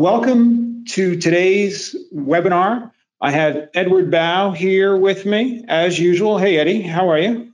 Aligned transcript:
Welcome 0.00 0.86
to 0.92 1.16
today's 1.16 1.94
webinar. 2.10 2.90
I 3.20 3.32
have 3.32 3.68
Edward 3.74 4.10
Bao 4.10 4.56
here 4.56 4.96
with 4.96 5.26
me 5.26 5.62
as 5.68 5.98
usual. 5.98 6.38
Hey, 6.38 6.56
Eddie, 6.56 6.80
how 6.80 7.10
are 7.10 7.18
you? 7.18 7.52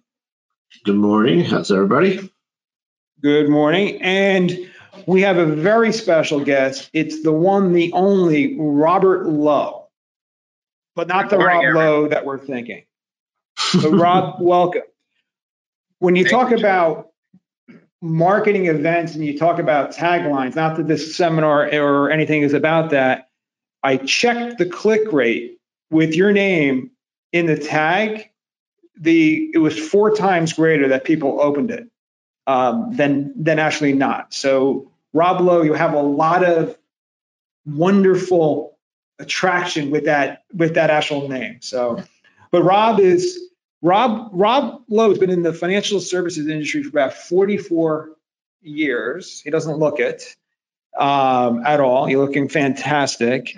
Good 0.85 0.95
morning. 0.95 1.41
How's 1.45 1.73
everybody? 1.73 2.31
Good 3.21 3.49
morning. 3.49 4.01
And 4.01 4.71
we 5.07 5.23
have 5.23 5.39
a 5.39 5.47
very 5.47 5.93
special 5.93 6.39
guest. 6.39 6.89
It's 6.93 7.25
the 7.25 7.33
one, 7.33 7.73
the 7.73 7.93
only 7.93 8.57
Robert 8.57 9.27
Lowe, 9.27 9.89
but 10.95 11.09
not 11.09 11.31
the 11.31 11.39
Rob 11.39 11.75
Lowe 11.75 12.07
that 12.07 12.25
we're 12.25 12.39
thinking. 12.39 12.85
So, 13.59 13.91
Rob, 13.91 14.37
welcome. 14.41 14.83
When 15.99 16.15
you 16.15 16.25
talk 16.25 16.53
about 16.53 17.11
marketing 18.07 18.67
events 18.67 19.15
and 19.15 19.25
you 19.25 19.39
talk 19.39 19.59
about 19.59 19.93
taglines, 19.93 20.55
not 20.55 20.77
that 20.77 20.89
this 20.89 21.17
seminar 21.17 21.69
or 21.75 22.11
anything 22.11 22.43
is 22.43 22.53
about 22.53 22.91
that, 22.91 23.29
I 23.83 23.99
checked 23.99 24.59
the 24.59 24.67
click 24.67 25.13
rate 25.13 25.59
with 25.91 26.15
your 26.15 26.33
name 26.33 26.91
in 27.33 27.47
the 27.47 27.57
tag. 27.57 28.31
The 28.99 29.51
it 29.53 29.59
was 29.59 29.79
four 29.79 30.15
times 30.15 30.55
greater 30.55 30.89
that 30.89 31.05
people 31.05 31.41
opened 31.41 31.71
it 31.71 31.87
um, 32.47 32.95
than 32.97 33.33
than 33.37 33.59
actually 33.59 33.93
not. 33.93 34.33
So 34.33 34.91
Rob 35.13 35.41
Lowe, 35.41 35.63
you 35.63 35.75
have 35.75 35.93
a 35.93 36.03
lot 36.03 36.45
of 36.45 36.77
wonderful 37.67 38.79
attraction 39.19 39.91
with 39.91 40.05
that 40.05 40.45
with 40.55 40.75
that 40.75 40.91
actual 40.91 41.29
name. 41.29 41.59
So, 41.61 42.03
but 42.51 42.63
Rob 42.63 43.01
is 43.01 43.39
Rob 43.83 44.31
Rob 44.33 44.83
Lowe 44.89 45.11
has 45.11 45.19
been 45.19 45.31
in 45.31 45.43
the 45.43 45.53
financial 45.53 46.01
services 46.01 46.49
industry 46.49 46.83
for 46.83 46.89
about 46.89 47.15
44 47.15 48.11
years. 48.63 49.41
He 49.41 49.51
doesn't 49.51 49.79
look 49.79 50.01
it 50.01 50.35
um, 50.99 51.65
at 51.65 51.81
all. 51.81 52.09
You're 52.09 52.25
looking 52.25 52.49
fantastic. 52.49 53.57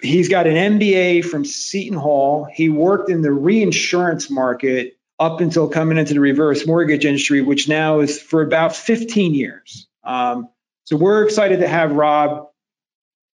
He's 0.00 0.28
got 0.28 0.46
an 0.46 0.78
MBA 0.78 1.24
from 1.24 1.44
Seton 1.44 1.98
Hall. 1.98 2.46
He 2.52 2.68
worked 2.68 3.10
in 3.10 3.20
the 3.20 3.32
reinsurance 3.32 4.30
market 4.30 4.96
up 5.18 5.40
until 5.40 5.68
coming 5.68 5.98
into 5.98 6.14
the 6.14 6.20
reverse 6.20 6.66
mortgage 6.66 7.04
industry, 7.04 7.42
which 7.42 7.68
now 7.68 8.00
is 8.00 8.20
for 8.20 8.42
about 8.42 8.74
15 8.74 9.34
years. 9.34 9.86
Um, 10.04 10.48
so 10.84 10.96
we're 10.96 11.24
excited 11.24 11.60
to 11.60 11.68
have 11.68 11.92
Rob 11.92 12.48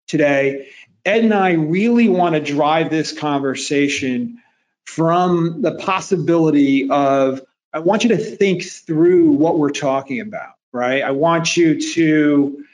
today. 0.06 0.68
Ed 1.04 1.24
and 1.24 1.32
I 1.32 1.52
really 1.52 2.08
want 2.08 2.34
to 2.34 2.40
drive 2.40 2.90
this 2.90 3.16
conversation 3.16 4.42
from 4.88 5.60
the 5.60 5.72
possibility 5.72 6.88
of 6.88 7.42
I 7.74 7.80
want 7.80 8.04
you 8.04 8.08
to 8.08 8.16
think 8.16 8.64
through 8.64 9.32
what 9.32 9.58
we're 9.58 9.70
talking 9.70 10.20
about, 10.20 10.54
right? 10.72 11.02
I 11.02 11.10
want 11.10 11.58
you 11.58 11.78
to 11.92 12.64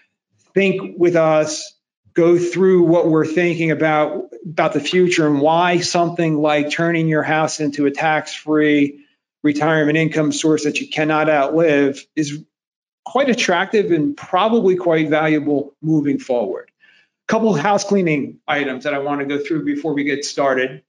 think 0.54 0.96
with 0.96 1.16
us, 1.16 1.74
go 2.14 2.38
through 2.38 2.84
what 2.84 3.08
we're 3.08 3.26
thinking 3.26 3.72
about 3.72 4.30
about 4.46 4.74
the 4.74 4.80
future 4.80 5.26
and 5.26 5.40
why 5.40 5.80
something 5.80 6.36
like 6.36 6.70
turning 6.70 7.08
your 7.08 7.24
house 7.24 7.58
into 7.58 7.86
a 7.86 7.90
tax-free 7.90 9.04
retirement 9.42 9.98
income 9.98 10.30
source 10.30 10.64
that 10.64 10.80
you 10.80 10.88
cannot 10.88 11.28
outlive 11.28 12.06
is 12.14 12.44
quite 13.04 13.28
attractive 13.28 13.90
and 13.90 14.16
probably 14.16 14.76
quite 14.76 15.10
valuable 15.10 15.74
moving 15.82 16.20
forward. 16.20 16.70
A 17.28 17.32
couple 17.32 17.52
of 17.52 17.60
house 17.60 17.82
cleaning 17.82 18.38
items 18.46 18.84
that 18.84 18.94
I 18.94 18.98
want 18.98 19.20
to 19.20 19.26
go 19.26 19.42
through 19.42 19.64
before 19.64 19.94
we 19.94 20.04
get 20.04 20.24
started. 20.24 20.84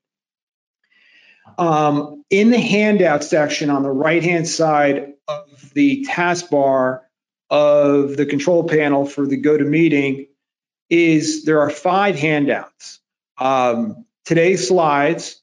Um, 1.57 2.23
in 2.29 2.49
the 2.49 2.59
handout 2.59 3.23
section 3.23 3.69
on 3.69 3.83
the 3.83 3.91
right-hand 3.91 4.47
side 4.47 5.13
of 5.27 5.73
the 5.73 6.05
taskbar 6.05 7.01
of 7.49 8.17
the 8.17 8.25
control 8.25 8.67
panel 8.67 9.05
for 9.05 9.25
the 9.25 9.41
GoToMeeting 9.41 10.27
is 10.89 11.45
there 11.45 11.61
are 11.61 11.69
five 11.69 12.17
handouts. 12.17 12.99
Um, 13.37 14.05
today's 14.25 14.67
slides, 14.67 15.41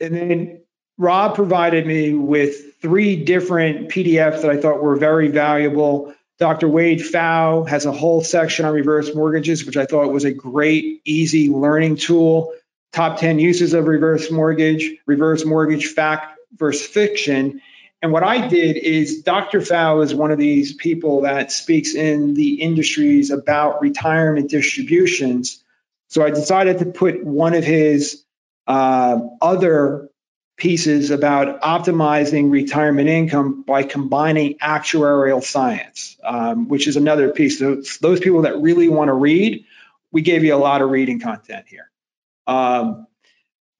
and 0.00 0.14
then 0.14 0.60
Rob 0.98 1.34
provided 1.34 1.86
me 1.86 2.12
with 2.12 2.80
three 2.80 3.16
different 3.24 3.88
PDFs 3.88 4.42
that 4.42 4.50
I 4.50 4.60
thought 4.60 4.82
were 4.82 4.96
very 4.96 5.28
valuable. 5.28 6.14
Dr. 6.38 6.68
Wade 6.68 7.00
Pfau 7.00 7.68
has 7.68 7.86
a 7.86 7.92
whole 7.92 8.22
section 8.22 8.64
on 8.64 8.74
reverse 8.74 9.14
mortgages, 9.14 9.64
which 9.64 9.76
I 9.76 9.86
thought 9.86 10.12
was 10.12 10.24
a 10.24 10.32
great, 10.32 11.00
easy 11.04 11.48
learning 11.48 11.96
tool 11.96 12.52
top 12.94 13.18
10 13.18 13.40
uses 13.40 13.74
of 13.74 13.86
reverse 13.86 14.30
mortgage, 14.30 14.88
reverse 15.04 15.44
mortgage 15.44 15.88
fact 15.88 16.38
versus 16.56 16.86
fiction. 16.86 17.60
And 18.00 18.12
what 18.12 18.22
I 18.22 18.46
did 18.46 18.76
is 18.76 19.22
Dr. 19.22 19.60
Pfau 19.60 20.04
is 20.04 20.14
one 20.14 20.30
of 20.30 20.38
these 20.38 20.72
people 20.72 21.22
that 21.22 21.50
speaks 21.50 21.94
in 21.94 22.34
the 22.34 22.60
industries 22.62 23.32
about 23.32 23.82
retirement 23.82 24.48
distributions. 24.48 25.62
So 26.08 26.24
I 26.24 26.30
decided 26.30 26.78
to 26.78 26.86
put 26.86 27.24
one 27.24 27.54
of 27.54 27.64
his 27.64 28.22
uh, 28.68 29.18
other 29.42 30.08
pieces 30.56 31.10
about 31.10 31.62
optimizing 31.62 32.52
retirement 32.52 33.08
income 33.08 33.62
by 33.62 33.82
combining 33.82 34.56
actuarial 34.58 35.42
science, 35.42 36.16
um, 36.22 36.68
which 36.68 36.86
is 36.86 36.96
another 36.96 37.30
piece. 37.30 37.58
So 37.58 37.82
those 38.00 38.20
people 38.20 38.42
that 38.42 38.60
really 38.60 38.88
want 38.88 39.08
to 39.08 39.14
read, 39.14 39.64
we 40.12 40.22
gave 40.22 40.44
you 40.44 40.54
a 40.54 40.56
lot 40.56 40.80
of 40.80 40.90
reading 40.90 41.18
content 41.18 41.66
here. 41.68 41.90
Um, 42.46 43.06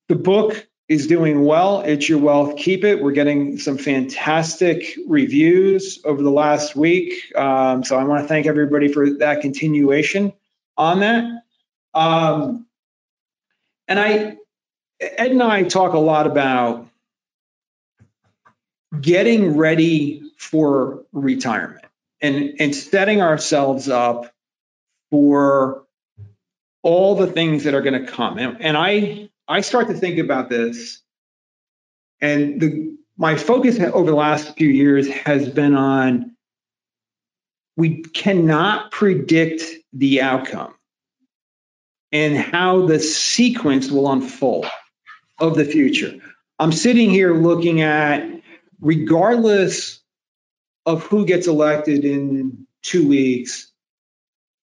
the 0.09 0.17
book 0.17 0.67
is 0.89 1.07
doing 1.07 1.45
well. 1.45 1.81
It's 1.81 2.09
Your 2.09 2.19
Wealth, 2.19 2.59
Keep 2.59 2.85
It. 2.85 3.03
We're 3.03 3.13
getting 3.13 3.59
some 3.59 3.79
fantastic 3.79 4.99
reviews 5.09 6.01
over 6.05 6.23
the 6.23 6.31
last 6.31 6.77
week. 6.77 7.35
Um, 7.35 7.85
so 7.85 7.97
I 7.97 8.05
want 8.05 8.23
to 8.23 8.29
thank 8.29 8.47
everybody 8.47 8.89
for 8.89 9.11
that 9.19 9.41
continuation 9.41 10.33
on 10.77 11.01
that. 11.01 11.25
Um, 11.95 12.67
and 13.89 13.99
I, 13.99 14.37
Ed 15.01 15.31
and 15.31 15.43
I 15.43 15.63
talk 15.63 15.95
a 15.95 15.99
lot 15.99 16.27
about 16.27 16.89
getting 19.01 19.57
ready 19.57 20.23
for 20.37 21.05
retirement 21.13 21.85
and, 22.21 22.57
and 22.61 22.75
setting 22.75 23.23
ourselves 23.23 23.89
up 23.89 24.33
for 25.11 25.84
all 26.85 27.17
the 27.17 27.27
things 27.27 27.65
that 27.65 27.75
are 27.75 27.83
going 27.83 28.05
to 28.05 28.11
come. 28.11 28.39
And, 28.39 28.61
and 28.61 28.77
I 28.77 29.31
I 29.49 29.63
start 29.63 29.89
to 29.89 29.95
think 29.95 30.19
about 30.19 30.49
this, 30.49 31.03
and 32.21 32.61
the 32.61 32.97
my 33.17 33.37
focus 33.37 33.81
over 33.81 34.11
the 34.11 34.17
last 34.17 34.57
few 34.57 34.69
years 34.69 35.09
has 35.09 35.49
been 35.49 35.75
on 35.75 36.37
we 37.77 38.03
cannot 38.03 38.93
predict 38.93 39.65
the 39.93 40.23
outcome 40.23 40.75
and 42.13 42.37
how 42.37 42.87
the 42.87 43.01
sequence 43.01 43.91
will 43.91 44.11
unfold 44.11 44.67
of 45.41 45.57
the 45.57 45.65
future. 45.65 46.15
I'm 46.59 46.71
sitting 46.71 47.11
here 47.11 47.35
looking 47.35 47.81
at, 47.81 48.29
regardless 48.81 50.01
of 50.87 51.03
who 51.05 51.27
gets 51.27 51.49
elected 51.49 52.05
in 52.05 52.67
two 52.83 53.09
weeks, 53.09 53.73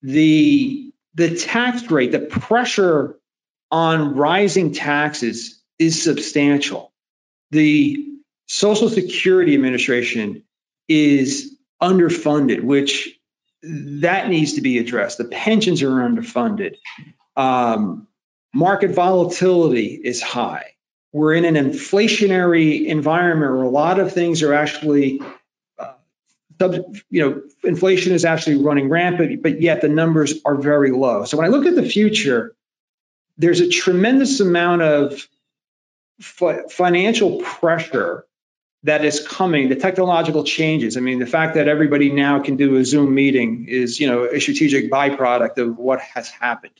the 0.00 0.91
the 1.14 1.36
tax 1.36 1.90
rate, 1.90 2.12
the 2.12 2.20
pressure 2.20 3.18
on 3.70 4.14
rising 4.14 4.72
taxes 4.72 5.62
is 5.78 6.02
substantial. 6.02 6.92
The 7.50 8.06
Social 8.46 8.88
Security 8.88 9.54
Administration 9.54 10.44
is 10.88 11.56
underfunded, 11.82 12.62
which 12.62 13.18
that 13.62 14.28
needs 14.28 14.54
to 14.54 14.60
be 14.60 14.78
addressed. 14.78 15.18
The 15.18 15.24
pensions 15.24 15.82
are 15.82 15.90
underfunded. 15.90 16.76
Um, 17.36 18.08
market 18.54 18.92
volatility 18.92 20.00
is 20.02 20.20
high. 20.20 20.74
We're 21.12 21.34
in 21.34 21.44
an 21.44 21.54
inflationary 21.54 22.86
environment 22.86 23.52
where 23.52 23.62
a 23.62 23.68
lot 23.68 24.00
of 24.00 24.12
things 24.12 24.42
are 24.42 24.54
actually 24.54 25.20
you 27.10 27.20
know, 27.20 27.42
inflation 27.64 28.12
is 28.12 28.24
actually 28.24 28.56
running 28.56 28.88
rampant, 28.88 29.42
but 29.42 29.60
yet 29.60 29.80
the 29.80 29.88
numbers 29.88 30.40
are 30.44 30.56
very 30.56 30.90
low. 30.90 31.24
So 31.24 31.36
when 31.36 31.46
I 31.46 31.50
look 31.50 31.66
at 31.66 31.74
the 31.74 31.88
future, 31.88 32.54
there's 33.38 33.60
a 33.60 33.68
tremendous 33.68 34.40
amount 34.40 34.82
of 34.82 35.28
financial 36.20 37.38
pressure 37.38 38.26
that 38.84 39.04
is 39.04 39.26
coming. 39.26 39.68
The 39.68 39.76
technological 39.76 40.44
changes. 40.44 40.96
I 40.96 41.00
mean, 41.00 41.18
the 41.18 41.26
fact 41.26 41.54
that 41.54 41.68
everybody 41.68 42.10
now 42.10 42.40
can 42.40 42.56
do 42.56 42.76
a 42.76 42.84
Zoom 42.84 43.14
meeting 43.14 43.66
is, 43.68 44.00
you 44.00 44.08
know, 44.08 44.24
a 44.24 44.40
strategic 44.40 44.90
byproduct 44.90 45.58
of 45.58 45.78
what 45.78 46.00
has 46.00 46.28
happened. 46.28 46.74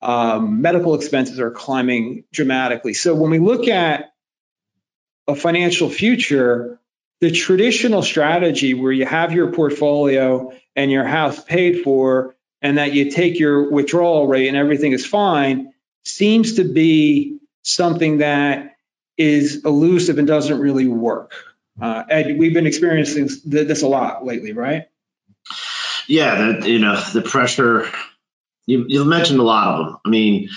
Um, 0.00 0.62
medical 0.62 0.94
expenses 0.94 1.40
are 1.40 1.50
climbing 1.50 2.24
dramatically. 2.32 2.94
So 2.94 3.14
when 3.14 3.30
we 3.30 3.38
look 3.38 3.68
at 3.68 4.12
a 5.26 5.34
financial 5.34 5.90
future, 5.90 6.77
the 7.20 7.30
traditional 7.30 8.02
strategy 8.02 8.74
where 8.74 8.92
you 8.92 9.04
have 9.04 9.32
your 9.32 9.52
portfolio 9.52 10.52
and 10.76 10.90
your 10.90 11.04
house 11.04 11.42
paid 11.42 11.82
for 11.82 12.36
and 12.62 12.78
that 12.78 12.92
you 12.92 13.10
take 13.10 13.38
your 13.38 13.70
withdrawal 13.70 14.26
rate 14.26 14.48
and 14.48 14.56
everything 14.56 14.92
is 14.92 15.04
fine 15.04 15.72
seems 16.04 16.54
to 16.54 16.64
be 16.64 17.38
something 17.62 18.18
that 18.18 18.76
is 19.16 19.64
elusive 19.64 20.18
and 20.18 20.26
doesn't 20.28 20.60
really 20.60 20.86
work. 20.86 21.32
Uh, 21.80 22.04
Ed, 22.08 22.38
we've 22.38 22.54
been 22.54 22.66
experiencing 22.66 23.28
this 23.44 23.82
a 23.82 23.88
lot 23.88 24.24
lately, 24.24 24.52
right? 24.52 24.84
Yeah, 26.06 26.64
you 26.64 26.78
know, 26.78 27.00
the 27.12 27.22
pressure 27.22 27.88
you, 28.66 28.84
you 28.88 29.04
mentioned 29.04 29.40
a 29.40 29.42
lot 29.42 29.68
of 29.68 29.86
them. 29.86 29.96
I 30.04 30.08
mean, 30.08 30.48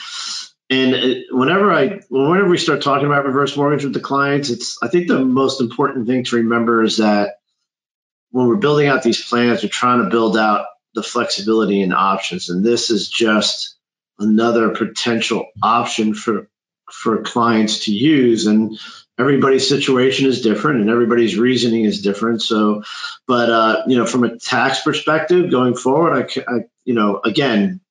and 0.71 1.25
whenever 1.31 1.69
I, 1.69 1.99
whenever 2.09 2.47
we 2.47 2.57
start 2.57 2.81
talking 2.81 3.05
about 3.05 3.25
reverse 3.25 3.57
mortgage 3.57 3.83
with 3.83 3.93
the 3.93 3.99
clients, 3.99 4.49
it's, 4.49 4.77
I 4.81 4.87
think 4.87 5.09
the 5.09 5.19
most 5.19 5.59
important 5.59 6.07
thing 6.07 6.23
to 6.23 6.37
remember 6.37 6.81
is 6.81 6.97
that 6.97 7.39
when 8.29 8.47
we're 8.47 8.55
building 8.55 8.87
out 8.87 9.03
these 9.03 9.21
plans, 9.21 9.61
we're 9.61 9.69
trying 9.69 10.01
to 10.01 10.09
build 10.09 10.37
out 10.37 10.67
the 10.95 11.03
flexibility 11.03 11.81
and 11.81 11.93
options. 11.93 12.49
And 12.49 12.63
this 12.63 12.89
is 12.89 13.09
just 13.09 13.75
another 14.17 14.69
potential 14.69 15.47
option 15.61 16.13
for, 16.13 16.47
for 16.89 17.21
clients 17.21 17.85
to 17.85 17.91
use. 17.91 18.45
And 18.45 18.79
everybody's 19.19 19.67
situation 19.67 20.25
is 20.25 20.41
different 20.41 20.79
and 20.79 20.89
everybody's 20.89 21.37
reasoning 21.37 21.83
is 21.83 22.01
different. 22.01 22.41
So, 22.41 22.83
but, 23.27 23.49
uh, 23.49 23.83
you 23.87 23.97
know, 23.97 24.05
from 24.05 24.23
a 24.23 24.37
tax 24.37 24.79
perspective 24.79 25.51
going 25.51 25.75
forward, 25.75 26.13
I, 26.13 26.41
I 26.47 26.59
you 26.85 26.93
know, 26.93 27.19
again, 27.25 27.81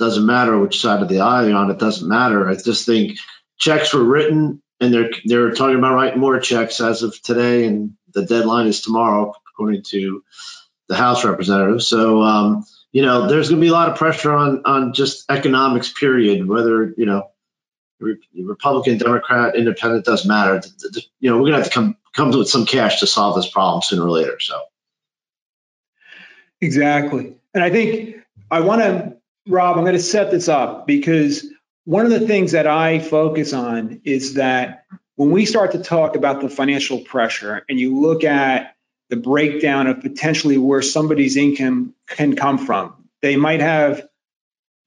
doesn't 0.00 0.26
matter 0.26 0.58
which 0.58 0.80
side 0.80 1.02
of 1.02 1.08
the 1.08 1.20
aisle 1.20 1.46
you're 1.46 1.56
on. 1.56 1.70
It 1.70 1.78
doesn't 1.78 2.08
matter. 2.08 2.48
I 2.48 2.56
just 2.56 2.86
think 2.86 3.18
checks 3.58 3.92
were 3.92 4.02
written, 4.02 4.62
and 4.80 4.92
they're 4.92 5.10
they're 5.24 5.52
talking 5.52 5.76
about 5.76 5.94
writing 5.94 6.18
more 6.18 6.40
checks 6.40 6.80
as 6.80 7.02
of 7.04 7.20
today, 7.22 7.66
and 7.66 7.92
the 8.12 8.24
deadline 8.24 8.66
is 8.66 8.80
tomorrow, 8.80 9.34
according 9.52 9.82
to 9.90 10.24
the 10.88 10.96
House 10.96 11.24
representative. 11.24 11.82
So, 11.82 12.22
um, 12.22 12.64
you 12.90 13.02
know, 13.02 13.28
there's 13.28 13.50
going 13.50 13.60
to 13.60 13.64
be 13.64 13.68
a 13.68 13.72
lot 13.72 13.90
of 13.90 13.98
pressure 13.98 14.32
on 14.32 14.62
on 14.64 14.94
just 14.94 15.30
economics. 15.30 15.92
Period. 15.92 16.48
Whether 16.48 16.94
you 16.96 17.04
know, 17.04 17.30
Republican, 18.00 18.96
Democrat, 18.96 19.54
Independent 19.54 20.06
doesn't 20.06 20.26
matter. 20.26 20.62
You 21.20 21.30
know, 21.30 21.36
we're 21.36 21.50
going 21.50 21.52
to 21.52 21.58
have 21.58 21.66
to 21.66 21.72
come 21.72 21.96
come 22.14 22.30
with 22.30 22.48
some 22.48 22.64
cash 22.64 23.00
to 23.00 23.06
solve 23.06 23.36
this 23.36 23.50
problem 23.50 23.82
sooner 23.82 24.04
or 24.04 24.10
later. 24.10 24.40
So. 24.40 24.62
Exactly, 26.62 27.34
and 27.54 27.62
I 27.62 27.70
think 27.70 28.16
I 28.50 28.60
want 28.60 28.80
to 28.80 29.19
Rob, 29.46 29.76
I'm 29.76 29.84
going 29.84 29.94
to 29.94 30.02
set 30.02 30.30
this 30.30 30.48
up 30.48 30.86
because 30.86 31.46
one 31.84 32.04
of 32.04 32.10
the 32.10 32.26
things 32.26 32.52
that 32.52 32.66
I 32.66 32.98
focus 32.98 33.52
on 33.52 34.02
is 34.04 34.34
that 34.34 34.84
when 35.16 35.30
we 35.30 35.44
start 35.44 35.72
to 35.72 35.82
talk 35.82 36.16
about 36.16 36.40
the 36.40 36.48
financial 36.48 37.00
pressure 37.00 37.64
and 37.68 37.78
you 37.78 38.00
look 38.00 38.24
at 38.24 38.76
the 39.08 39.16
breakdown 39.16 39.86
of 39.86 40.00
potentially 40.00 40.56
where 40.56 40.82
somebody's 40.82 41.36
income 41.36 41.94
can 42.06 42.36
come 42.36 42.58
from, 42.58 43.08
they 43.22 43.36
might 43.36 43.60
have 43.60 44.06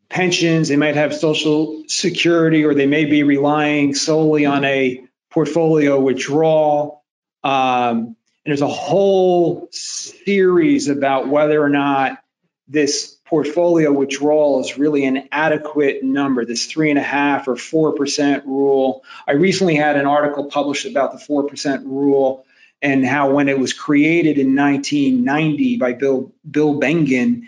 pensions, 0.10 0.70
they 0.70 0.76
might 0.76 0.96
have 0.96 1.14
social 1.14 1.84
security, 1.88 2.64
or 2.64 2.74
they 2.74 2.86
may 2.86 3.06
be 3.06 3.24
relying 3.24 3.96
solely 3.96 4.46
on 4.46 4.64
a 4.64 5.04
portfolio 5.32 6.00
withdrawal. 6.00 7.04
Um, 7.44 8.16
and 8.46 8.52
there's 8.52 8.62
a 8.62 8.68
whole 8.68 9.68
series 9.72 10.88
about 10.88 11.28
whether 11.28 11.62
or 11.62 11.70
not 11.70 12.23
this 12.68 13.18
portfolio 13.26 13.92
withdrawal 13.92 14.62
is 14.62 14.78
really 14.78 15.06
an 15.06 15.28
adequate 15.32 16.04
number, 16.04 16.46
this 16.46 16.66
three 16.66 16.90
and 16.90 17.00
a 17.00 17.04
half 17.04 17.48
or 17.48 17.56
4% 17.56 18.46
rule. 18.46 19.04
I 19.28 19.34
recently 19.34 19.76
had 19.76 19.98
an 19.98 20.06
article 20.06 20.46
published 20.46 20.86
about 20.86 21.12
the 21.12 21.18
4% 21.18 21.86
rule 21.86 22.46
and 22.82 23.06
how 23.06 23.32
when 23.32 23.50
it 23.50 23.60
was 23.60 23.74
created 23.74 24.38
in 24.38 24.56
1990 24.56 25.78
by 25.78 25.94
Bill, 25.94 26.34
Bill 26.50 26.80
Bengen, 26.80 27.48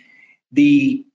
the, 0.52 1.06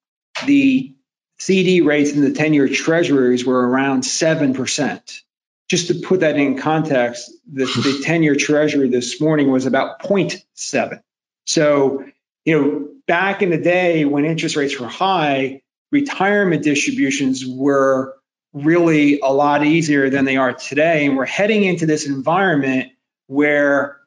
the 0.47 0.95
CD 1.39 1.81
rates 1.81 2.13
in 2.13 2.21
the 2.21 2.33
10 2.33 2.55
year 2.55 2.69
treasuries 2.69 3.45
were 3.45 3.69
around 3.69 4.03
7%. 4.03 5.21
Just 5.69 5.89
to 5.89 5.95
put 5.95 6.21
that 6.21 6.37
in 6.37 6.59
context, 6.59 7.33
the, 7.51 7.65
the 7.65 8.01
10 8.05 8.23
year 8.23 8.35
treasury 8.35 8.89
this 8.89 9.21
morning 9.21 9.51
was 9.51 9.67
about 9.67 10.03
0.7. 10.03 11.01
So, 11.47 12.05
you 12.45 12.61
know, 12.61 12.89
back 13.11 13.43
in 13.43 13.51
the 13.51 13.59
day 13.59 14.05
when 14.05 14.25
interest 14.25 14.55
rates 14.55 14.79
were 14.79 14.87
high, 14.87 15.63
retirement 15.91 16.63
distributions 16.63 17.45
were 17.45 18.15
really 18.53 19.19
a 19.19 19.33
lot 19.33 19.67
easier 19.67 20.11
than 20.11 20.25
they 20.25 20.37
are 20.37 20.53
today. 20.53 21.07
And 21.07 21.17
we're 21.17 21.27
heading 21.27 21.65
into 21.65 21.87
this 21.87 22.07
environment 22.07 22.93
where 23.27 23.99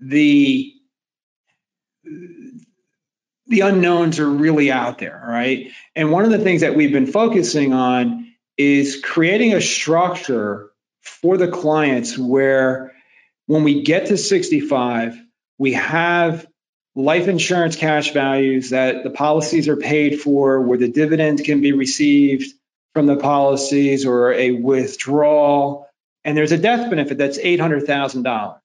the 0.00 0.72
the 3.46 3.60
unknowns 3.60 4.18
are 4.18 4.28
really 4.28 4.72
out 4.72 4.98
there, 4.98 5.24
right? 5.24 5.70
And 5.94 6.10
one 6.10 6.24
of 6.24 6.32
the 6.32 6.38
things 6.38 6.62
that 6.62 6.74
we've 6.74 6.92
been 6.92 7.06
focusing 7.06 7.72
on 7.72 8.34
is 8.58 9.00
creating 9.00 9.54
a 9.54 9.60
structure 9.60 10.72
for 11.00 11.36
the 11.36 11.48
clients 11.48 12.18
where 12.18 12.92
when 13.46 13.62
we 13.62 13.82
get 13.82 14.06
to 14.06 14.16
65, 14.16 15.16
we 15.58 15.74
have 15.74 16.44
life 16.94 17.28
insurance 17.28 17.76
cash 17.76 18.12
values 18.12 18.70
that 18.70 19.02
the 19.02 19.10
policies 19.10 19.68
are 19.68 19.76
paid 19.76 20.20
for, 20.20 20.60
where 20.60 20.78
the 20.78 20.88
dividend 20.88 21.44
can 21.44 21.60
be 21.60 21.72
received 21.72 22.52
from 22.92 23.06
the 23.06 23.16
policies 23.16 24.04
or 24.04 24.32
a 24.32 24.52
withdrawal. 24.52 25.88
And 26.24 26.36
there's 26.36 26.52
a 26.52 26.58
death 26.58 26.90
benefit 26.90 27.18
that's 27.18 27.38
$800,000. 27.38 28.58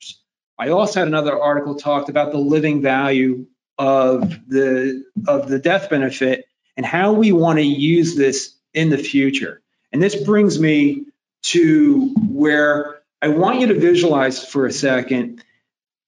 I 0.60 0.70
also 0.70 1.00
had 1.00 1.08
another 1.08 1.40
article 1.40 1.76
talked 1.76 2.10
about 2.10 2.32
the 2.32 2.38
living 2.38 2.82
value 2.82 3.46
of 3.78 4.30
the 4.48 5.04
of 5.28 5.48
the 5.48 5.60
death 5.60 5.90
benefit 5.90 6.46
and 6.76 6.86
how 6.86 7.14
we 7.14 7.32
want 7.32 7.60
to 7.60 7.64
use 7.64 8.16
this 8.16 8.56
in 8.74 8.90
the 8.90 8.98
future. 8.98 9.62
And 9.92 10.02
this 10.02 10.16
brings 10.16 10.60
me 10.60 11.06
to 11.44 12.14
where 12.28 13.02
I 13.22 13.30
want 13.30 13.62
you 13.62 13.68
to 13.68 13.80
visualize 13.80 14.44
for 14.44 14.66
a 14.66 14.72
second 14.72 15.44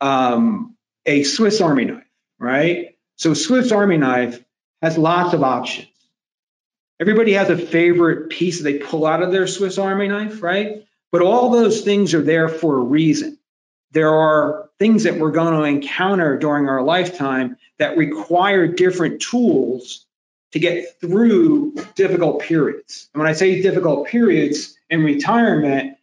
um, 0.01 0.75
a 1.05 1.23
Swiss 1.23 1.61
Army 1.61 1.85
knife 1.85 2.08
right? 2.39 2.95
So 3.17 3.33
Swiss 3.33 3.71
Army 3.71 3.97
knife 3.97 4.43
has 4.81 4.97
lots 4.97 5.33
of 5.33 5.43
options. 5.43 5.87
Everybody 6.99 7.33
has 7.33 7.49
a 7.49 7.57
favorite 7.57 8.29
piece 8.29 8.57
that 8.57 8.63
they 8.63 8.77
pull 8.79 9.05
out 9.05 9.21
of 9.21 9.31
their 9.31 9.47
Swiss 9.47 9.77
Army 9.77 10.07
knife, 10.07 10.41
right? 10.41 10.85
But 11.11 11.21
all 11.21 11.49
those 11.49 11.81
things 11.81 12.13
are 12.13 12.21
there 12.21 12.49
for 12.49 12.77
a 12.77 12.81
reason. 12.81 13.37
There 13.91 14.13
are 14.13 14.69
things 14.77 15.03
that 15.03 15.17
we're 15.17 15.31
going 15.31 15.53
to 15.53 15.63
encounter 15.63 16.37
during 16.37 16.69
our 16.69 16.81
lifetime 16.81 17.57
that 17.77 17.97
require 17.97 18.67
different 18.67 19.21
tools 19.21 20.05
to 20.51 20.59
get 20.59 20.99
through 20.99 21.75
difficult 21.95 22.41
periods. 22.41 23.09
And 23.13 23.21
when 23.21 23.29
I 23.29 23.33
say 23.33 23.61
difficult 23.61 24.07
periods 24.07 24.77
in 24.89 25.03
retirement, 25.03 25.97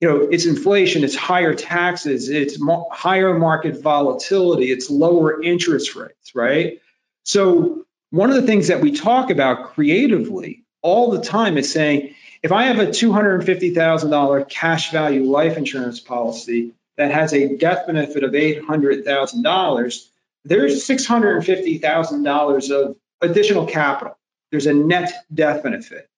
you 0.00 0.08
know, 0.08 0.28
it's 0.30 0.46
inflation, 0.46 1.04
it's 1.04 1.14
higher 1.14 1.54
taxes, 1.54 2.30
it's 2.30 2.58
mo- 2.58 2.88
higher 2.90 3.38
market 3.38 3.82
volatility, 3.82 4.72
it's 4.72 4.88
lower 4.88 5.42
interest 5.42 5.94
rates, 5.94 6.34
right? 6.34 6.80
So 7.24 7.84
one 8.10 8.30
of 8.30 8.36
the 8.36 8.42
things 8.42 8.68
that 8.68 8.80
we 8.80 8.92
talk 8.92 9.30
about 9.30 9.74
creatively 9.74 10.64
all 10.82 11.10
the 11.10 11.20
time 11.20 11.58
is 11.58 11.70
saying, 11.70 12.14
if 12.42 12.50
I 12.52 12.64
have 12.64 12.78
a 12.78 12.86
$250,000 12.86 14.48
cash 14.48 14.90
value 14.90 15.24
life 15.24 15.58
insurance 15.58 16.00
policy 16.00 16.72
that 16.96 17.12
has 17.12 17.34
a 17.34 17.56
death 17.56 17.86
benefit 17.86 18.24
of 18.24 18.32
$800,000, 18.32 20.06
there's 20.46 20.88
$650,000 20.88 22.70
of 22.70 22.96
additional 23.20 23.66
capital. 23.66 24.16
There's 24.50 24.66
a 24.66 24.72
net 24.72 25.12
death 25.32 25.62
benefit. 25.62 26.08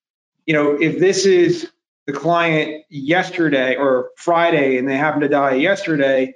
You 0.46 0.54
know, 0.54 0.80
if 0.80 1.00
this 1.00 1.26
is 1.26 1.68
the 2.06 2.12
client 2.12 2.84
yesterday 2.88 3.76
or 3.76 4.10
Friday 4.16 4.78
and 4.78 4.88
they 4.88 4.96
happen 4.96 5.20
to 5.20 5.28
die 5.28 5.54
yesterday, 5.54 6.34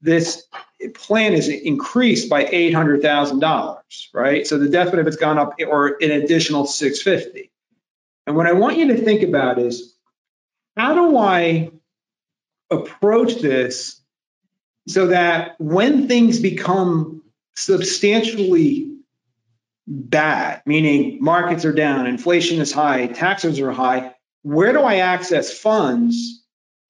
this 0.00 0.44
plan 0.94 1.32
is 1.32 1.48
increased 1.48 2.28
by 2.28 2.44
$800,000, 2.44 3.78
right? 4.14 4.46
So 4.46 4.58
the 4.58 4.68
death 4.68 4.90
benefit's 4.90 5.16
gone 5.16 5.38
up 5.38 5.54
or 5.66 5.96
an 6.00 6.10
additional 6.10 6.66
650. 6.66 7.50
And 8.26 8.36
what 8.36 8.46
I 8.46 8.52
want 8.52 8.78
you 8.78 8.88
to 8.88 8.96
think 8.96 9.22
about 9.22 9.58
is 9.58 9.94
how 10.76 10.94
do 10.94 11.16
I 11.16 11.70
approach 12.70 13.36
this 13.36 14.00
so 14.88 15.08
that 15.08 15.56
when 15.58 16.08
things 16.08 16.40
become 16.40 17.22
substantially 17.56 18.96
bad, 19.86 20.62
meaning 20.66 21.18
markets 21.20 21.64
are 21.64 21.72
down, 21.72 22.06
inflation 22.06 22.60
is 22.60 22.72
high, 22.72 23.06
taxes 23.06 23.60
are 23.60 23.72
high, 23.72 24.15
where 24.46 24.72
do 24.72 24.80
I 24.80 24.98
access 24.98 25.52
funds 25.52 26.40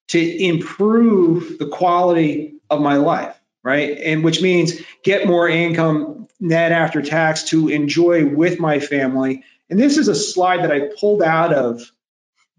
to 0.09 0.45
improve 0.45 1.59
the 1.59 1.67
quality 1.67 2.57
of 2.69 2.83
my 2.83 2.97
life, 2.97 3.35
right? 3.65 3.97
And 3.97 4.23
which 4.23 4.43
means 4.43 4.75
get 5.03 5.27
more 5.27 5.49
income 5.49 6.29
net 6.39 6.71
after 6.71 7.01
tax 7.01 7.45
to 7.45 7.71
enjoy 7.71 8.27
with 8.27 8.61
my 8.61 8.79
family. 8.79 9.43
And 9.71 9.81
this 9.81 9.97
is 9.97 10.09
a 10.09 10.15
slide 10.15 10.65
that 10.65 10.71
I 10.71 10.91
pulled 11.01 11.23
out 11.23 11.55
of 11.55 11.91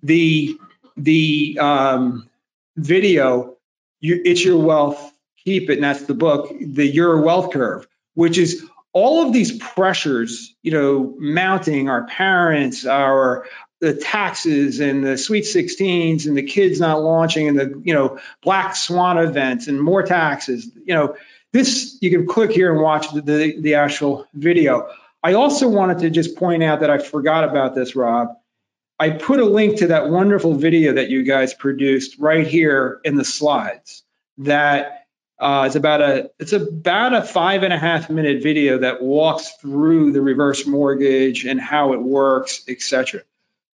the 0.01 0.57
the 0.95 1.59
um, 1.61 2.27
video. 2.75 3.55
It's 4.01 4.43
your 4.43 4.57
wealth, 4.57 5.13
keep 5.45 5.69
it, 5.69 5.75
and 5.75 5.83
that's 5.83 6.05
the 6.05 6.15
book, 6.15 6.51
the 6.59 6.87
Your 6.87 7.21
Wealth 7.21 7.53
Curve, 7.53 7.87
which 8.15 8.39
is 8.39 8.65
all 8.93 9.27
of 9.27 9.31
these 9.31 9.55
pressures, 9.59 10.55
you 10.63 10.71
know, 10.71 11.15
mounting 11.19 11.87
our 11.87 12.07
parents, 12.07 12.83
our 12.83 13.45
the 13.79 13.93
taxes 13.93 14.79
and 14.79 15.03
the 15.03 15.17
sweet 15.17 15.43
16s 15.43 16.25
and 16.25 16.35
the 16.35 16.43
kids 16.43 16.79
not 16.79 17.01
launching 17.01 17.47
and 17.47 17.59
the 17.59 17.81
you 17.83 17.93
know 17.93 18.19
black 18.41 18.75
swan 18.75 19.17
events 19.17 19.67
and 19.67 19.79
more 19.79 20.03
taxes 20.03 20.69
you 20.85 20.93
know 20.93 21.15
this 21.53 21.97
you 22.01 22.09
can 22.09 22.27
click 22.27 22.51
here 22.51 22.71
and 22.71 22.81
watch 22.81 23.11
the, 23.11 23.21
the, 23.21 23.61
the 23.61 23.75
actual 23.75 24.27
video 24.33 24.89
I 25.23 25.33
also 25.33 25.67
wanted 25.67 25.99
to 25.99 26.09
just 26.09 26.35
point 26.37 26.63
out 26.63 26.81
that 26.81 26.89
I 26.89 26.99
forgot 26.99 27.43
about 27.43 27.75
this, 27.75 27.95
Rob. 27.95 28.37
I 28.99 29.09
put 29.09 29.39
a 29.39 29.45
link 29.45 29.79
to 29.79 29.87
that 29.87 30.09
wonderful 30.09 30.55
video 30.55 30.93
that 30.93 31.09
you 31.09 31.23
guys 31.23 31.53
produced 31.53 32.17
right 32.17 32.47
here 32.47 32.99
in 33.03 33.15
the 33.15 33.25
slides. 33.25 34.03
That 34.39 35.05
uh, 35.39 35.65
it's 35.67 35.75
about 35.75 36.01
a 36.01 36.31
it's 36.39 36.53
about 36.53 37.13
a 37.13 37.21
five 37.23 37.63
and 37.63 37.73
a 37.73 37.77
half 37.77 38.09
minute 38.09 38.41
video 38.41 38.79
that 38.79 39.01
walks 39.01 39.51
through 39.61 40.13
the 40.13 40.21
reverse 40.21 40.65
mortgage 40.65 41.45
and 41.45 41.59
how 41.59 41.93
it 41.93 42.01
works, 42.01 42.63
etc. 42.67 43.23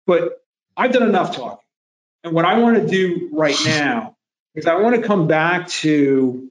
But 0.06 0.42
I've 0.76 0.92
done 0.92 1.08
enough 1.08 1.36
talking, 1.36 1.64
and 2.24 2.32
what 2.32 2.44
I 2.44 2.58
want 2.58 2.76
to 2.76 2.86
do 2.86 3.30
right 3.32 3.56
now 3.64 4.16
is 4.54 4.66
I 4.66 4.76
want 4.76 4.96
to 4.96 5.02
come 5.02 5.26
back 5.26 5.68
to 5.68 6.50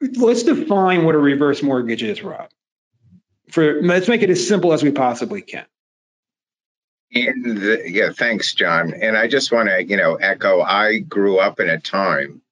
let's 0.00 0.42
define 0.42 1.04
what 1.04 1.14
a 1.14 1.18
reverse 1.18 1.62
mortgage 1.62 2.02
is, 2.02 2.22
Rob. 2.22 2.50
For 3.50 3.80
let's 3.82 4.08
make 4.08 4.22
it 4.22 4.30
as 4.30 4.46
simple 4.46 4.72
as 4.72 4.82
we 4.82 4.90
possibly 4.90 5.42
can. 5.42 5.66
The, 7.12 7.84
yeah, 7.86 8.10
thanks, 8.12 8.54
John. 8.54 8.92
And 8.92 9.16
I 9.16 9.28
just 9.28 9.52
want 9.52 9.68
to, 9.68 9.82
you 9.82 9.96
know, 9.96 10.16
echo. 10.16 10.60
I 10.60 10.98
grew 10.98 11.38
up 11.38 11.60
in 11.60 11.70
a 11.70 11.80
time 11.80 12.42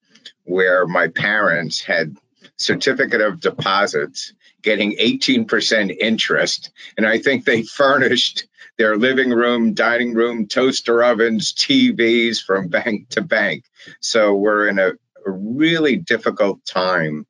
where 0.44 0.86
my 0.86 1.08
parents 1.08 1.82
had 1.82 2.16
certificate 2.56 3.20
of 3.20 3.40
deposits 3.40 4.32
getting 4.62 4.96
18% 4.96 5.94
interest, 5.98 6.70
and 6.96 7.06
I 7.06 7.18
think 7.18 7.44
they 7.44 7.62
furnished 7.62 8.46
their 8.78 8.96
living 8.96 9.30
room, 9.30 9.74
dining 9.74 10.14
room, 10.14 10.46
toaster 10.46 11.02
ovens, 11.02 11.52
TVs 11.52 12.42
from 12.42 12.68
bank 12.68 13.08
to 13.10 13.20
bank. 13.22 13.64
So 14.00 14.34
we're 14.34 14.68
in 14.68 14.78
a, 14.78 14.92
a 15.26 15.30
really 15.30 15.96
difficult 15.96 16.64
time 16.64 17.26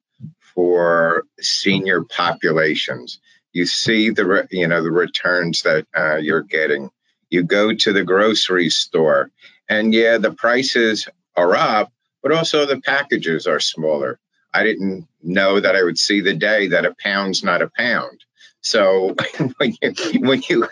for 0.55 1.25
senior 1.41 2.05
populations. 2.05 3.21
You 3.53 3.67
see 3.67 4.11
the 4.11 4.49
you 4.51 4.67
know 4.67 4.83
the 4.83 4.91
returns 4.91 5.63
that 5.63 5.87
uh, 5.97 6.17
you're 6.17 6.43
getting. 6.43 6.91
You 7.31 7.43
go 7.43 7.75
to 7.75 7.93
the 7.93 8.05
grocery 8.05 8.71
store, 8.71 9.31
and 9.69 9.93
yeah, 9.93 10.19
the 10.19 10.33
prices 10.33 11.09
are 11.37 11.55
up, 11.55 11.93
but 12.23 12.33
also 12.33 12.67
the 12.67 12.81
packages 12.81 13.47
are 13.47 13.61
smaller. 13.61 14.19
I 14.53 14.63
didn't 14.63 15.09
know 15.23 15.59
that 15.61 15.75
I 15.75 15.83
would 15.83 15.99
see 15.99 16.21
the 16.21 16.35
day 16.35 16.69
that 16.69 16.87
a 16.87 16.95
pound's 17.03 17.43
not 17.43 17.63
a 17.63 17.71
pound. 17.77 18.25
So 18.61 19.15
when 19.57 19.77
you 19.83 20.21
when 20.21 20.43
you 20.49 20.69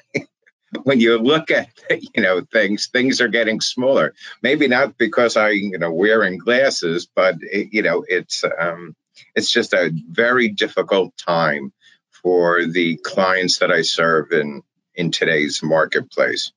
when 0.84 1.00
you 1.00 1.18
look 1.18 1.50
at 1.50 1.68
you 1.90 2.22
know 2.22 2.42
things, 2.52 2.88
things 2.88 3.20
are 3.20 3.28
getting 3.28 3.60
smaller. 3.60 4.14
Maybe 4.42 4.68
not 4.68 4.98
because 4.98 5.36
I 5.36 5.50
you 5.50 5.78
know 5.78 5.92
wearing 5.92 6.38
glasses, 6.38 7.08
but 7.14 7.36
it, 7.40 7.72
you 7.72 7.82
know 7.82 8.04
it's 8.06 8.44
um, 8.58 8.94
it's 9.34 9.50
just 9.50 9.72
a 9.72 9.92
very 10.10 10.48
difficult 10.48 11.16
time 11.16 11.72
for 12.10 12.64
the 12.66 12.96
clients 12.96 13.58
that 13.58 13.70
I 13.70 13.82
serve 13.82 14.32
in 14.32 14.62
in 14.94 15.10
today's 15.10 15.62
marketplace. 15.62 16.52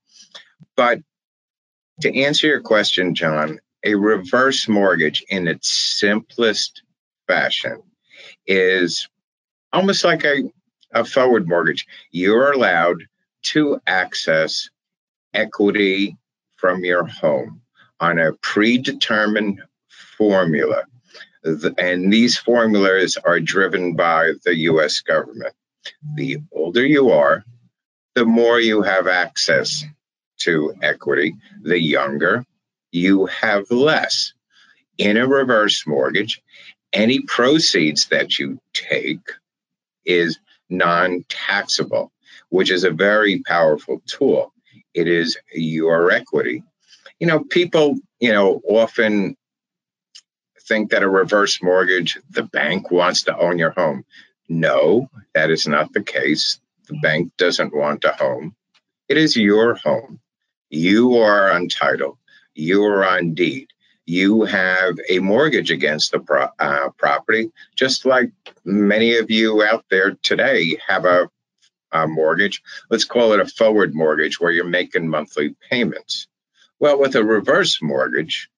But 0.75 0.99
to 2.01 2.23
answer 2.23 2.47
your 2.47 2.61
question, 2.61 3.15
John, 3.15 3.59
a 3.83 3.95
reverse 3.95 4.67
mortgage 4.67 5.23
in 5.29 5.47
its 5.47 5.69
simplest 5.69 6.83
fashion 7.27 7.81
is 8.45 9.07
almost 9.71 10.03
like 10.03 10.23
a, 10.25 10.43
a 10.91 11.05
forward 11.05 11.47
mortgage. 11.47 11.87
You're 12.11 12.51
allowed 12.51 13.03
to 13.53 13.79
access 13.87 14.69
equity 15.33 16.17
from 16.57 16.83
your 16.83 17.05
home 17.05 17.61
on 17.99 18.19
a 18.19 18.33
predetermined 18.33 19.61
formula 20.17 20.83
and 21.77 22.11
these 22.11 22.37
formulas 22.37 23.17
are 23.23 23.39
driven 23.39 23.95
by 23.95 24.31
the 24.43 24.55
US 24.71 25.01
government. 25.01 25.53
The 26.15 26.37
older 26.51 26.85
you 26.85 27.11
are, 27.11 27.43
the 28.15 28.25
more 28.25 28.59
you 28.59 28.81
have 28.81 29.07
access 29.07 29.83
to 30.39 30.73
equity. 30.81 31.35
The 31.61 31.79
younger, 31.79 32.45
you 32.91 33.27
have 33.27 33.69
less. 33.69 34.33
In 34.97 35.17
a 35.17 35.27
reverse 35.27 35.85
mortgage, 35.85 36.41
any 36.91 37.21
proceeds 37.21 38.07
that 38.07 38.39
you 38.39 38.59
take 38.73 39.19
is 40.05 40.39
non 40.69 41.25
taxable, 41.29 42.11
which 42.49 42.71
is 42.71 42.83
a 42.83 42.91
very 42.91 43.41
powerful 43.43 44.01
tool. 44.05 44.53
It 44.93 45.07
is 45.07 45.37
your 45.53 46.11
equity. 46.11 46.63
You 47.19 47.27
know, 47.27 47.43
people, 47.43 47.95
you 48.19 48.31
know, 48.31 48.61
often 48.67 49.35
think 50.67 50.91
that 50.91 51.03
a 51.03 51.09
reverse 51.09 51.61
mortgage, 51.61 52.17
the 52.29 52.43
bank 52.43 52.91
wants 52.91 53.23
to 53.23 53.37
own 53.37 53.59
your 53.59 53.71
home. 53.71 54.03
No, 54.49 55.09
that 55.33 55.49
is 55.49 55.67
not 55.67 55.93
the 55.93 56.03
case. 56.03 56.59
The 56.87 56.97
bank 57.01 57.31
doesn't 57.37 57.75
want 57.75 58.03
a 58.03 58.11
home. 58.11 58.55
It 59.07 59.17
is 59.17 59.35
your 59.35 59.75
home. 59.75 60.19
You 60.69 61.17
are 61.17 61.55
entitled. 61.55 62.17
You 62.55 62.83
are 62.85 63.05
on 63.05 63.33
deed. 63.33 63.67
You 64.05 64.43
have 64.43 64.95
a 65.09 65.19
mortgage 65.19 65.71
against 65.71 66.11
the 66.11 66.19
pro- 66.19 66.49
uh, 66.59 66.89
property, 66.97 67.51
just 67.75 68.05
like 68.05 68.31
many 68.63 69.17
of 69.17 69.31
you 69.31 69.63
out 69.63 69.85
there 69.89 70.17
today 70.21 70.77
have 70.87 71.05
a, 71.05 71.29
a 72.03 72.07
mortgage. 72.07 72.61
Let's 72.89 73.05
call 73.05 73.33
it 73.33 73.39
a 73.39 73.45
forward 73.45 73.95
mortgage 73.95 74.39
where 74.39 74.51
you're 74.51 74.65
making 74.65 75.07
monthly 75.09 75.55
payments. 75.69 76.27
Well, 76.79 76.99
with 76.99 77.15
a 77.15 77.23
reverse 77.23 77.81
mortgage, 77.81 78.49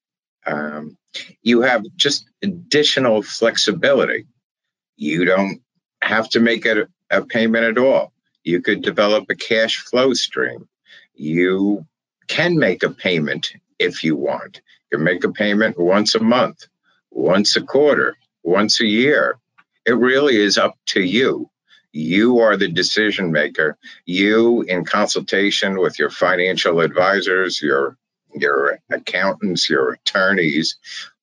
um, 0.46 0.98
you 1.42 1.62
have 1.62 1.84
just 1.96 2.26
additional 2.42 3.22
flexibility. 3.22 4.26
You 4.96 5.26
don't 5.26 5.62
have 6.02 6.30
to 6.30 6.40
make 6.40 6.66
a, 6.66 6.88
a 7.10 7.24
payment 7.24 7.66
at 7.66 7.78
all. 7.78 8.14
You 8.44 8.62
could 8.62 8.82
develop 8.82 9.26
a 9.30 9.36
cash 9.36 9.78
flow 9.78 10.14
stream. 10.14 10.68
You 11.14 11.86
can 12.28 12.58
make 12.58 12.84
a 12.84 12.90
payment 12.90 13.54
if 13.80 14.04
you 14.04 14.16
want. 14.16 14.62
You 14.92 15.00
make 15.00 15.24
a 15.24 15.32
payment 15.32 15.78
once 15.78 16.16
a 16.16 16.20
month, 16.20 16.68
once 17.12 17.56
a 17.56 17.62
quarter, 17.62 18.16
once 18.44 18.80
a 18.80 18.86
year. 18.86 19.38
It 19.86 19.94
really 19.94 20.38
is 20.38 20.58
up 20.58 20.76
to 20.88 21.02
you. 21.02 21.50
You 21.98 22.40
are 22.40 22.56
the 22.56 22.68
decision 22.68 23.32
maker. 23.32 23.76
You, 24.06 24.62
in 24.62 24.86
consultation 24.86 25.80
with 25.80 25.98
your 25.98 26.12
financial 26.12 26.82
advisors, 26.82 27.60
your 27.62 27.98
your 28.36 28.80
accountants, 28.92 29.68
your 29.68 29.94
attorneys, 29.94 30.78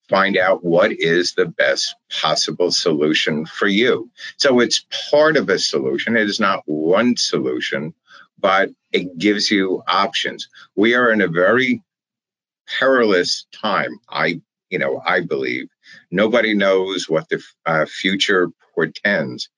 find 0.09 0.37
out 0.37 0.65
what 0.65 0.91
is 0.93 1.35
the 1.35 1.47
best 1.47 1.95
possible 2.11 2.73
solution 2.73 3.47
for 3.47 3.69
you. 3.69 4.11
So 4.37 4.59
it's 4.59 4.85
part 5.11 5.37
of 5.37 5.49
a 5.49 5.61
solution. 5.61 6.17
It 6.17 6.29
is 6.29 6.41
not 6.41 6.63
one 6.67 7.17
solution, 7.17 7.95
but 8.39 8.71
it 8.93 9.17
gives 9.17 9.53
you 9.53 9.83
options. 9.87 10.49
We 10.75 10.95
are 10.95 11.13
in 11.13 11.21
a 11.21 11.29
very 11.29 11.83
perilous 12.67 13.47
time. 13.53 14.01
I, 14.11 14.41
you 14.71 14.79
know, 14.79 15.01
I 15.07 15.21
believe 15.21 15.69
nobody 16.11 16.55
knows 16.55 17.09
what 17.09 17.29
the 17.29 17.41
uh, 17.65 17.87
future 17.87 18.51
portends. 18.75 19.49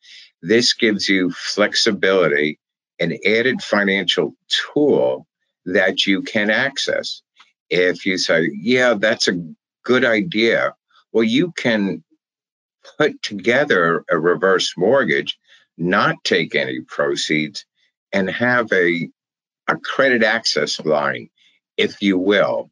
This 0.42 0.74
gives 0.74 1.08
you 1.08 1.30
flexibility, 1.30 2.58
an 2.98 3.18
added 3.24 3.62
financial 3.62 4.34
tool 4.48 5.26
that 5.64 6.06
you 6.06 6.22
can 6.22 6.50
access 6.50 7.22
if 7.68 8.06
you 8.06 8.18
say, 8.18 8.50
yeah, 8.54 8.94
that's 8.94 9.28
a 9.28 9.42
good 9.82 10.04
idea, 10.04 10.74
well, 11.12 11.24
you 11.24 11.52
can 11.52 12.02
put 12.98 13.20
together 13.22 14.04
a 14.10 14.18
reverse 14.18 14.74
mortgage, 14.76 15.38
not 15.76 16.16
take 16.24 16.54
any 16.54 16.80
proceeds, 16.80 17.64
and 18.12 18.30
have 18.30 18.72
a, 18.72 19.08
a 19.68 19.76
credit 19.76 20.22
access 20.22 20.78
line, 20.80 21.28
if 21.76 22.00
you 22.00 22.18
will, 22.18 22.70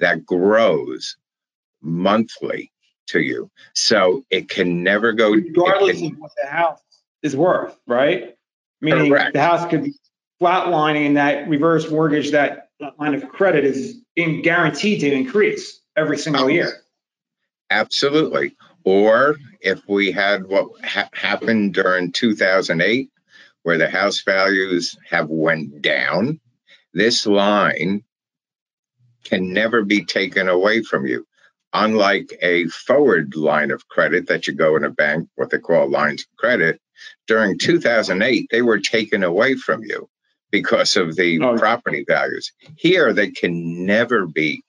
that 0.00 0.26
grows 0.26 1.16
monthly 1.80 2.70
to 3.06 3.20
you. 3.20 3.50
So 3.74 4.24
it 4.30 4.48
can 4.48 4.82
never 4.82 5.12
go 5.12 5.30
regardless 5.32 6.00
can, 6.00 6.12
of 6.12 6.18
what 6.18 6.32
the 6.42 6.48
house 6.48 6.80
is 7.24 7.34
worth, 7.34 7.76
right? 7.88 8.36
Meaning 8.80 9.10
correct. 9.10 9.32
the 9.32 9.40
house 9.40 9.68
could 9.68 9.84
be 9.84 9.94
flatlining 10.40 11.14
that 11.14 11.48
reverse 11.48 11.90
mortgage, 11.90 12.30
that 12.32 12.68
line 12.98 13.14
of 13.14 13.28
credit 13.28 13.64
is 13.64 13.96
being 14.14 14.42
guaranteed 14.42 15.00
to 15.00 15.10
increase 15.10 15.80
every 15.96 16.18
single 16.18 16.50
year. 16.50 16.82
Absolutely. 17.70 18.54
Or 18.84 19.36
if 19.60 19.80
we 19.88 20.12
had 20.12 20.46
what 20.46 20.68
ha- 20.84 21.08
happened 21.14 21.72
during 21.74 22.12
2008, 22.12 23.10
where 23.62 23.78
the 23.78 23.88
house 23.88 24.22
values 24.22 24.96
have 25.08 25.28
went 25.30 25.80
down, 25.80 26.38
this 26.92 27.26
line 27.26 28.04
can 29.24 29.54
never 29.54 29.82
be 29.82 30.04
taken 30.04 30.48
away 30.48 30.82
from 30.82 31.06
you. 31.06 31.26
Unlike 31.72 32.38
a 32.42 32.66
forward 32.66 33.34
line 33.34 33.70
of 33.70 33.88
credit 33.88 34.28
that 34.28 34.46
you 34.46 34.52
go 34.52 34.76
in 34.76 34.84
a 34.84 34.90
bank, 34.90 35.28
what 35.36 35.48
they 35.48 35.58
call 35.58 35.90
lines 35.90 36.22
of 36.22 36.36
credit, 36.36 36.78
during 37.26 37.58
2008, 37.58 38.48
they 38.50 38.62
were 38.62 38.80
taken 38.80 39.22
away 39.22 39.54
from 39.54 39.82
you 39.82 40.08
because 40.50 40.96
of 40.96 41.16
the 41.16 41.40
oh. 41.40 41.56
property 41.56 42.04
values. 42.06 42.52
Here, 42.76 43.12
they 43.12 43.30
can 43.30 43.86
never 43.86 44.26
be 44.26 44.62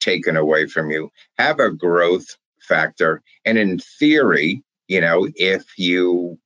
taken 0.00 0.36
away 0.36 0.66
from 0.66 0.90
you. 0.90 1.10
Have 1.38 1.60
a 1.60 1.70
growth 1.70 2.36
factor. 2.60 3.22
And 3.44 3.58
in 3.58 3.78
theory, 3.78 4.62
you 4.88 5.00
know, 5.00 5.28
if 5.34 5.78
you 5.78 6.38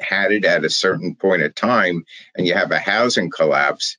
had 0.00 0.32
it 0.32 0.44
at 0.44 0.64
a 0.64 0.70
certain 0.70 1.14
point 1.16 1.42
of 1.42 1.54
time 1.54 2.04
and 2.34 2.46
you 2.46 2.54
have 2.54 2.70
a 2.70 2.78
housing 2.78 3.30
collapse, 3.30 3.98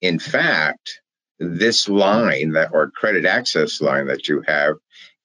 in 0.00 0.18
fact, 0.18 1.00
this 1.38 1.88
line 1.88 2.52
that 2.52 2.70
or 2.72 2.90
credit 2.90 3.24
access 3.24 3.80
line 3.80 4.06
that 4.06 4.28
you 4.28 4.42
have 4.46 4.76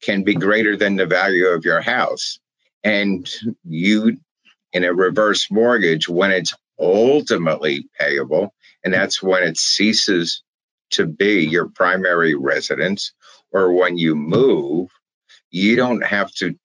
can 0.01 0.23
be 0.23 0.35
greater 0.35 0.75
than 0.77 0.95
the 0.95 1.05
value 1.05 1.47
of 1.47 1.65
your 1.65 1.81
house. 1.81 2.39
And 2.83 3.29
you, 3.63 4.17
in 4.77 4.83
a 4.83 4.93
reverse 4.93 5.49
mortgage, 5.49 6.07
when 6.07 6.29
it's 6.31 6.53
ultimately 6.79 7.89
payable, 7.99 8.53
and 8.83 8.93
mm-hmm. 8.93 9.01
that's 9.01 9.23
when 9.23 9.41
it 9.43 9.57
ceases 9.57 10.43
to 10.91 11.07
be 11.07 11.45
your 11.45 11.67
primary 11.67 12.35
residence, 12.35 13.11
or 13.51 13.73
when 13.73 13.97
you 13.97 14.15
move, 14.15 14.89
you 15.49 15.75
don't 15.75 16.05
have 16.05 16.31
to. 16.35 16.55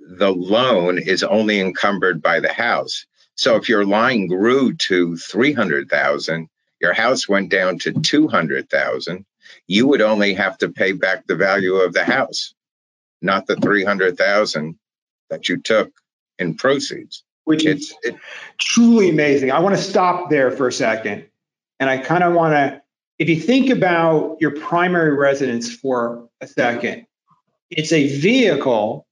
the 0.00 0.32
loan 0.32 0.98
is 0.98 1.22
only 1.22 1.60
encumbered 1.60 2.20
by 2.20 2.40
the 2.40 2.52
house. 2.52 3.06
So 3.36 3.54
if 3.54 3.68
your 3.68 3.86
line 3.86 4.26
grew 4.26 4.74
to 4.74 5.16
300,000, 5.16 6.48
your 6.80 6.92
house 6.92 7.28
went 7.28 7.50
down 7.50 7.78
to 7.80 7.92
200,000, 7.92 9.24
you 9.68 9.86
would 9.86 10.00
only 10.00 10.34
have 10.34 10.58
to 10.58 10.70
pay 10.70 10.92
back 10.92 11.26
the 11.26 11.36
value 11.36 11.76
of 11.76 11.92
the 11.92 12.04
house, 12.04 12.52
not 13.22 13.46
the 13.46 13.54
300,000 13.56 14.76
that 15.30 15.48
you 15.48 15.58
took 15.58 15.92
in 16.40 16.54
proceeds. 16.54 17.22
Which 17.44 17.64
is 17.64 17.94
it, 18.02 18.14
truly 18.60 19.08
amazing. 19.08 19.50
I 19.50 19.58
want 19.60 19.74
to 19.74 19.82
stop 19.82 20.30
there 20.30 20.50
for 20.50 20.68
a 20.68 20.72
second. 20.72 21.26
And 21.80 21.88
I 21.88 21.98
kind 21.98 22.22
of 22.22 22.34
want 22.34 22.52
to, 22.52 22.82
if 23.18 23.28
you 23.28 23.40
think 23.40 23.70
about 23.70 24.36
your 24.40 24.52
primary 24.52 25.16
residence 25.16 25.74
for 25.74 26.28
a 26.40 26.46
second, 26.46 27.06
it's 27.70 27.92
a 27.92 28.16
vehicle 28.18 29.06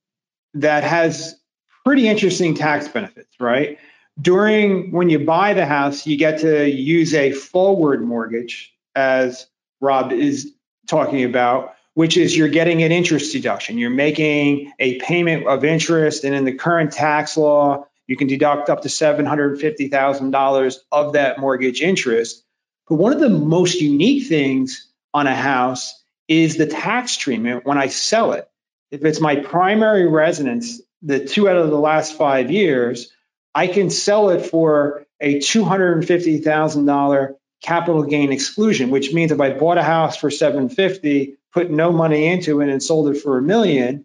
that 0.55 0.85
has 0.85 1.41
pretty 1.85 2.07
interesting 2.07 2.55
tax 2.55 2.87
benefits, 2.87 3.35
right? 3.41 3.79
During 4.21 4.93
when 4.93 5.09
you 5.09 5.21
buy 5.21 5.55
the 5.55 5.67
house, 5.67 6.07
you 6.07 6.17
get 6.17 6.41
to 6.41 6.69
use 6.69 7.15
a 7.15 7.33
forward 7.33 8.03
mortgage, 8.03 8.73
as 8.95 9.47
Rob 9.81 10.13
is 10.13 10.53
talking 10.87 11.25
about, 11.25 11.75
which 11.99 12.17
is 12.17 12.37
you're 12.37 12.47
getting 12.47 12.85
an 12.85 12.93
interest 12.93 13.33
deduction. 13.33 13.77
You're 13.77 13.91
making 13.91 14.73
a 14.79 15.01
payment 15.01 15.49
of 15.49 15.65
interest, 15.65 16.23
and 16.23 16.33
in 16.33 16.45
the 16.45 16.55
current 16.55 16.93
tax 16.93 17.37
law, 17.37 17.89
you 18.07 18.17
can 18.17 18.29
deduct 18.29 18.71
up 18.71 18.83
to 18.83 18.89
$750,000 18.89 20.77
of 20.93 21.15
that 21.15 21.41
mortgage 21.41 21.83
interest. 21.83 22.45
But 22.89 22.99
one 22.99 23.13
of 23.13 23.19
the 23.19 23.29
most 23.29 23.81
unique 23.81 24.29
things 24.29 24.87
on 25.13 25.27
a 25.27 25.35
house 25.35 26.01
is 26.29 26.57
the 26.57 26.67
tax 26.67 27.17
treatment 27.17 27.67
when 27.67 27.79
I 27.79 27.89
sell 27.89 28.31
it. 28.31 28.49
If 28.93 29.05
it's 29.05 29.21
my 29.21 29.35
primary 29.35 30.07
residence, 30.07 30.81
the 31.03 31.25
two 31.25 31.49
out 31.49 31.57
of 31.57 31.69
the 31.69 31.81
last 31.81 32.17
five 32.17 32.53
years, 32.53 33.13
I 33.57 33.67
can 33.67 33.91
sell 33.91 34.31
it 34.31 34.47
for 34.47 35.05
a 35.21 35.41
$250,000 35.41 37.35
capital 37.61 38.05
gain 38.05 38.31
exclusion, 38.31 38.91
which 38.91 39.13
means 39.13 39.33
if 39.33 39.41
I 39.41 39.51
bought 39.51 39.79
a 39.79 39.83
house 39.83 40.17
for 40.17 40.31
750, 40.31 41.38
put 41.53 41.71
no 41.71 41.93
money 41.93 42.27
into 42.27 42.61
it 42.61 42.69
and 42.69 42.83
sold 42.83 43.09
it 43.09 43.21
for 43.21 43.39
a 43.39 43.43
million, 43.43 44.05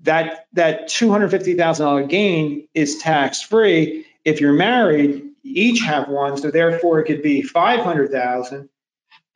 that 0.00 0.46
that 0.52 0.88
$250,000 0.88 2.08
gain 2.08 2.68
is 2.74 2.98
tax 2.98 3.42
free. 3.42 4.06
If 4.24 4.40
you're 4.40 4.52
married, 4.52 5.30
each 5.42 5.82
have 5.82 6.08
one, 6.08 6.36
so 6.36 6.50
therefore 6.50 7.00
it 7.00 7.04
could 7.04 7.22
be 7.22 7.42
500,000. 7.42 8.68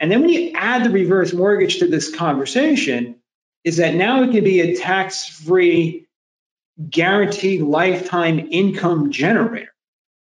And 0.00 0.12
then 0.12 0.20
when 0.20 0.30
you 0.30 0.52
add 0.54 0.84
the 0.84 0.90
reverse 0.90 1.32
mortgage 1.32 1.78
to 1.78 1.88
this 1.88 2.14
conversation, 2.14 3.16
is 3.64 3.78
that 3.78 3.94
now 3.94 4.22
it 4.22 4.30
can 4.30 4.44
be 4.44 4.60
a 4.60 4.76
tax 4.76 5.28
free 5.28 6.06
guaranteed 6.88 7.60
lifetime 7.60 8.48
income 8.50 9.10
generator. 9.10 9.74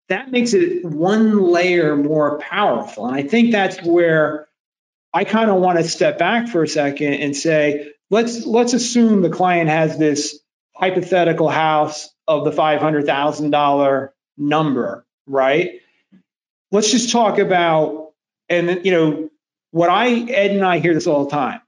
That 0.09 0.31
makes 0.31 0.53
it 0.53 0.85
one 0.85 1.41
layer 1.41 1.95
more 1.95 2.37
powerful. 2.37 3.07
And 3.07 3.15
I 3.15 3.23
think 3.23 3.51
that's 3.51 3.81
where 3.81 4.47
I 5.15 5.23
kind 5.23 5.49
of 5.49 5.61
want 5.61 5.77
to 5.77 5.85
step 5.85 6.19
back 6.19 6.49
for 6.49 6.61
a 6.61 6.67
second 6.67 7.13
and 7.13 7.35
say, 7.35 7.93
let's 8.09 8.45
let's 8.45 8.73
assume 8.73 9.21
the 9.21 9.29
client 9.29 9.69
has 9.69 9.97
this 9.97 10.37
hypothetical 10.75 11.47
house 11.47 12.09
of 12.27 12.43
the 12.43 12.51
$500,000 12.51 14.09
number, 14.37 15.05
right? 15.25 15.79
Let's 16.69 16.91
just 16.91 17.13
talk 17.13 17.37
about, 17.37 18.11
and 18.49 18.85
you 18.85 18.91
know, 18.91 19.29
what 19.71 19.89
I, 19.89 20.09
Ed 20.09 20.51
and 20.51 20.65
I 20.65 20.79
hear 20.79 20.93
this 20.93 21.07
all 21.07 21.23
the 21.23 21.31
time. 21.31 21.61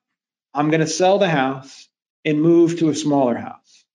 I'm 0.54 0.70
going 0.70 0.82
to 0.82 0.88
sell 0.88 1.18
the 1.18 1.30
house 1.30 1.88
and 2.26 2.42
move 2.42 2.80
to 2.80 2.90
a 2.90 2.96
smaller 2.96 3.36
house, 3.36 3.86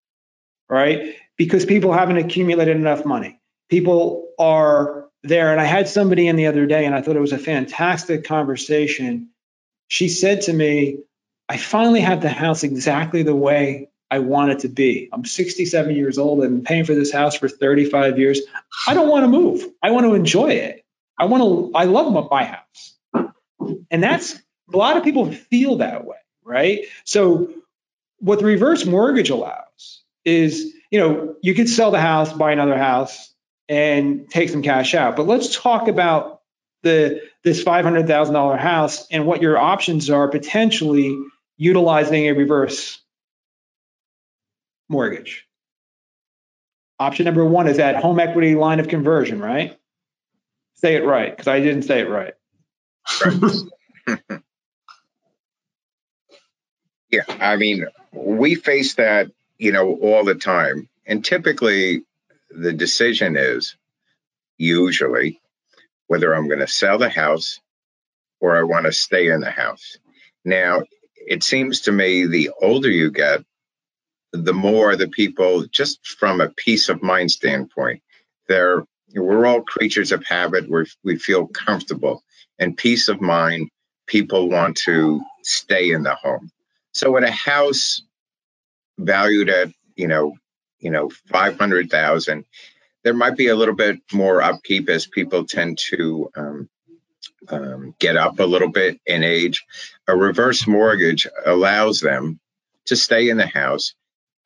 right? 0.70 1.16
Because 1.36 1.66
people 1.66 1.92
haven't 1.92 2.16
accumulated 2.16 2.76
enough 2.76 3.04
money. 3.04 3.38
People 3.68 4.28
are 4.38 5.08
there. 5.22 5.52
And 5.52 5.60
I 5.60 5.64
had 5.64 5.88
somebody 5.88 6.26
in 6.26 6.36
the 6.36 6.46
other 6.46 6.64
day, 6.64 6.86
and 6.86 6.94
I 6.94 7.02
thought 7.02 7.16
it 7.16 7.20
was 7.20 7.32
a 7.32 7.38
fantastic 7.38 8.24
conversation. 8.24 9.28
She 9.92 10.08
said 10.08 10.40
to 10.42 10.52
me, 10.54 11.00
I 11.50 11.58
finally 11.58 12.00
have 12.00 12.22
the 12.22 12.30
house 12.30 12.64
exactly 12.64 13.24
the 13.24 13.36
way 13.36 13.90
I 14.10 14.20
want 14.20 14.52
it 14.52 14.60
to 14.60 14.68
be. 14.68 15.10
I'm 15.12 15.26
67 15.26 15.94
years 15.94 16.16
old. 16.16 16.42
I've 16.42 16.48
been 16.48 16.64
paying 16.64 16.86
for 16.86 16.94
this 16.94 17.12
house 17.12 17.36
for 17.36 17.46
35 17.46 18.18
years. 18.18 18.40
I 18.88 18.94
don't 18.94 19.10
want 19.10 19.24
to 19.24 19.28
move. 19.28 19.66
I 19.82 19.90
want 19.90 20.06
to 20.06 20.14
enjoy 20.14 20.52
it. 20.52 20.82
I 21.18 21.26
want 21.26 21.42
to, 21.42 21.78
I 21.78 21.84
love 21.84 22.30
my 22.30 22.44
house. 22.44 22.94
And 23.90 24.02
that's 24.02 24.34
a 24.72 24.76
lot 24.78 24.96
of 24.96 25.04
people 25.04 25.30
feel 25.30 25.76
that 25.76 26.06
way, 26.06 26.16
right? 26.42 26.86
So, 27.04 27.52
what 28.18 28.38
the 28.38 28.46
reverse 28.46 28.86
mortgage 28.86 29.28
allows 29.28 30.02
is, 30.24 30.72
you 30.90 31.00
know, 31.00 31.36
you 31.42 31.54
could 31.54 31.68
sell 31.68 31.90
the 31.90 32.00
house, 32.00 32.32
buy 32.32 32.52
another 32.52 32.78
house, 32.78 33.30
and 33.68 34.30
take 34.30 34.48
some 34.48 34.62
cash 34.62 34.94
out. 34.94 35.16
But 35.16 35.26
let's 35.26 35.54
talk 35.54 35.88
about 35.88 36.41
the 36.82 37.22
this 37.44 37.62
$500,000 37.64 38.58
house 38.58 39.06
and 39.10 39.26
what 39.26 39.42
your 39.42 39.58
options 39.58 40.10
are 40.10 40.28
potentially 40.28 41.18
utilizing 41.56 42.26
a 42.26 42.32
reverse 42.32 43.00
mortgage. 44.88 45.46
Option 46.98 47.24
number 47.24 47.44
one 47.44 47.66
is 47.66 47.78
that 47.78 47.96
home 47.96 48.20
equity 48.20 48.54
line 48.54 48.78
of 48.78 48.88
conversion, 48.88 49.40
right? 49.40 49.76
Say 50.74 50.94
it 50.96 51.04
right, 51.04 51.30
because 51.30 51.48
I 51.48 51.60
didn't 51.60 51.82
say 51.82 52.00
it 52.00 52.08
right. 52.08 52.34
yeah, 57.10 57.24
I 57.28 57.56
mean, 57.56 57.86
we 58.12 58.54
face 58.54 58.94
that, 58.94 59.30
you 59.58 59.72
know, 59.72 59.94
all 59.94 60.24
the 60.24 60.34
time. 60.34 60.88
And 61.06 61.24
typically 61.24 62.04
the 62.50 62.72
decision 62.72 63.36
is 63.36 63.76
usually 64.58 65.40
whether 66.12 66.34
I'm 66.34 66.46
going 66.46 66.60
to 66.60 66.66
sell 66.66 66.98
the 66.98 67.08
house 67.08 67.58
or 68.38 68.54
I 68.54 68.64
want 68.64 68.84
to 68.84 68.92
stay 68.92 69.28
in 69.28 69.40
the 69.40 69.50
house. 69.50 69.96
Now, 70.44 70.82
it 71.16 71.42
seems 71.42 71.80
to 71.82 71.92
me 71.92 72.26
the 72.26 72.50
older 72.60 72.90
you 72.90 73.10
get, 73.10 73.40
the 74.34 74.52
more 74.52 74.94
the 74.94 75.08
people, 75.08 75.64
just 75.68 76.06
from 76.06 76.42
a 76.42 76.50
peace 76.50 76.90
of 76.90 77.02
mind 77.02 77.30
standpoint, 77.30 78.02
they're 78.46 78.84
we're 79.14 79.46
all 79.46 79.62
creatures 79.62 80.12
of 80.12 80.22
habit. 80.26 80.68
We 80.68 80.84
we 81.02 81.16
feel 81.16 81.46
comfortable 81.46 82.22
and 82.58 82.76
peace 82.76 83.08
of 83.08 83.22
mind. 83.22 83.70
People 84.06 84.50
want 84.50 84.76
to 84.84 85.22
stay 85.42 85.92
in 85.92 86.02
the 86.02 86.14
home. 86.14 86.50
So, 86.92 87.16
in 87.16 87.24
a 87.24 87.30
house 87.30 88.02
valued 88.98 89.48
at 89.48 89.70
you 89.96 90.08
know 90.08 90.34
you 90.78 90.90
know 90.90 91.08
five 91.28 91.58
hundred 91.58 91.90
thousand, 91.90 92.44
there 93.04 93.14
might 93.14 93.36
be 93.36 93.48
a 93.48 93.56
little 93.56 93.74
bit 93.74 94.00
more 94.12 94.42
upkeep 94.42 94.88
as 94.88 95.06
people 95.06 95.44
tend 95.44 95.78
to 95.78 96.30
um, 96.36 96.68
um, 97.48 97.94
get 97.98 98.16
up 98.16 98.38
a 98.38 98.44
little 98.44 98.70
bit 98.70 99.00
in 99.06 99.24
age. 99.24 99.64
A 100.06 100.16
reverse 100.16 100.66
mortgage 100.66 101.26
allows 101.44 102.00
them 102.00 102.40
to 102.86 102.96
stay 102.96 103.28
in 103.28 103.36
the 103.36 103.46
house, 103.46 103.94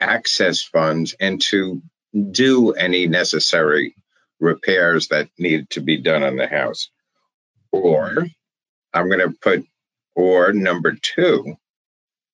access 0.00 0.62
funds, 0.62 1.14
and 1.18 1.40
to 1.42 1.82
do 2.30 2.72
any 2.72 3.06
necessary 3.06 3.94
repairs 4.40 5.08
that 5.08 5.28
need 5.38 5.68
to 5.70 5.80
be 5.80 5.98
done 5.98 6.22
on 6.22 6.36
the 6.36 6.46
house. 6.46 6.90
Or 7.72 8.26
I'm 8.92 9.08
going 9.08 9.20
to 9.20 9.36
put, 9.40 9.66
or 10.14 10.52
number 10.52 10.94
two, 11.00 11.56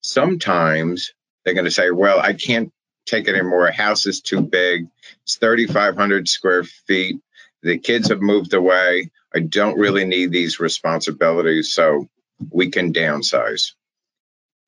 sometimes 0.03 1.13
they're 1.45 1.55
going 1.55 1.65
to 1.65 1.71
say, 1.71 1.91
well, 1.91 2.21
I 2.21 2.33
can't 2.33 2.73
take 3.07 3.29
it 3.29 3.35
anymore. 3.35 3.71
House 3.71 4.07
is 4.07 4.21
too 4.21 4.41
big. 4.41 4.89
It's 5.23 5.37
3,500 5.37 6.29
square 6.29 6.65
feet. 6.65 7.21
The 7.63 7.79
kids 7.79 8.09
have 8.09 8.21
moved 8.21 8.55
away. 8.55 9.11
I 9.35 9.41
don't 9.41 9.79
really 9.79 10.05
need 10.05 10.31
these 10.31 10.61
responsibilities, 10.61 11.71
so 11.73 12.09
we 12.51 12.71
can 12.71 12.93
downsize. 12.93 13.73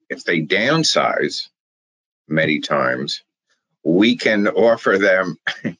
If 0.08 0.24
they 0.24 0.42
downsize 0.42 1.48
many 2.28 2.60
times, 2.60 3.22
we 3.82 4.16
can 4.16 4.48
offer 4.48 4.96
them 4.98 5.38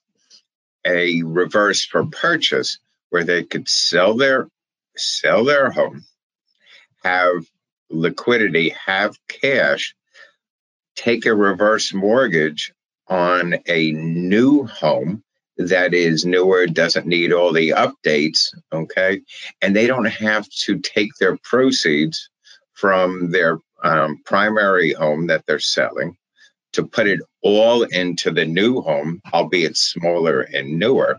a 0.84 1.22
reverse 1.22 1.84
for 1.84 2.06
purchase 2.06 2.78
where 3.10 3.24
they 3.24 3.44
could 3.44 3.68
sell 3.68 4.14
their 4.16 4.48
sell 4.96 5.44
their 5.44 5.70
home, 5.70 6.04
have 7.02 7.46
liquidity, 7.90 8.70
have 8.86 9.16
cash, 9.28 9.94
take 10.96 11.26
a 11.26 11.34
reverse 11.34 11.92
mortgage 11.92 12.72
on 13.08 13.56
a 13.66 13.92
new 13.92 14.64
home 14.66 15.22
that 15.56 15.94
is 15.94 16.24
newer, 16.24 16.66
doesn't 16.66 17.06
need 17.06 17.32
all 17.32 17.52
the 17.52 17.70
updates, 17.70 18.54
okay? 18.72 19.22
And 19.62 19.74
they 19.74 19.86
don't 19.86 20.06
have 20.06 20.48
to 20.64 20.80
take 20.80 21.10
their 21.20 21.36
proceeds 21.42 22.28
from 22.72 23.30
their 23.30 23.58
um, 23.82 24.20
primary 24.24 24.92
home 24.92 25.28
that 25.28 25.44
they're 25.46 25.60
selling 25.60 26.16
to 26.72 26.84
put 26.86 27.06
it 27.06 27.20
all 27.42 27.82
into 27.84 28.32
the 28.32 28.44
new 28.44 28.80
home, 28.80 29.20
albeit 29.32 29.76
smaller 29.76 30.40
and 30.40 30.78
newer. 30.78 31.18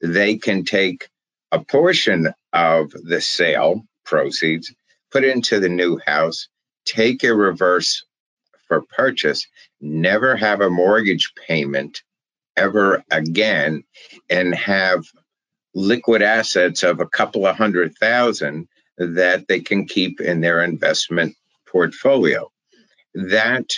They 0.00 0.36
can 0.36 0.64
take 0.64 1.08
a 1.50 1.58
portion 1.64 2.32
of 2.52 2.92
the 2.92 3.20
sale 3.20 3.82
proceeds, 4.04 4.72
put 5.10 5.24
it 5.24 5.34
into 5.34 5.58
the 5.58 5.68
new 5.68 5.98
house, 6.06 6.48
take 6.84 7.24
a 7.24 7.34
reverse 7.34 8.04
for 8.70 8.82
purchase, 8.82 9.48
never 9.82 10.36
have 10.38 10.62
a 10.62 10.70
mortgage 10.70 11.34
payment 11.48 12.02
ever 12.56 13.04
again, 13.10 13.84
and 14.30 14.54
have 14.54 15.04
liquid 15.74 16.22
assets 16.22 16.82
of 16.82 17.00
a 17.00 17.06
couple 17.06 17.46
of 17.46 17.56
hundred 17.56 17.94
thousand 17.98 18.68
that 18.98 19.48
they 19.48 19.60
can 19.60 19.86
keep 19.86 20.20
in 20.20 20.40
their 20.40 20.62
investment 20.62 21.34
portfolio. 21.70 22.50
That 23.14 23.70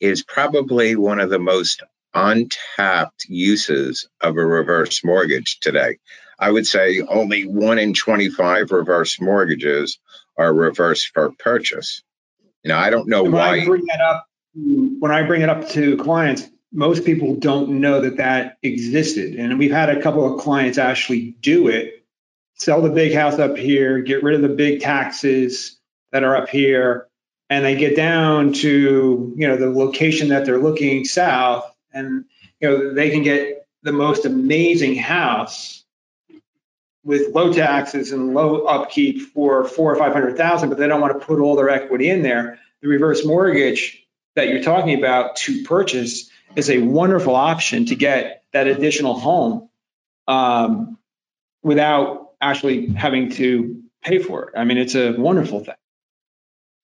is 0.00 0.22
probably 0.24 0.96
one 0.96 1.20
of 1.20 1.30
the 1.30 1.38
most 1.38 1.82
untapped 2.14 3.26
uses 3.28 4.08
of 4.20 4.36
a 4.36 4.46
reverse 4.46 5.04
mortgage 5.04 5.58
today. 5.60 5.98
I 6.38 6.50
would 6.50 6.66
say 6.66 7.02
only 7.02 7.46
one 7.46 7.78
in 7.78 7.94
25 7.94 8.70
reverse 8.72 9.20
mortgages 9.20 9.98
are 10.38 10.52
reverse 10.52 11.04
for 11.04 11.32
purchase. 11.38 12.02
You 12.66 12.72
know, 12.72 12.78
I 12.78 12.90
don't 12.90 13.06
know 13.06 13.22
when 13.22 13.30
why. 13.30 13.60
I 13.60 13.64
bring 13.64 13.84
that 13.86 14.00
up, 14.00 14.26
when 14.56 15.12
I 15.12 15.22
bring 15.22 15.42
it 15.42 15.48
up 15.48 15.68
to 15.68 15.96
clients, 15.98 16.48
most 16.72 17.04
people 17.04 17.36
don't 17.36 17.80
know 17.80 18.00
that 18.00 18.16
that 18.16 18.58
existed. 18.60 19.36
And 19.36 19.56
we've 19.56 19.70
had 19.70 19.88
a 19.88 20.02
couple 20.02 20.34
of 20.34 20.40
clients 20.40 20.76
actually 20.76 21.36
do 21.40 21.68
it, 21.68 22.04
sell 22.54 22.82
the 22.82 22.90
big 22.90 23.14
house 23.14 23.38
up 23.38 23.56
here, 23.56 24.00
get 24.00 24.24
rid 24.24 24.34
of 24.34 24.42
the 24.42 24.48
big 24.48 24.80
taxes 24.80 25.78
that 26.10 26.24
are 26.24 26.34
up 26.34 26.48
here, 26.48 27.06
and 27.48 27.64
they 27.64 27.76
get 27.76 27.94
down 27.94 28.52
to, 28.54 29.32
you 29.36 29.46
know, 29.46 29.56
the 29.56 29.70
location 29.70 30.30
that 30.30 30.44
they're 30.44 30.58
looking 30.58 31.04
south 31.04 31.72
and, 31.92 32.24
you 32.58 32.68
know, 32.68 32.94
they 32.94 33.10
can 33.10 33.22
get 33.22 33.64
the 33.84 33.92
most 33.92 34.24
amazing 34.24 34.96
house 34.96 35.84
with 37.06 37.32
low 37.32 37.52
taxes 37.52 38.10
and 38.10 38.34
low 38.34 38.64
upkeep 38.64 39.32
for 39.32 39.64
four 39.64 39.92
or 39.92 39.96
500,000, 39.96 40.68
but 40.68 40.76
they 40.76 40.88
don't 40.88 41.00
want 41.00 41.18
to 41.18 41.24
put 41.24 41.38
all 41.38 41.54
their 41.54 41.70
equity 41.70 42.10
in 42.10 42.22
there. 42.22 42.58
The 42.82 42.88
reverse 42.88 43.24
mortgage 43.24 44.04
that 44.34 44.48
you're 44.48 44.62
talking 44.62 44.98
about 44.98 45.36
to 45.36 45.62
purchase 45.62 46.28
is 46.56 46.68
a 46.68 46.78
wonderful 46.78 47.36
option 47.36 47.86
to 47.86 47.94
get 47.94 48.42
that 48.52 48.66
additional 48.66 49.14
home 49.14 49.68
um, 50.26 50.98
without 51.62 52.32
actually 52.40 52.88
having 52.88 53.30
to 53.30 53.84
pay 54.02 54.18
for 54.18 54.48
it. 54.48 54.58
I 54.58 54.64
mean, 54.64 54.76
it's 54.76 54.96
a 54.96 55.12
wonderful 55.12 55.60
thing 55.60 55.76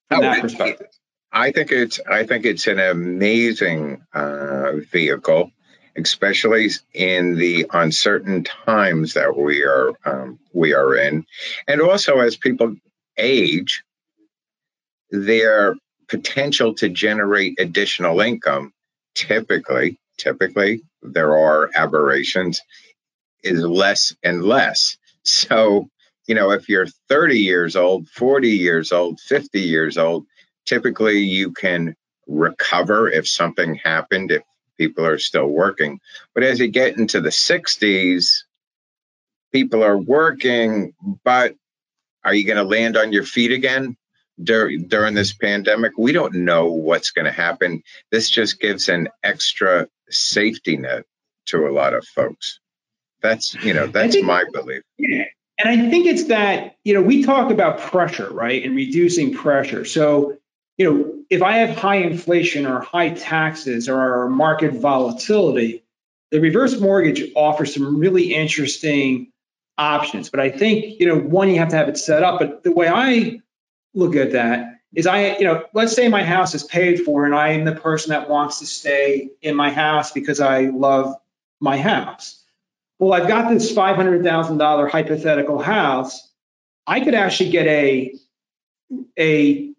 from 0.08 0.20
Oh, 0.20 0.22
that 0.22 0.40
perspective. 0.40 0.86
I 1.32 1.50
think 1.50 1.72
it's 1.72 1.98
I 2.08 2.24
think 2.26 2.44
it's 2.44 2.68
an 2.68 2.78
amazing 2.78 4.04
uh, 4.14 4.72
vehicle, 4.92 5.50
especially 5.96 6.70
in 6.94 7.36
the 7.36 7.66
uncertain 7.72 8.44
times 8.44 9.14
that 9.14 9.36
we 9.36 9.62
are 9.62 9.92
um, 10.04 10.38
we 10.52 10.74
are 10.74 10.94
in, 10.96 11.24
and 11.66 11.80
also 11.80 12.20
as 12.20 12.36
people 12.36 12.76
age, 13.16 13.84
their 15.10 15.76
potential 16.08 16.74
to 16.74 16.88
generate 16.88 17.58
additional 17.58 18.20
income 18.20 18.72
typically 19.14 19.98
typically 20.18 20.82
there 21.02 21.36
are 21.36 21.70
aberrations 21.74 22.60
is 23.42 23.62
less 23.62 24.14
and 24.22 24.44
less. 24.44 24.96
So 25.24 25.88
you 26.26 26.34
know 26.34 26.50
if 26.50 26.68
you're 26.68 26.86
30 27.08 27.38
years 27.38 27.76
old, 27.76 28.08
40 28.08 28.48
years 28.50 28.92
old, 28.92 29.20
50 29.20 29.60
years 29.60 29.98
old 29.98 30.26
typically 30.66 31.20
you 31.20 31.52
can 31.52 31.94
recover 32.26 33.10
if 33.10 33.26
something 33.28 33.74
happened 33.74 34.30
if 34.30 34.42
people 34.82 35.06
are 35.06 35.18
still 35.18 35.46
working 35.46 36.00
but 36.34 36.42
as 36.42 36.58
you 36.58 36.68
get 36.68 36.96
into 36.98 37.20
the 37.20 37.28
60s 37.30 38.42
people 39.52 39.84
are 39.84 39.98
working 40.18 40.92
but 41.24 41.54
are 42.24 42.34
you 42.34 42.44
going 42.46 42.56
to 42.56 42.74
land 42.76 42.96
on 42.96 43.12
your 43.12 43.24
feet 43.24 43.52
again 43.52 43.96
dur- 44.42 44.76
during 44.94 45.14
this 45.14 45.32
pandemic 45.32 45.92
we 45.96 46.12
don't 46.18 46.34
know 46.34 46.64
what's 46.88 47.12
going 47.12 47.26
to 47.26 47.38
happen 47.46 47.82
this 48.10 48.28
just 48.28 48.60
gives 48.60 48.88
an 48.88 49.08
extra 49.22 49.86
safety 50.10 50.76
net 50.76 51.04
to 51.46 51.68
a 51.68 51.72
lot 51.80 51.94
of 51.94 52.04
folks 52.04 52.58
that's 53.20 53.54
you 53.62 53.74
know 53.74 53.86
that's 53.86 54.14
think- 54.14 54.26
my 54.26 54.44
belief 54.52 54.82
Yeah. 54.98 55.24
And 55.58 55.68
I 55.68 55.90
think 55.90 56.06
it's 56.06 56.24
that, 56.24 56.76
you 56.82 56.94
know, 56.94 57.02
we 57.02 57.22
talk 57.22 57.52
about 57.52 57.78
pressure, 57.78 58.28
right? 58.32 58.64
And 58.64 58.74
reducing 58.74 59.32
pressure. 59.34 59.84
So, 59.84 60.38
you 60.76 60.90
know, 60.90 61.14
if 61.30 61.42
I 61.42 61.58
have 61.58 61.76
high 61.76 61.96
inflation 61.96 62.66
or 62.66 62.80
high 62.80 63.10
taxes 63.10 63.88
or 63.88 64.28
market 64.28 64.74
volatility, 64.74 65.84
the 66.30 66.40
reverse 66.40 66.78
mortgage 66.78 67.30
offers 67.36 67.74
some 67.74 67.98
really 67.98 68.34
interesting 68.34 69.32
options. 69.78 70.30
But 70.30 70.40
I 70.40 70.50
think, 70.50 71.00
you 71.00 71.06
know, 71.06 71.18
one, 71.18 71.50
you 71.50 71.58
have 71.58 71.68
to 71.70 71.76
have 71.76 71.88
it 71.88 71.98
set 71.98 72.22
up. 72.22 72.38
But 72.38 72.62
the 72.62 72.72
way 72.72 72.88
I 72.88 73.40
look 73.94 74.16
at 74.16 74.32
that 74.32 74.80
is 74.94 75.06
I, 75.06 75.36
you 75.36 75.44
know, 75.44 75.64
let's 75.74 75.94
say 75.94 76.08
my 76.08 76.24
house 76.24 76.54
is 76.54 76.64
paid 76.64 77.02
for 77.04 77.24
and 77.24 77.34
I 77.34 77.50
am 77.50 77.64
the 77.64 77.74
person 77.74 78.10
that 78.10 78.28
wants 78.28 78.58
to 78.58 78.66
stay 78.66 79.30
in 79.40 79.54
my 79.56 79.70
house 79.70 80.12
because 80.12 80.40
I 80.40 80.66
love 80.66 81.14
my 81.60 81.78
house 81.78 82.42
well, 83.02 83.20
I've 83.20 83.26
got 83.26 83.52
this 83.52 83.72
$500,000 83.72 84.90
hypothetical 84.90 85.60
house. 85.60 86.30
I 86.86 87.00
could 87.00 87.16
actually 87.16 87.50
get 87.50 87.66
a, 87.66 88.14
a 89.18 89.71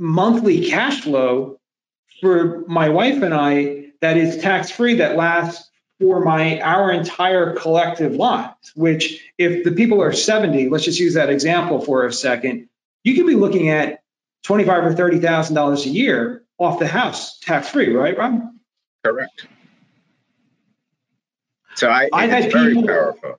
monthly 0.00 0.68
cash 0.70 1.02
flow 1.02 1.60
for 2.22 2.64
my 2.66 2.88
wife 2.88 3.22
and 3.22 3.34
I 3.34 3.86
that 4.00 4.16
is 4.16 4.38
tax 4.38 4.70
free 4.70 4.94
that 4.96 5.14
lasts 5.16 5.70
for 6.00 6.24
my 6.24 6.58
our 6.60 6.90
entire 6.90 7.54
collective 7.54 8.14
lives 8.14 8.72
which 8.74 9.22
if 9.36 9.62
the 9.62 9.72
people 9.72 10.02
are 10.02 10.12
70 10.12 10.70
let's 10.70 10.84
just 10.86 10.98
use 10.98 11.14
that 11.14 11.28
example 11.28 11.82
for 11.82 12.06
a 12.06 12.12
second 12.12 12.68
you 13.04 13.14
could 13.14 13.26
be 13.26 13.34
looking 13.34 13.68
at 13.68 14.02
25 14.44 14.86
or 14.86 14.94
30 14.94 15.20
thousand 15.20 15.54
dollars 15.54 15.84
a 15.84 15.90
year 15.90 16.44
off 16.58 16.78
the 16.78 16.88
house 16.88 17.38
tax 17.40 17.68
free 17.68 17.92
right 17.94 18.16
Rob? 18.16 18.40
correct 19.04 19.46
so 21.74 21.90
i 21.90 22.08
I've 22.12 22.30
had 22.30 22.50
very 22.50 22.74
people- 22.74 22.88
powerful 22.88 23.36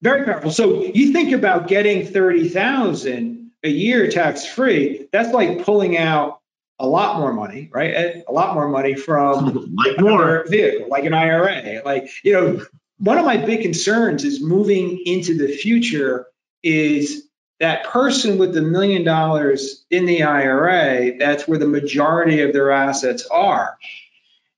Very 0.00 0.24
powerful. 0.24 0.50
So 0.50 0.82
you 0.82 1.12
think 1.12 1.32
about 1.32 1.68
getting 1.68 2.06
thirty 2.06 2.48
thousand 2.48 3.41
a 3.62 3.68
year 3.68 4.10
tax 4.10 4.44
free. 4.44 5.08
That's 5.12 5.32
like 5.32 5.64
pulling 5.64 5.96
out 5.96 6.40
a 6.78 6.86
lot 6.86 7.18
more 7.20 7.32
money, 7.32 7.70
right? 7.72 8.22
A 8.26 8.32
lot 8.32 8.54
more 8.54 8.68
money 8.68 8.94
from 8.94 9.74
like 9.86 10.00
more. 10.00 10.22
another 10.22 10.44
vehicle, 10.48 10.88
like 10.88 11.04
an 11.04 11.14
IRA. 11.14 11.82
Like 11.84 12.10
you 12.24 12.32
know, 12.32 12.64
one 12.98 13.18
of 13.18 13.24
my 13.24 13.36
big 13.36 13.62
concerns 13.62 14.24
is 14.24 14.42
moving 14.42 15.00
into 15.06 15.36
the 15.36 15.48
future 15.48 16.26
is 16.62 17.28
that 17.60 17.84
person 17.84 18.38
with 18.38 18.54
the 18.54 18.62
million 18.62 19.04
dollars 19.04 19.84
in 19.90 20.06
the 20.06 20.24
IRA. 20.24 21.16
That's 21.18 21.46
where 21.46 21.58
the 21.58 21.68
majority 21.68 22.40
of 22.40 22.52
their 22.52 22.72
assets 22.72 23.26
are, 23.26 23.76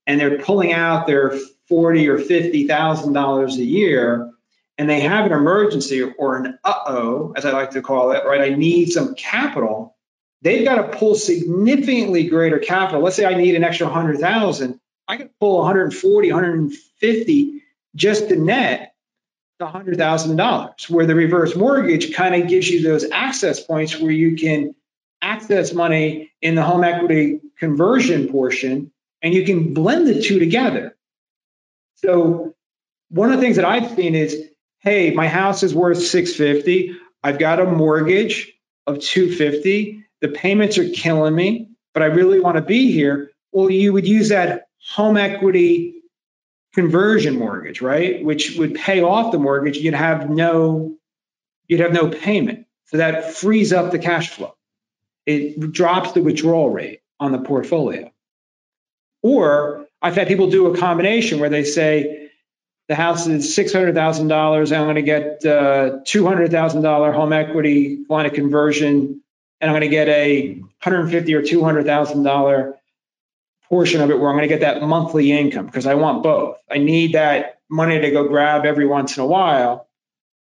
and 0.06 0.18
they're 0.18 0.38
pulling 0.38 0.72
out 0.72 1.06
their 1.06 1.38
forty 1.68 2.08
or 2.08 2.18
fifty 2.18 2.66
thousand 2.66 3.12
dollars 3.12 3.58
a 3.58 3.64
year 3.64 4.33
and 4.76 4.88
they 4.88 5.00
have 5.00 5.26
an 5.26 5.32
emergency 5.32 6.02
or 6.02 6.36
an 6.36 6.58
uh-oh, 6.64 7.32
as 7.36 7.44
I 7.44 7.52
like 7.52 7.70
to 7.72 7.82
call 7.82 8.12
it, 8.12 8.24
right? 8.24 8.52
I 8.52 8.54
need 8.54 8.90
some 8.90 9.14
capital. 9.14 9.96
They've 10.42 10.64
got 10.64 10.76
to 10.76 10.98
pull 10.98 11.14
significantly 11.14 12.28
greater 12.28 12.58
capital. 12.58 13.02
Let's 13.02 13.16
say 13.16 13.24
I 13.24 13.34
need 13.34 13.54
an 13.54 13.64
extra 13.64 13.86
100,000. 13.86 14.80
I 15.06 15.16
could 15.16 15.30
pull 15.38 15.58
140, 15.58 16.32
150 16.32 17.62
just 17.94 18.28
to 18.28 18.36
net 18.36 18.94
the 19.58 19.66
$100,000, 19.66 20.90
where 20.90 21.06
the 21.06 21.14
reverse 21.14 21.54
mortgage 21.54 22.12
kind 22.12 22.34
of 22.34 22.48
gives 22.48 22.68
you 22.68 22.82
those 22.82 23.08
access 23.10 23.60
points 23.60 23.98
where 23.98 24.10
you 24.10 24.36
can 24.36 24.74
access 25.22 25.72
money 25.72 26.32
in 26.42 26.54
the 26.54 26.62
home 26.62 26.82
equity 26.84 27.40
conversion 27.58 28.28
portion 28.28 28.90
and 29.22 29.32
you 29.32 29.44
can 29.44 29.72
blend 29.72 30.06
the 30.06 30.20
two 30.20 30.38
together. 30.38 30.96
So 31.94 32.54
one 33.08 33.30
of 33.30 33.36
the 33.36 33.42
things 33.42 33.56
that 33.56 33.64
I've 33.64 33.94
seen 33.94 34.14
is 34.14 34.50
hey, 34.84 35.12
my 35.12 35.26
house 35.26 35.62
is 35.62 35.74
worth 35.74 36.02
650. 36.02 36.96
I've 37.22 37.38
got 37.38 37.58
a 37.58 37.64
mortgage 37.64 38.52
of 38.86 39.00
250. 39.00 40.04
The 40.20 40.28
payments 40.28 40.76
are 40.76 40.88
killing 40.90 41.34
me, 41.34 41.70
but 41.94 42.02
I 42.02 42.06
really 42.06 42.38
want 42.38 42.56
to 42.56 42.62
be 42.62 42.92
here. 42.92 43.30
Well, 43.50 43.70
you 43.70 43.94
would 43.94 44.06
use 44.06 44.28
that 44.28 44.68
home 44.92 45.16
equity 45.16 46.02
conversion 46.74 47.38
mortgage, 47.38 47.80
right? 47.80 48.22
Which 48.22 48.56
would 48.58 48.74
pay 48.74 49.00
off 49.00 49.32
the 49.32 49.38
mortgage. 49.38 49.78
You'd 49.78 49.94
have 49.94 50.28
no 50.28 50.96
you'd 51.66 51.80
have 51.80 51.92
no 51.92 52.08
payment. 52.08 52.66
So 52.86 52.98
that 52.98 53.32
frees 53.32 53.72
up 53.72 53.90
the 53.90 53.98
cash 53.98 54.28
flow. 54.28 54.54
It 55.24 55.72
drops 55.72 56.12
the 56.12 56.22
withdrawal 56.22 56.68
rate 56.68 57.00
on 57.18 57.32
the 57.32 57.38
portfolio. 57.38 58.12
Or 59.22 59.86
I've 60.02 60.14
had 60.14 60.28
people 60.28 60.50
do 60.50 60.66
a 60.74 60.76
combination 60.76 61.40
where 61.40 61.48
they 61.48 61.64
say 61.64 62.23
the 62.88 62.94
house 62.94 63.26
is 63.26 63.54
six 63.54 63.72
hundred 63.72 63.94
thousand 63.94 64.28
dollars, 64.28 64.72
I'm 64.72 64.84
going 64.84 64.96
to 64.96 65.02
get 65.02 65.44
uh, 65.44 66.00
two 66.04 66.26
hundred 66.26 66.50
thousand 66.50 66.82
dollar 66.82 67.12
home 67.12 67.32
equity 67.32 68.04
line 68.08 68.26
of 68.26 68.32
conversion, 68.34 69.22
and 69.60 69.70
I'm 69.70 69.72
going 69.72 69.88
to 69.88 69.88
get 69.88 70.08
a 70.08 70.62
hundred 70.80 71.00
and 71.00 71.10
fifty 71.10 71.34
or 71.34 71.42
two 71.42 71.64
hundred 71.64 71.86
thousand 71.86 72.22
dollar 72.22 72.78
portion 73.68 74.02
of 74.02 74.10
it 74.10 74.18
where 74.18 74.28
I'm 74.28 74.36
going 74.36 74.48
to 74.48 74.54
get 74.54 74.60
that 74.60 74.82
monthly 74.82 75.32
income 75.32 75.66
because 75.66 75.86
I 75.86 75.94
want 75.94 76.22
both. 76.22 76.58
I 76.70 76.78
need 76.78 77.14
that 77.14 77.60
money 77.70 77.98
to 77.98 78.10
go 78.10 78.28
grab 78.28 78.66
every 78.66 78.86
once 78.86 79.16
in 79.16 79.22
a 79.22 79.26
while. 79.26 79.88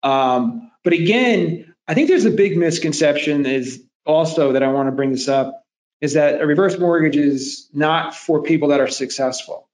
Um, 0.02 0.70
but 0.82 0.92
again, 0.92 1.74
I 1.86 1.94
think 1.94 2.08
there's 2.08 2.24
a 2.24 2.30
big 2.30 2.58
misconception 2.58 3.46
is 3.46 3.82
also 4.04 4.52
that 4.52 4.62
I 4.62 4.68
want 4.68 4.88
to 4.88 4.92
bring 4.92 5.12
this 5.12 5.28
up 5.28 5.64
is 6.00 6.14
that 6.14 6.40
a 6.42 6.46
reverse 6.46 6.78
mortgage 6.78 7.16
is 7.16 7.68
not 7.72 8.14
for 8.14 8.42
people 8.42 8.68
that 8.68 8.80
are 8.80 8.88
successful. 8.88 9.68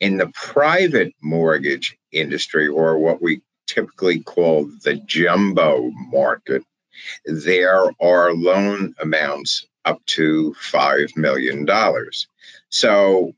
In 0.00 0.16
the 0.16 0.30
private 0.34 1.14
mortgage 1.22 1.96
industry, 2.10 2.66
or 2.68 2.98
what 2.98 3.22
we 3.22 3.42
typically 3.66 4.20
call 4.20 4.68
the 4.82 4.96
jumbo 4.96 5.90
market, 5.90 6.64
there 7.24 7.90
are 8.00 8.32
loan 8.32 8.94
amounts 9.00 9.66
up 9.84 10.04
to 10.06 10.54
$5 10.60 11.16
million. 11.16 11.66
So, 12.68 13.32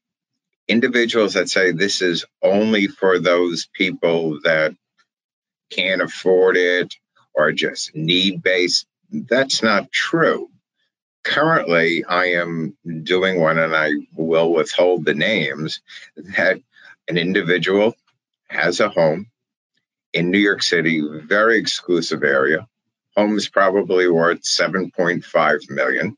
individuals 0.67 1.35
that 1.35 1.51
say 1.51 1.73
this 1.73 2.01
is 2.01 2.25
only 2.43 2.87
for 2.87 3.19
those 3.19 3.67
people 3.73 4.40
that 4.45 4.75
can't 5.71 6.03
afford 6.03 6.57
it 6.57 6.95
or 7.35 7.53
just 7.53 7.95
need 7.95 8.43
based, 8.43 8.87
that's 9.11 9.62
not 9.62 9.93
true 9.93 10.49
currently 11.24 12.04
I 12.04 12.26
am 12.26 12.76
doing 13.02 13.40
one 13.40 13.58
and 13.58 13.74
I 13.74 13.90
will 14.14 14.52
withhold 14.52 15.04
the 15.04 15.14
names 15.14 15.80
that 16.16 16.60
an 17.08 17.18
individual 17.18 17.94
has 18.48 18.80
a 18.80 18.88
home 18.88 19.30
in 20.12 20.30
New 20.30 20.38
York 20.38 20.62
City, 20.62 21.02
very 21.24 21.58
exclusive 21.58 22.22
area. 22.22 22.68
Home 23.16 23.37
is 23.37 23.48
probably 23.48 24.08
worth 24.08 24.42
7.5 24.42 25.70
million. 25.70 26.16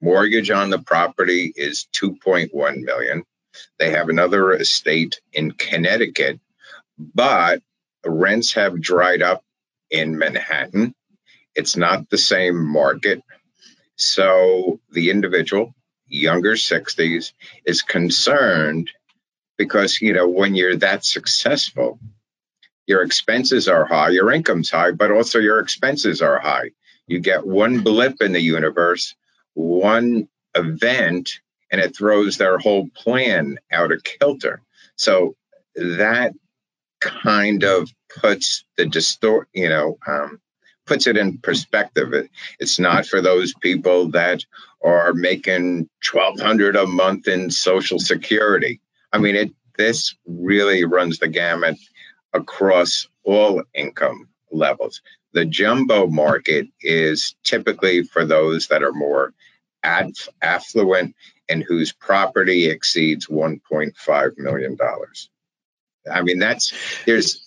Mortgage 0.00 0.50
on 0.50 0.70
the 0.70 0.78
property 0.78 1.52
is 1.56 1.86
2.1 1.94 2.82
million. 2.82 3.24
They 3.78 3.90
have 3.90 4.08
another 4.08 4.52
estate 4.52 5.20
in 5.32 5.52
Connecticut, 5.52 6.40
but 6.98 7.62
rents 8.04 8.54
have 8.54 8.80
dried 8.80 9.22
up 9.22 9.42
in 9.90 10.18
Manhattan. 10.18 10.94
It's 11.54 11.76
not 11.76 12.10
the 12.10 12.18
same 12.18 12.62
market. 12.62 13.22
So 13.96 14.80
the 14.90 15.10
individual, 15.10 15.74
younger 16.06 16.54
60s, 16.54 17.32
is 17.64 17.82
concerned 17.82 18.90
because, 19.56 20.00
you 20.00 20.12
know, 20.12 20.28
when 20.28 20.54
you're 20.54 20.76
that 20.76 21.04
successful, 21.04 21.98
your 22.86 23.02
expenses 23.02 23.68
are 23.68 23.84
high, 23.84 24.10
your 24.10 24.32
income's 24.32 24.70
high, 24.70 24.90
but 24.90 25.10
also 25.10 25.38
your 25.38 25.60
expenses 25.60 26.22
are 26.22 26.38
high. 26.38 26.70
You 27.06 27.20
get 27.20 27.46
one 27.46 27.80
blip 27.80 28.20
in 28.20 28.32
the 28.32 28.40
universe, 28.40 29.14
one 29.54 30.28
event, 30.54 31.40
and 31.70 31.80
it 31.80 31.96
throws 31.96 32.36
their 32.36 32.58
whole 32.58 32.88
plan 32.88 33.58
out 33.70 33.92
of 33.92 34.04
kilter. 34.04 34.60
So 34.96 35.34
that 35.74 36.34
kind 37.00 37.64
of 37.64 37.90
puts 38.20 38.64
the 38.76 38.86
distort, 38.86 39.48
you 39.52 39.68
know, 39.68 39.98
um, 40.06 40.40
puts 40.86 41.06
it 41.06 41.16
in 41.16 41.38
perspective. 41.38 42.12
It, 42.12 42.30
it's 42.58 42.78
not 42.78 43.06
for 43.06 43.20
those 43.20 43.54
people 43.54 44.10
that 44.10 44.44
are 44.82 45.12
making 45.14 45.88
1200 46.12 46.76
a 46.76 46.86
month 46.86 47.28
in 47.28 47.50
social 47.50 47.98
security. 47.98 48.80
I 49.12 49.18
mean, 49.18 49.36
it 49.36 49.52
this 49.76 50.14
really 50.26 50.84
runs 50.84 51.18
the 51.18 51.28
gamut 51.28 51.76
across 52.32 53.08
all 53.24 53.62
income 53.74 54.28
levels. 54.52 55.02
The 55.32 55.44
jumbo 55.44 56.06
market 56.06 56.68
is 56.80 57.34
typically 57.42 58.04
for 58.04 58.24
those 58.24 58.68
that 58.68 58.82
are 58.82 58.92
more 58.92 59.32
affluent 59.82 61.14
and 61.48 61.62
whose 61.62 61.92
property 61.92 62.66
exceeds 62.66 63.26
1.5 63.26 64.38
million 64.38 64.76
dollars. 64.76 65.28
I 66.10 66.22
mean, 66.22 66.38
that's 66.38 66.72
there's. 67.04 67.40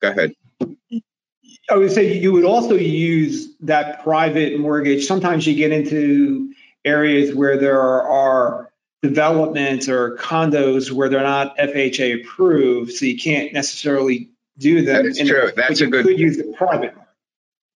Go 0.00 0.10
ahead. 0.10 0.34
I 1.70 1.76
would 1.76 1.92
say 1.92 2.18
you 2.18 2.32
would 2.32 2.44
also 2.44 2.74
use 2.74 3.54
that 3.60 4.02
private 4.02 4.58
mortgage. 4.58 5.06
Sometimes 5.06 5.46
you 5.46 5.54
get 5.54 5.72
into 5.72 6.52
areas 6.84 7.34
where 7.34 7.56
there 7.58 7.80
are 7.80 8.72
developments 9.02 9.88
or 9.88 10.16
condos 10.16 10.90
where 10.90 11.08
they're 11.08 11.22
not 11.22 11.56
FHA 11.58 12.22
approved, 12.22 12.92
so 12.92 13.06
you 13.06 13.18
can't 13.18 13.52
necessarily 13.52 14.30
do 14.58 14.82
them. 14.82 15.04
That 15.04 15.06
is 15.06 15.18
true. 15.18 15.52
That's 15.56 15.80
a 15.80 15.86
good. 15.86 16.04
Could 16.04 16.18
use 16.18 16.36
the 16.36 16.52
private. 16.56 16.94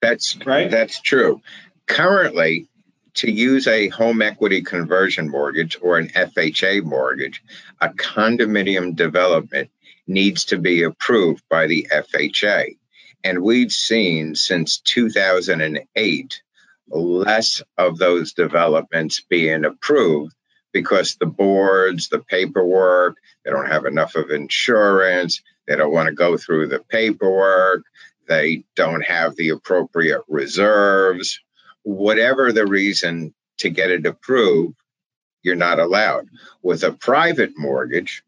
That's 0.02 0.38
right. 0.46 0.72
That's 0.72 1.00
true. 1.02 1.42
Currently, 1.88 2.68
to 3.16 3.30
use 3.30 3.68
a 3.68 3.90
home 3.90 4.22
equity 4.22 4.62
conversion 4.62 5.30
mortgage 5.30 5.78
or 5.82 5.98
an 5.98 6.08
FHA 6.10 6.84
mortgage, 6.84 7.44
a 7.82 7.90
condominium 7.90 8.96
development 8.96 9.70
needs 10.08 10.46
to 10.46 10.58
be 10.58 10.84
approved 10.84 11.44
by 11.50 11.68
the 11.68 11.88
FHA. 11.92 12.78
And 13.24 13.44
we've 13.44 13.72
seen 13.72 14.36
since 14.36 14.80
2008 14.80 16.42
less 16.90 17.62
of 17.78 17.98
those 17.98 18.34
developments 18.34 19.22
being 19.30 19.66
approved 19.66 20.34
because 20.74 21.16
the 21.16 21.26
boards, 21.26 22.10
the 22.10 22.20
paperwork, 22.20 23.18
they 23.44 23.52
don't 23.52 23.70
have 23.70 23.86
enough 23.86 24.16
of 24.16 24.30
insurance, 24.32 25.42
they 25.68 25.76
don't 25.76 25.94
want 25.94 26.08
to 26.08 26.14
go 26.14 26.38
through 26.38 26.68
the 26.68 26.80
paperwork, 26.80 27.84
they 28.28 28.64
don't 28.76 29.04
have 29.06 29.36
the 29.36 29.50
appropriate 29.50 30.22
reserves, 30.28 31.40
whatever 31.84 32.52
the 32.52 32.66
reason 32.66 33.34
to 33.60 33.70
get 33.70 33.92
it 33.92 34.06
approved, 34.06 34.76
you're 35.44 35.56
not 35.56 35.80
allowed. 35.80 36.28
With 36.62 36.84
a 36.84 36.92
private 36.92 37.58
mortgage, 37.58 38.24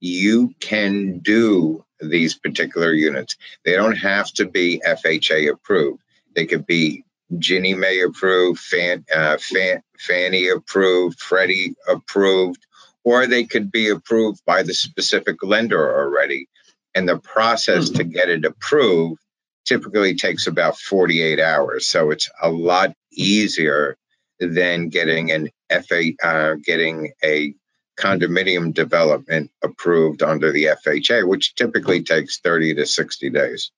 you 0.00 0.54
can 0.60 1.18
do 1.18 1.84
these 2.00 2.34
particular 2.34 2.92
units. 2.92 3.36
They 3.64 3.72
don't 3.72 3.96
have 3.96 4.32
to 4.34 4.46
be 4.46 4.82
FHA 4.84 5.52
approved. 5.52 6.02
They 6.34 6.46
could 6.46 6.66
be 6.66 7.04
Ginnie 7.38 7.74
Mae 7.74 8.00
approved, 8.00 8.58
Fan, 8.58 9.04
uh, 9.14 9.36
Fan, 9.38 9.82
Fannie 9.98 10.48
approved, 10.48 11.20
Freddie 11.20 11.74
approved, 11.86 12.66
or 13.04 13.26
they 13.26 13.44
could 13.44 13.70
be 13.70 13.88
approved 13.88 14.40
by 14.44 14.62
the 14.62 14.74
specific 14.74 15.42
lender 15.42 15.98
already. 16.00 16.48
And 16.94 17.08
the 17.08 17.18
process 17.18 17.88
mm-hmm. 17.88 17.98
to 17.98 18.04
get 18.04 18.28
it 18.30 18.44
approved 18.44 19.20
typically 19.64 20.16
takes 20.16 20.46
about 20.46 20.78
48 20.78 21.38
hours. 21.38 21.86
So 21.86 22.10
it's 22.10 22.28
a 22.42 22.50
lot 22.50 22.94
easier 23.12 23.96
than 24.40 24.88
getting 24.88 25.30
an 25.30 25.50
FA, 25.70 26.12
uh, 26.22 26.54
getting 26.64 27.12
a 27.22 27.54
condominium 28.00 28.72
development 28.72 29.50
approved 29.62 30.22
under 30.22 30.52
the 30.52 30.64
FHA, 30.86 31.28
which 31.28 31.54
typically 31.54 32.02
takes 32.02 32.40
30 32.40 32.76
to 32.76 32.86
60 32.86 33.30
days. 33.30 33.70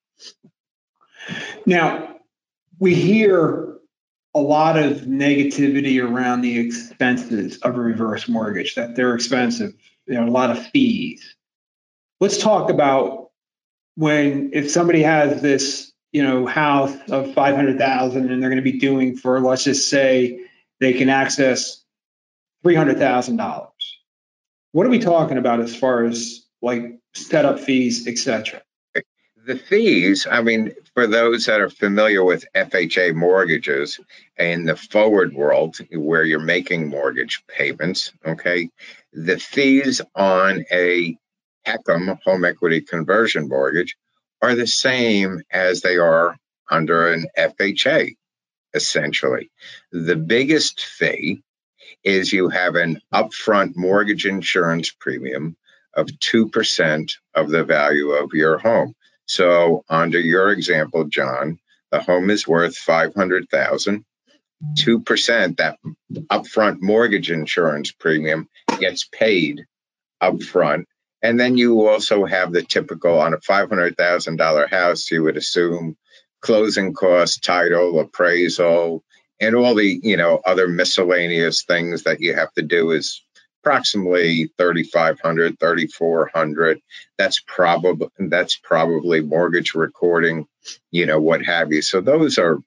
Now, 1.66 2.16
we 2.78 2.94
hear 2.94 3.76
a 4.34 4.40
lot 4.40 4.78
of 4.78 5.02
negativity 5.02 6.02
around 6.02 6.40
the 6.40 6.58
expenses 6.58 7.58
of 7.58 7.76
a 7.76 7.80
reverse 7.80 8.28
mortgage, 8.28 8.76
that 8.76 8.96
they're 8.96 9.14
expensive, 9.14 9.74
you 10.06 10.14
know, 10.14 10.26
a 10.26 10.30
lot 10.30 10.50
of 10.50 10.66
fees. 10.68 11.36
Let's 12.20 12.38
talk 12.38 12.70
about 12.70 13.30
when 13.96 14.50
if 14.54 14.70
somebody 14.70 15.02
has 15.02 15.42
this, 15.42 15.92
you 16.12 16.22
know, 16.22 16.46
house 16.46 16.96
of 17.10 17.34
500,000 17.34 18.30
and 18.30 18.42
they're 18.42 18.50
going 18.50 18.64
to 18.64 18.72
be 18.72 18.78
doing 18.78 19.16
for 19.16 19.40
let's 19.40 19.64
just 19.64 19.88
say 19.90 20.40
they 20.80 20.94
can 20.94 21.08
access 21.08 21.82
$300,000 22.64 23.71
what 24.72 24.86
are 24.86 24.90
we 24.90 24.98
talking 24.98 25.38
about 25.38 25.60
as 25.60 25.74
far 25.76 26.04
as 26.04 26.44
like 26.60 26.98
setup 27.14 27.60
fees, 27.60 28.06
etc.? 28.08 28.62
The 29.44 29.56
fees, 29.56 30.26
I 30.30 30.40
mean, 30.40 30.72
for 30.94 31.08
those 31.08 31.46
that 31.46 31.60
are 31.60 31.68
familiar 31.68 32.22
with 32.22 32.44
FHA 32.54 33.14
mortgages 33.14 33.98
in 34.38 34.64
the 34.66 34.76
forward 34.76 35.34
world 35.34 35.78
where 35.90 36.22
you're 36.22 36.38
making 36.38 36.88
mortgage 36.88 37.42
payments, 37.48 38.12
okay, 38.24 38.70
the 39.12 39.38
fees 39.38 40.00
on 40.14 40.64
a 40.70 41.16
HECM 41.66 42.18
home 42.24 42.44
equity 42.44 42.82
conversion 42.82 43.48
mortgage 43.48 43.96
are 44.40 44.54
the 44.54 44.66
same 44.66 45.42
as 45.50 45.80
they 45.80 45.96
are 45.96 46.36
under 46.70 47.12
an 47.12 47.26
FHA, 47.36 48.14
essentially. 48.74 49.50
The 49.90 50.16
biggest 50.16 50.84
fee 50.84 51.42
is 52.04 52.32
you 52.32 52.48
have 52.48 52.74
an 52.74 53.00
upfront 53.12 53.76
mortgage 53.76 54.26
insurance 54.26 54.90
premium 54.90 55.56
of 55.94 56.06
2% 56.06 57.12
of 57.34 57.50
the 57.50 57.64
value 57.64 58.10
of 58.10 58.30
your 58.32 58.58
home. 58.58 58.94
So 59.26 59.84
under 59.88 60.18
your 60.20 60.50
example, 60.50 61.04
John, 61.04 61.58
the 61.90 62.00
home 62.00 62.30
is 62.30 62.48
worth 62.48 62.76
500,000. 62.76 64.04
2% 64.78 65.56
that 65.56 65.78
upfront 66.30 66.78
mortgage 66.80 67.30
insurance 67.30 67.90
premium 67.90 68.48
gets 68.78 69.04
paid 69.04 69.64
upfront. 70.22 70.84
And 71.20 71.38
then 71.38 71.56
you 71.56 71.88
also 71.88 72.24
have 72.24 72.52
the 72.52 72.62
typical 72.62 73.18
on 73.18 73.34
a 73.34 73.38
$500,000 73.38 74.70
house, 74.70 75.10
you 75.10 75.22
would 75.24 75.36
assume 75.36 75.96
closing 76.40 76.94
costs, 76.94 77.38
title, 77.38 78.00
appraisal, 78.00 79.04
and 79.42 79.54
all 79.54 79.74
the 79.74 80.00
you 80.02 80.16
know 80.16 80.40
other 80.44 80.68
miscellaneous 80.68 81.64
things 81.64 82.04
that 82.04 82.20
you 82.20 82.34
have 82.34 82.52
to 82.54 82.62
do 82.62 82.92
is 82.92 83.22
approximately 83.62 84.50
3500 84.58 85.60
3400 85.60 86.80
that's 87.18 87.40
probably 87.46 88.08
that's 88.18 88.56
probably 88.56 89.20
mortgage 89.20 89.74
recording 89.74 90.46
you 90.90 91.06
know 91.06 91.20
what 91.20 91.44
have 91.44 91.72
you. 91.72 91.82
So 91.82 92.00
those 92.00 92.38
are 92.38 92.58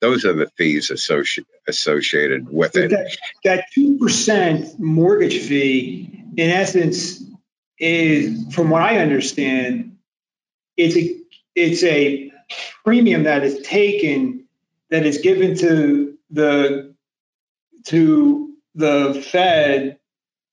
those 0.00 0.24
are 0.24 0.32
the 0.32 0.50
fees 0.56 0.90
associated 0.90 1.50
associated 1.66 2.50
with 2.50 2.76
it. 2.76 2.90
That, 2.90 3.16
that 3.44 3.64
2% 3.76 4.78
mortgage 4.78 5.38
fee 5.38 6.24
in 6.36 6.50
essence 6.50 7.22
is 7.78 8.54
from 8.54 8.70
what 8.70 8.82
i 8.82 8.98
understand 8.98 9.96
it's 10.76 10.96
a 10.96 11.16
it's 11.56 11.82
a 11.82 12.30
premium 12.84 13.24
that 13.24 13.42
is 13.42 13.66
taken 13.66 14.46
that 14.90 15.04
is 15.04 15.18
given 15.18 15.56
to 15.56 16.13
the 16.34 16.94
to 17.84 18.54
the 18.74 19.26
Fed 19.30 19.98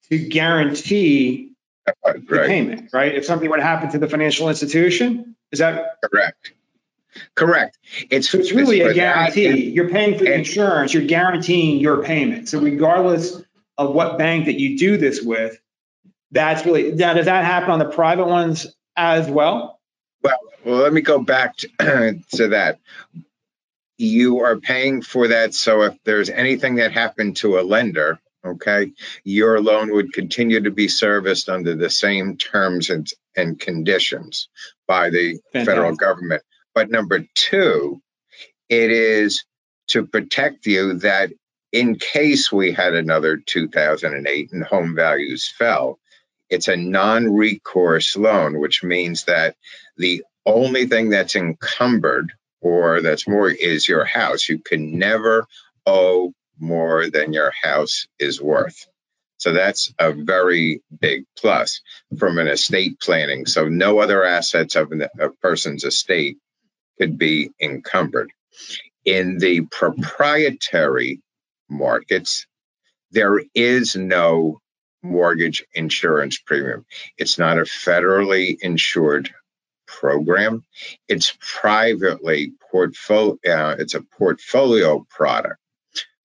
to 0.10 0.20
guarantee 0.20 1.54
the 1.86 2.22
payment, 2.30 2.92
right? 2.94 3.14
If 3.14 3.26
something 3.26 3.50
would 3.50 3.60
happen 3.60 3.90
to 3.92 4.00
the 4.00 4.08
financial 4.08 4.50
institution, 4.50 5.36
is 5.52 5.60
that 5.60 5.98
correct? 6.04 6.54
Correct. 7.36 7.78
It's 8.10 8.30
so 8.30 8.38
it's 8.38 8.52
really 8.52 8.82
it's 8.82 8.92
a 8.92 8.94
guarantee. 8.94 9.48
That. 9.48 9.60
You're 9.60 9.90
paying 9.90 10.18
for 10.18 10.26
the 10.26 10.34
insurance. 10.34 10.94
You're 10.94 11.06
guaranteeing 11.06 11.80
your 11.80 12.04
payment. 12.04 12.48
So 12.48 12.60
regardless 12.60 13.42
of 13.78 13.94
what 13.94 14.18
bank 14.18 14.46
that 14.46 14.60
you 14.60 14.78
do 14.78 14.98
this 14.98 15.22
with, 15.22 15.60
that's 16.32 16.66
really 16.66 16.94
now. 16.94 17.14
Does 17.14 17.26
that 17.26 17.44
happen 17.44 17.72
on 17.72 17.80
the 17.80 17.90
private 17.90 18.28
ones 18.28 18.68
as 18.96 19.28
well? 19.30 19.80
Well, 20.24 20.38
well, 20.64 20.78
let 20.78 20.94
me 20.94 21.02
go 21.02 21.20
back 21.20 21.58
to, 21.58 22.22
to 22.36 22.48
that 22.50 22.80
you 24.02 24.40
are 24.40 24.58
paying 24.58 25.02
for 25.02 25.30
that. 25.30 25.54
So 25.54 25.84
if 25.84 25.98
there's 26.04 26.30
anything 26.30 26.76
that 26.76 26.92
happened 26.92 27.38
to 27.38 27.60
a 27.60 27.62
lender, 27.62 28.20
okay, 28.44 28.92
your 29.24 29.62
loan 29.62 29.94
would 29.94 30.12
continue 30.12 30.62
to 30.62 30.72
be 30.72 30.88
serviced 30.88 31.50
under 31.50 31.76
the 31.76 31.90
same 31.90 32.38
terms 32.38 32.90
and, 32.90 33.08
and 33.36 33.60
conditions 33.60 34.50
by 34.88 35.12
the 35.12 35.40
Fantastic. 35.54 35.66
federal 35.66 35.96
government. 35.96 36.42
But 36.74 36.90
number 36.90 37.26
two, 37.36 38.02
it 38.70 38.92
is 38.92 39.44
to 39.90 40.08
protect 40.08 40.66
you 40.66 41.00
that 41.00 41.32
in 41.72 41.96
case 41.96 42.52
we 42.52 42.72
had 42.72 42.96
another 42.96 43.38
2008 43.38 44.52
and 44.52 44.64
home 44.64 44.96
values 44.96 45.48
fell, 45.58 46.00
it's 46.50 46.68
a 46.68 46.76
non 46.76 47.32
recourse 47.32 48.18
loan, 48.18 48.60
which 48.60 48.84
means 48.84 49.26
that 49.26 49.56
the 49.96 50.24
only 50.46 50.88
thing 50.88 51.10
that's 51.10 51.36
encumbered 51.36 52.34
or 52.62 53.02
that's 53.02 53.28
more 53.28 53.50
is 53.50 53.88
your 53.88 54.06
house. 54.06 54.48
You 54.48 54.60
can 54.60 54.98
never 54.98 55.48
owe 55.86 56.34
more 56.60 57.10
than 57.10 57.34
your 57.34 57.52
house 57.64 58.08
is 58.20 58.42
worth. 58.42 58.88
So 59.38 59.54
that's 59.54 59.92
a 60.00 60.14
very 60.14 60.84
big 61.00 61.26
plus 61.38 61.82
from 62.20 62.38
an 62.38 62.48
estate 62.48 63.00
planning. 63.00 63.48
So 63.48 63.68
no 63.68 64.00
other 64.00 64.24
assets 64.24 64.76
of 64.76 64.92
a 65.20 65.30
person's 65.42 65.84
estate 65.84 66.38
could 67.00 67.18
be 67.18 67.50
encumbered. 67.60 68.32
In 69.04 69.40
the 69.40 69.62
proprietary 69.62 71.22
markets, 71.68 72.46
there 73.12 73.42
is 73.56 73.96
no 73.96 74.60
mortgage 75.02 75.66
insurance 75.74 76.38
premium. 76.38 76.86
It's 77.18 77.40
not 77.40 77.58
a 77.58 77.62
federally 77.64 78.58
insured 78.62 79.34
program. 80.00 80.64
It's 81.08 81.38
privately 81.40 82.54
portfolio. 82.72 83.38
Uh, 83.48 83.76
it's 83.80 83.94
a 83.94 84.02
portfolio 84.02 85.06
product, 85.10 85.60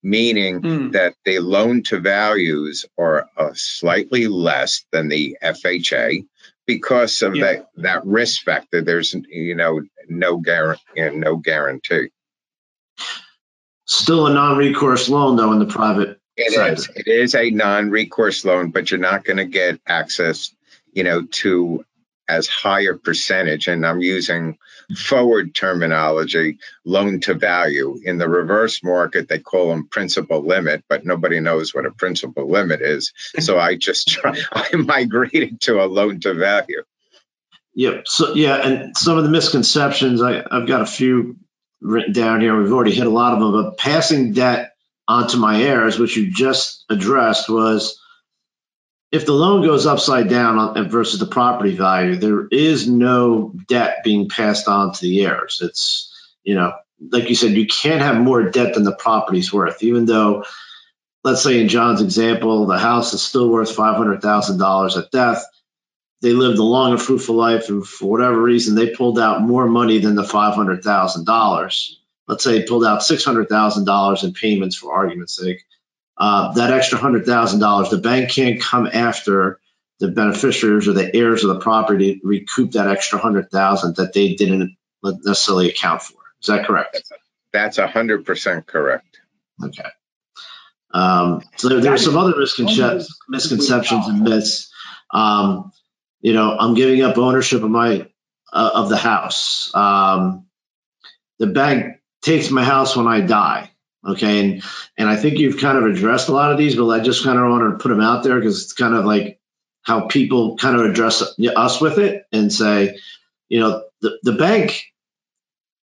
meaning 0.01 0.61
mm. 0.61 0.91
that 0.93 1.15
the 1.25 1.39
loan 1.39 1.83
to 1.83 1.99
values 1.99 2.85
are 2.97 3.27
uh, 3.37 3.51
slightly 3.53 4.27
less 4.27 4.85
than 4.91 5.09
the 5.09 5.37
FHA 5.43 6.25
because 6.65 7.21
of 7.21 7.35
yeah. 7.35 7.45
that 7.45 7.69
that 7.77 8.05
risk 8.05 8.43
factor. 8.43 8.81
There's 8.81 9.13
you 9.13 9.55
know 9.55 9.81
no 10.07 10.37
guarantee, 10.37 10.81
no 10.95 11.37
guarantee. 11.37 12.09
Still 13.85 14.27
a 14.27 14.33
non-recourse 14.33 15.07
loan 15.07 15.37
though 15.37 15.53
in 15.53 15.59
the 15.59 15.65
private. 15.65 16.19
It 16.35 16.53
side. 16.53 16.73
is. 16.73 16.89
It 16.95 17.07
is 17.07 17.35
a 17.35 17.49
non-recourse 17.49 18.45
loan, 18.45 18.69
but 18.69 18.91
you're 18.91 18.99
not 18.99 19.23
going 19.23 19.37
to 19.37 19.45
get 19.45 19.79
access, 19.87 20.53
you 20.93 21.03
know, 21.03 21.23
to 21.23 21.83
as 22.27 22.47
higher 22.47 22.95
percentage, 22.95 23.67
and 23.67 23.85
I'm 23.85 24.01
using 24.01 24.57
forward 24.95 25.53
terminology, 25.55 26.59
loan 26.85 27.19
to 27.21 27.33
value. 27.33 27.99
In 28.03 28.17
the 28.17 28.29
reverse 28.29 28.83
market, 28.83 29.27
they 29.27 29.39
call 29.39 29.69
them 29.69 29.87
principal 29.87 30.45
limit, 30.45 30.83
but 30.87 31.05
nobody 31.05 31.39
knows 31.39 31.73
what 31.73 31.85
a 31.85 31.91
principal 31.91 32.49
limit 32.49 32.81
is. 32.81 33.13
So 33.47 33.57
I 33.57 33.75
just 33.75 34.09
try, 34.09 34.37
I 34.51 34.75
migrated 34.75 35.61
to 35.61 35.81
a 35.81 35.85
loan 35.85 36.19
to 36.21 36.33
value. 36.33 36.83
Yep. 37.75 38.07
So 38.07 38.33
yeah, 38.33 38.55
and 38.55 38.97
some 38.97 39.17
of 39.17 39.23
the 39.23 39.29
misconceptions, 39.29 40.21
I, 40.21 40.43
I've 40.49 40.67
got 40.67 40.81
a 40.81 40.85
few 40.85 41.37
written 41.79 42.11
down 42.11 42.41
here. 42.41 42.59
We've 42.59 42.73
already 42.73 42.93
hit 42.93 43.05
a 43.05 43.11
lot 43.11 43.33
of 43.33 43.39
them, 43.39 43.51
but 43.51 43.77
passing 43.77 44.33
debt 44.33 44.73
onto 45.07 45.37
my 45.37 45.61
heirs, 45.61 45.97
which 45.97 46.17
you 46.17 46.31
just 46.31 46.83
addressed, 46.89 47.49
was 47.49 48.01
if 49.11 49.25
the 49.25 49.33
loan 49.33 49.63
goes 49.63 49.85
upside 49.85 50.29
down 50.29 50.57
on, 50.57 50.89
versus 50.89 51.19
the 51.19 51.25
property 51.25 51.75
value, 51.75 52.15
there 52.15 52.47
is 52.47 52.87
no 52.87 53.53
debt 53.67 54.03
being 54.03 54.29
passed 54.29 54.67
on 54.67 54.93
to 54.93 55.01
the 55.01 55.23
heirs. 55.23 55.61
It's, 55.63 56.13
you 56.43 56.55
know, 56.55 56.73
like 57.11 57.29
you 57.29 57.35
said, 57.35 57.51
you 57.51 57.67
can't 57.67 58.01
have 58.01 58.17
more 58.17 58.49
debt 58.49 58.73
than 58.73 58.83
the 58.83 58.95
property's 58.95 59.53
worth, 59.53 59.81
even 59.83 60.05
though, 60.05 60.43
let's 61.23 61.41
say 61.41 61.61
in 61.61 61.69
John's 61.69 62.01
example, 62.01 62.65
the 62.65 62.77
house 62.77 63.13
is 63.13 63.21
still 63.21 63.49
worth 63.49 63.75
$500,000 63.75 64.97
at 64.97 65.11
death. 65.11 65.45
They 66.21 66.33
lived 66.33 66.57
a 66.57 66.63
long 66.63 66.91
and 66.93 67.01
fruitful 67.01 67.35
life, 67.35 67.69
and 67.69 67.85
for 67.85 68.09
whatever 68.09 68.41
reason, 68.41 68.75
they 68.75 68.89
pulled 68.89 69.19
out 69.19 69.41
more 69.41 69.67
money 69.67 69.99
than 69.99 70.15
the 70.15 70.23
$500,000. 70.23 71.89
Let's 72.27 72.43
say 72.43 72.59
they 72.59 72.65
pulled 72.65 72.85
out 72.85 73.01
$600,000 73.01 74.23
in 74.23 74.33
payments 74.33 74.75
for 74.75 74.93
argument's 74.93 75.35
sake 75.37 75.63
uh, 76.17 76.53
that 76.53 76.71
extra 76.71 76.97
hundred 76.97 77.25
thousand 77.25 77.59
dollars, 77.59 77.89
the 77.89 77.97
bank 77.97 78.31
can't 78.31 78.61
come 78.61 78.87
after 78.91 79.59
the 79.99 80.09
beneficiaries 80.09 80.87
or 80.87 80.93
the 80.93 81.15
heirs 81.15 81.43
of 81.43 81.49
the 81.49 81.59
property 81.59 82.19
to 82.19 82.27
recoup 82.27 82.71
that 82.71 82.87
extra 82.87 83.19
hundred 83.19 83.49
thousand 83.49 83.95
that 83.97 84.13
they 84.13 84.33
didn't 84.33 84.77
necessarily 85.03 85.69
account 85.69 86.01
for. 86.01 86.17
Is 86.41 86.47
that 86.47 86.65
correct? 86.65 87.01
That's 87.53 87.77
a 87.77 87.87
hundred 87.87 88.25
percent 88.25 88.67
correct. 88.67 89.19
Okay. 89.63 89.89
Um, 90.93 91.41
so 91.55 91.69
there, 91.69 91.81
there 91.81 91.93
are 91.93 91.97
some 91.97 92.17
other 92.17 92.37
misconceptions, 92.37 93.17
misconceptions 93.27 94.07
and 94.07 94.21
myths. 94.21 94.71
Um, 95.11 95.71
you 96.21 96.33
know, 96.33 96.55
I'm 96.57 96.73
giving 96.73 97.01
up 97.03 97.17
ownership 97.17 97.63
of 97.63 97.69
my 97.69 98.07
uh, 98.51 98.71
of 98.73 98.89
the 98.89 98.97
house. 98.97 99.71
Um, 99.75 100.47
the 101.39 101.47
bank 101.47 101.97
takes 102.21 102.49
my 102.49 102.63
house 102.63 102.95
when 102.95 103.07
I 103.07 103.21
die. 103.21 103.71
Okay, 104.05 104.39
and 104.39 104.63
and 104.97 105.09
I 105.09 105.15
think 105.15 105.39
you've 105.39 105.59
kind 105.59 105.77
of 105.77 105.85
addressed 105.85 106.29
a 106.29 106.33
lot 106.33 106.51
of 106.51 106.57
these, 106.57 106.75
but 106.75 106.87
I 106.87 106.99
just 106.99 107.23
kind 107.23 107.39
of 107.39 107.49
wanted 107.49 107.71
to 107.71 107.77
put 107.77 107.89
them 107.89 108.01
out 108.01 108.23
there 108.23 108.39
because 108.39 108.63
it's 108.63 108.73
kind 108.73 108.95
of 108.95 109.05
like 109.05 109.39
how 109.81 110.07
people 110.07 110.57
kind 110.57 110.75
of 110.77 110.85
address 110.85 111.23
us 111.39 111.81
with 111.81 111.97
it 111.97 112.25
and 112.31 112.51
say, 112.51 112.99
you 113.47 113.59
know, 113.59 113.83
the, 114.01 114.19
the 114.21 114.33
bank 114.33 114.83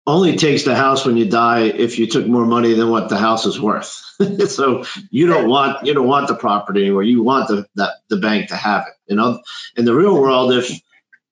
only 0.06 0.36
takes 0.36 0.64
the 0.64 0.76
house 0.76 1.06
when 1.06 1.16
you 1.16 1.30
die 1.30 1.62
if 1.62 1.98
you 1.98 2.08
took 2.08 2.28
more 2.28 2.46
money 2.46 2.74
than 2.74 2.90
what 2.90 3.10
the 3.10 3.18
house 3.18 3.46
is 3.46 3.60
worth. 3.60 4.04
so 4.50 4.84
you 5.10 5.28
don't 5.28 5.48
want 5.48 5.86
you 5.86 5.94
don't 5.94 6.08
want 6.08 6.28
the 6.28 6.36
property 6.36 6.82
anymore. 6.84 7.04
You 7.04 7.24
want 7.24 7.48
the 7.48 7.66
that 7.76 7.94
the 8.10 8.18
bank 8.18 8.50
to 8.50 8.56
have 8.56 8.88
it. 8.88 8.94
You 9.08 9.16
know, 9.16 9.42
in 9.76 9.86
the 9.86 9.96
real 9.96 10.20
world, 10.20 10.54
if 10.54 10.82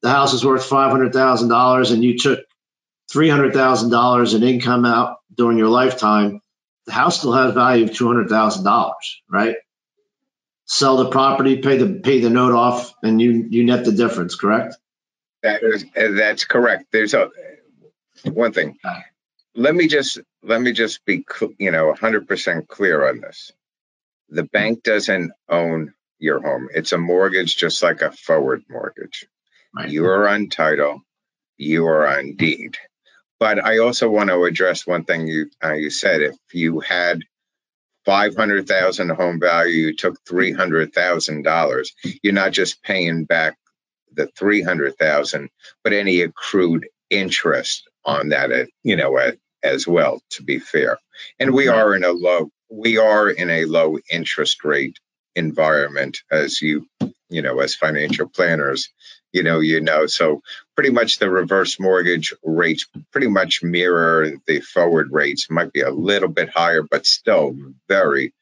the 0.01 0.09
house 0.09 0.33
is 0.33 0.45
worth 0.45 0.65
five 0.65 0.91
hundred 0.91 1.13
thousand 1.13 1.49
dollars 1.49 1.91
and 1.91 2.03
you 2.03 2.17
took 2.17 2.39
three 3.11 3.29
hundred 3.29 3.53
thousand 3.53 3.91
dollars 3.91 4.33
in 4.33 4.43
income 4.43 4.85
out 4.85 5.17
during 5.35 5.57
your 5.57 5.69
lifetime, 5.69 6.40
the 6.85 6.91
house 6.93 7.19
still 7.19 7.33
has 7.33 7.53
value 7.53 7.85
of 7.85 7.93
two 7.93 8.07
hundred 8.07 8.29
thousand 8.29 8.63
dollars, 8.65 9.21
right? 9.29 9.55
Sell 10.65 10.97
the 10.97 11.09
property, 11.09 11.57
pay 11.57 11.77
the 11.77 11.99
pay 12.01 12.19
the 12.21 12.29
note 12.29 12.53
off, 12.53 12.93
and 13.03 13.21
you 13.21 13.47
you 13.49 13.65
net 13.65 13.85
the 13.85 13.91
difference. 13.91 14.35
Correct? 14.35 14.75
That 15.43 15.63
is 15.63 15.85
eh, 15.95 16.09
that's 16.09 16.45
correct. 16.45 16.85
There's 16.91 17.13
a 17.13 17.29
one 18.25 18.53
thing. 18.53 18.77
Let 19.55 19.75
me 19.75 19.87
just 19.87 20.19
let 20.43 20.61
me 20.61 20.73
just 20.73 21.05
be 21.05 21.25
you 21.59 21.71
know 21.71 21.93
100% 21.93 22.67
clear 22.67 23.07
on 23.09 23.21
this. 23.21 23.51
The 24.29 24.43
bank 24.43 24.83
doesn't 24.83 25.31
own 25.49 25.93
your 26.19 26.41
home. 26.41 26.69
It's 26.73 26.93
a 26.93 26.97
mortgage, 26.97 27.57
just 27.57 27.83
like 27.83 28.01
a 28.01 28.11
forward 28.11 28.63
mortgage. 28.69 29.27
Right. 29.75 29.89
You 29.89 30.05
are 30.05 30.27
on 30.29 30.49
title. 30.49 31.01
You 31.57 31.85
are 31.87 32.07
on 32.07 32.35
deed. 32.35 32.77
But 33.41 33.65
I 33.65 33.79
also 33.79 34.09
want 34.09 34.29
to 34.31 34.45
address 34.45 34.87
one 34.87 35.05
thing 35.05 35.27
you 35.27 35.51
uh, 35.65 35.73
you 35.73 35.91
said. 35.91 36.21
If 36.23 36.37
you 36.53 36.81
had 36.81 37.23
five 38.05 38.35
hundred 38.35 38.67
thousand 38.67 39.09
home 39.09 39.39
value, 39.39 39.87
you 39.87 39.95
took 39.95 40.17
three 40.27 40.51
hundred 40.53 40.93
thousand 40.93 41.43
dollars. 41.43 41.93
You're 42.23 42.33
not 42.33 42.53
just 42.53 42.83
paying 42.83 43.25
back 43.25 43.57
the 44.13 44.27
three 44.37 44.61
hundred 44.61 44.97
thousand, 44.97 45.49
but 45.83 45.93
any 45.93 46.21
accrued 46.21 46.87
interest 47.09 47.89
on 48.05 48.29
that, 48.29 48.51
uh, 48.51 48.65
you 48.83 48.97
know, 48.97 49.19
as 49.63 49.87
well. 49.87 50.21
To 50.31 50.43
be 50.43 50.59
fair, 50.59 50.99
and 51.39 51.53
we 51.53 51.67
are 51.67 51.95
in 51.95 52.05
a 52.05 52.11
low 52.11 52.51
we 52.69 52.99
are 52.99 53.29
in 53.29 53.49
a 53.49 53.65
low 53.65 53.97
interest 54.11 54.63
rate 54.65 54.99
environment, 55.35 56.19
as 56.31 56.61
you 56.61 56.87
you 57.29 57.41
know, 57.41 57.59
as 57.59 57.75
financial 57.75 58.29
planners 58.29 58.89
you 59.33 59.43
know, 59.43 59.59
you 59.59 59.81
know. 59.81 60.07
So 60.07 60.41
pretty 60.81 60.95
much 60.95 61.19
the 61.19 61.29
reverse 61.29 61.79
mortgage 61.79 62.33
rates 62.43 62.87
pretty 63.11 63.27
much 63.27 63.61
mirror 63.61 64.31
the 64.47 64.61
forward 64.61 65.09
rates. 65.11 65.47
Might 65.47 65.71
be 65.71 65.81
a 65.81 65.91
little 65.91 66.27
bit 66.27 66.49
higher, 66.49 66.81
but 66.81 67.05
still 67.05 67.55
very 67.87 68.33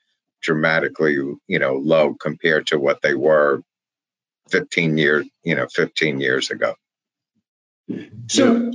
dramatically, 0.41 1.15
you 1.15 1.59
know, 1.59 1.73
low 1.73 2.13
compared 2.13 2.67
to 2.67 2.79
what 2.79 3.01
they 3.01 3.13
were 3.13 3.61
15 4.51 4.97
years, 4.97 5.27
you 5.43 5.53
know, 5.53 5.67
15 5.67 6.21
years 6.21 6.49
ago. 6.49 6.75
So, 8.27 8.71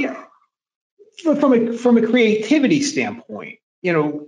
yeah, 0.00 0.24
from 1.22 1.52
a 1.52 1.72
from 1.74 1.96
a 1.96 2.04
creativity 2.08 2.82
standpoint, 2.82 3.60
you 3.82 3.92
know, 3.92 4.26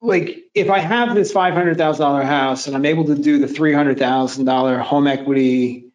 like 0.00 0.44
if 0.54 0.70
I 0.70 0.78
have 0.78 1.16
this 1.16 1.32
five 1.32 1.54
hundred 1.54 1.78
thousand 1.78 2.06
dollar 2.06 2.22
house 2.22 2.68
and 2.68 2.76
I'm 2.76 2.86
able 2.86 3.06
to 3.06 3.16
do 3.16 3.40
the 3.40 3.48
three 3.48 3.72
hundred 3.72 3.98
thousand 3.98 4.44
dollar 4.44 4.78
home 4.78 5.08
equity 5.08 5.85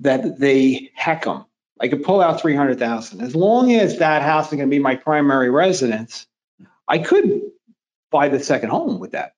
that 0.00 0.38
they 0.38 0.90
HECM, 0.98 1.46
I 1.80 1.88
could 1.88 2.02
pull 2.02 2.20
out 2.20 2.40
three 2.40 2.54
hundred 2.54 2.78
thousand. 2.78 3.20
As 3.22 3.34
long 3.34 3.72
as 3.72 3.98
that 3.98 4.22
house 4.22 4.46
is 4.46 4.56
going 4.56 4.68
to 4.68 4.70
be 4.70 4.78
my 4.78 4.96
primary 4.96 5.50
residence, 5.50 6.26
I 6.88 6.98
could 6.98 7.40
buy 8.10 8.28
the 8.28 8.40
second 8.40 8.70
home 8.70 8.98
with 8.98 9.12
that, 9.12 9.34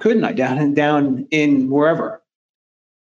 couldn't 0.00 0.24
I? 0.24 0.32
Down 0.32 0.58
and 0.58 0.74
down 0.74 1.26
in 1.30 1.68
wherever. 1.68 2.22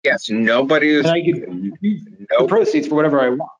Yes, 0.04 0.30
nobody 0.30 0.90
is. 0.90 1.06
And 1.06 1.14
I 1.14 1.22
could 1.22 1.76
use 1.80 2.04
the 2.04 2.46
proceeds 2.46 2.86
for 2.86 2.94
whatever 2.94 3.20
I 3.20 3.30
want. 3.30 3.50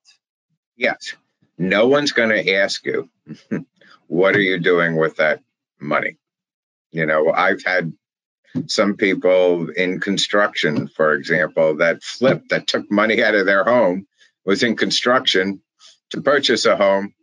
Yes, 0.76 1.14
no 1.59 1.89
one's 1.89 2.12
going 2.12 2.30
to 2.30 2.55
ask 2.55 2.86
you, 2.86 3.09
what 4.07 4.36
are 4.36 4.41
you 4.41 4.59
doing 4.59 4.97
with 4.97 5.16
that 5.16 5.41
money? 5.80 6.16
You 6.93 7.07
know, 7.07 7.32
I've 7.32 7.62
had 7.64 7.93
some 8.67 8.97
people 8.97 9.69
in 9.71 10.01
construction, 10.01 10.89
for 10.89 11.15
example, 11.15 11.77
that 11.77 12.03
flipped, 12.03 12.51
that 12.51 12.67
took 12.67 12.91
money 12.91 13.23
out 13.23 13.35
of 13.35 13.47
their 13.47 13.65
home, 13.65 14.07
was 14.45 14.63
in 14.63 14.77
construction 14.77 15.61
to 16.11 16.21
purchase 16.21 16.65
a 16.67 16.77
home. 16.77 17.15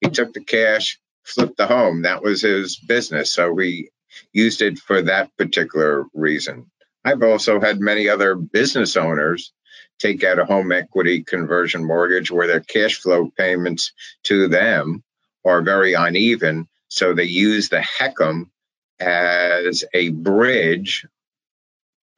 He 0.00 0.10
took 0.10 0.32
the 0.32 0.44
cash, 0.44 0.98
flipped 1.24 1.56
the 1.56 1.66
home. 1.66 2.02
That 2.02 2.22
was 2.22 2.42
his 2.42 2.76
business. 2.76 3.32
So 3.32 3.52
we 3.52 3.90
used 4.32 4.62
it 4.62 4.78
for 4.78 5.02
that 5.02 5.36
particular 5.36 6.04
reason. 6.14 6.70
I've 7.04 7.22
also 7.22 7.60
had 7.60 7.80
many 7.80 8.08
other 8.08 8.34
business 8.34 8.96
owners 8.96 9.52
take 9.98 10.24
out 10.24 10.38
a 10.38 10.44
home 10.44 10.72
equity 10.72 11.22
conversion 11.22 11.84
mortgage 11.84 12.30
where 12.30 12.46
their 12.46 12.60
cash 12.60 13.00
flow 13.00 13.30
payments 13.36 13.92
to 14.24 14.48
them 14.48 15.02
are 15.44 15.62
very 15.62 15.94
uneven. 15.94 16.68
So 16.88 17.14
they 17.14 17.24
use 17.24 17.68
the 17.68 17.78
HECM 17.80 18.50
as 18.98 19.84
a 19.92 20.10
bridge 20.10 21.06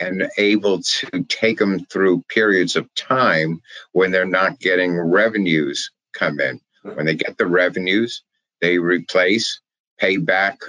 and 0.01 0.29
able 0.39 0.81
to 0.83 1.24
take 1.24 1.59
them 1.59 1.85
through 1.87 2.22
periods 2.29 2.76
of 2.76 2.93
time 2.95 3.61
when 3.93 4.11
they're 4.11 4.24
not 4.24 4.61
getting 4.61 4.99
revenues 4.99 5.91
come 6.12 6.39
in. 6.41 6.61
When 6.83 7.07
they 7.07 7.16
get 7.16 7.37
the 7.37 7.47
revenues, 7.47 8.22
they 8.61 8.79
replace, 8.79 9.61
pay 9.99 10.16
back 10.16 10.61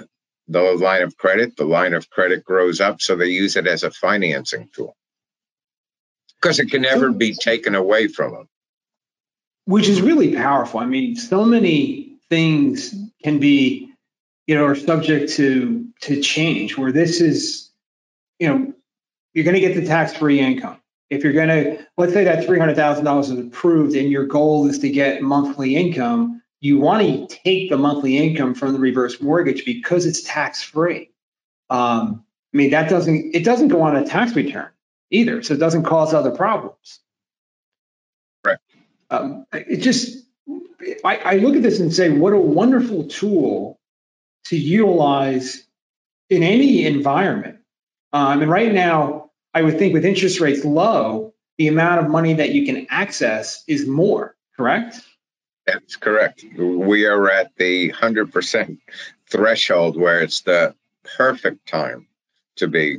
the 0.48 0.60
line 0.60 1.02
of 1.02 1.16
credit. 1.16 1.56
The 1.56 1.64
line 1.64 1.94
of 1.94 2.10
credit 2.10 2.44
grows 2.44 2.80
up, 2.80 3.00
so 3.00 3.14
they 3.14 3.28
use 3.28 3.56
it 3.56 3.68
as 3.68 3.84
a 3.84 3.90
financing 3.90 4.68
tool 4.74 4.96
because 6.40 6.58
it 6.58 6.70
can 6.70 6.82
never 6.82 7.12
be 7.12 7.34
taken 7.34 7.76
away 7.76 8.08
from 8.08 8.32
them. 8.32 8.48
Which 9.66 9.88
is 9.88 10.02
really 10.02 10.34
powerful. 10.34 10.80
I 10.80 10.86
mean, 10.86 11.14
so 11.14 11.44
many 11.44 12.16
things 12.28 12.94
can 13.22 13.38
be 13.38 13.90
you 14.50 14.56
know, 14.56 14.66
are 14.66 14.74
subject 14.74 15.34
to 15.34 15.79
to 16.02 16.20
change. 16.20 16.76
Where 16.76 16.92
this 16.92 17.20
is, 17.20 17.70
you 18.38 18.48
know, 18.48 18.72
you're 19.34 19.44
going 19.44 19.54
to 19.54 19.60
get 19.60 19.74
the 19.74 19.86
tax-free 19.86 20.40
income. 20.40 20.80
If 21.08 21.24
you're 21.24 21.32
going 21.32 21.48
to, 21.48 21.86
let's 21.96 22.12
say 22.12 22.24
that 22.24 22.44
three 22.44 22.58
hundred 22.58 22.76
thousand 22.76 23.04
dollars 23.04 23.30
is 23.30 23.38
approved, 23.38 23.96
and 23.96 24.10
your 24.10 24.26
goal 24.26 24.68
is 24.68 24.78
to 24.80 24.88
get 24.88 25.22
monthly 25.22 25.76
income, 25.76 26.42
you 26.60 26.78
want 26.78 27.02
to 27.02 27.36
take 27.42 27.70
the 27.70 27.76
monthly 27.76 28.16
income 28.16 28.54
from 28.54 28.72
the 28.72 28.78
reverse 28.78 29.20
mortgage 29.20 29.64
because 29.64 30.06
it's 30.06 30.22
tax-free. 30.22 31.10
Um, 31.68 32.24
I 32.52 32.56
mean, 32.56 32.70
that 32.70 32.88
doesn't 32.88 33.34
it 33.34 33.44
doesn't 33.44 33.68
go 33.68 33.82
on 33.82 33.96
a 33.96 34.06
tax 34.06 34.34
return 34.34 34.68
either, 35.10 35.42
so 35.42 35.54
it 35.54 35.58
doesn't 35.58 35.84
cause 35.84 36.14
other 36.14 36.30
problems. 36.30 37.00
Right. 38.44 38.58
Um, 39.10 39.46
it 39.52 39.78
just 39.78 40.24
I, 41.04 41.16
I 41.16 41.34
look 41.36 41.56
at 41.56 41.62
this 41.62 41.80
and 41.80 41.94
say, 41.94 42.10
what 42.10 42.32
a 42.32 42.38
wonderful 42.38 43.04
tool 43.04 43.80
to 44.46 44.56
utilize 44.56 45.64
in 46.30 46.42
any 46.42 46.86
environment. 46.86 47.58
Um, 48.12 48.42
and 48.42 48.50
right 48.50 48.72
now, 48.72 49.30
I 49.52 49.62
would 49.62 49.78
think 49.78 49.92
with 49.92 50.04
interest 50.04 50.40
rates 50.40 50.64
low, 50.64 51.34
the 51.58 51.68
amount 51.68 52.04
of 52.04 52.10
money 52.10 52.34
that 52.34 52.50
you 52.50 52.64
can 52.64 52.86
access 52.88 53.62
is 53.68 53.86
more, 53.86 54.36
correct? 54.56 55.00
That's 55.66 55.96
correct. 55.96 56.44
We 56.56 57.06
are 57.06 57.30
at 57.30 57.54
the 57.56 57.92
100% 57.92 58.78
threshold 59.28 59.96
where 60.00 60.22
it's 60.22 60.40
the 60.40 60.74
perfect 61.16 61.68
time 61.68 62.08
to 62.56 62.68
be 62.68 62.98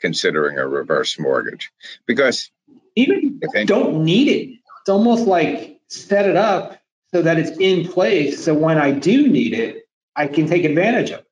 considering 0.00 0.58
a 0.58 0.66
reverse 0.66 1.18
mortgage 1.18 1.72
because 2.06 2.50
even 2.94 3.40
if 3.42 3.54
you 3.54 3.66
don't 3.66 4.04
need 4.04 4.28
it, 4.28 4.58
it's 4.80 4.88
almost 4.88 5.26
like 5.26 5.80
set 5.88 6.28
it 6.28 6.36
up 6.36 6.78
so 7.12 7.22
that 7.22 7.38
it's 7.38 7.56
in 7.58 7.88
place. 7.88 8.44
So 8.44 8.54
when 8.54 8.78
I 8.78 8.92
do 8.92 9.28
need 9.28 9.54
it, 9.54 9.88
I 10.16 10.26
can 10.26 10.46
take 10.46 10.64
advantage 10.64 11.10
of 11.10 11.20
it. 11.20 11.26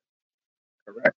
Correct. 0.87 1.15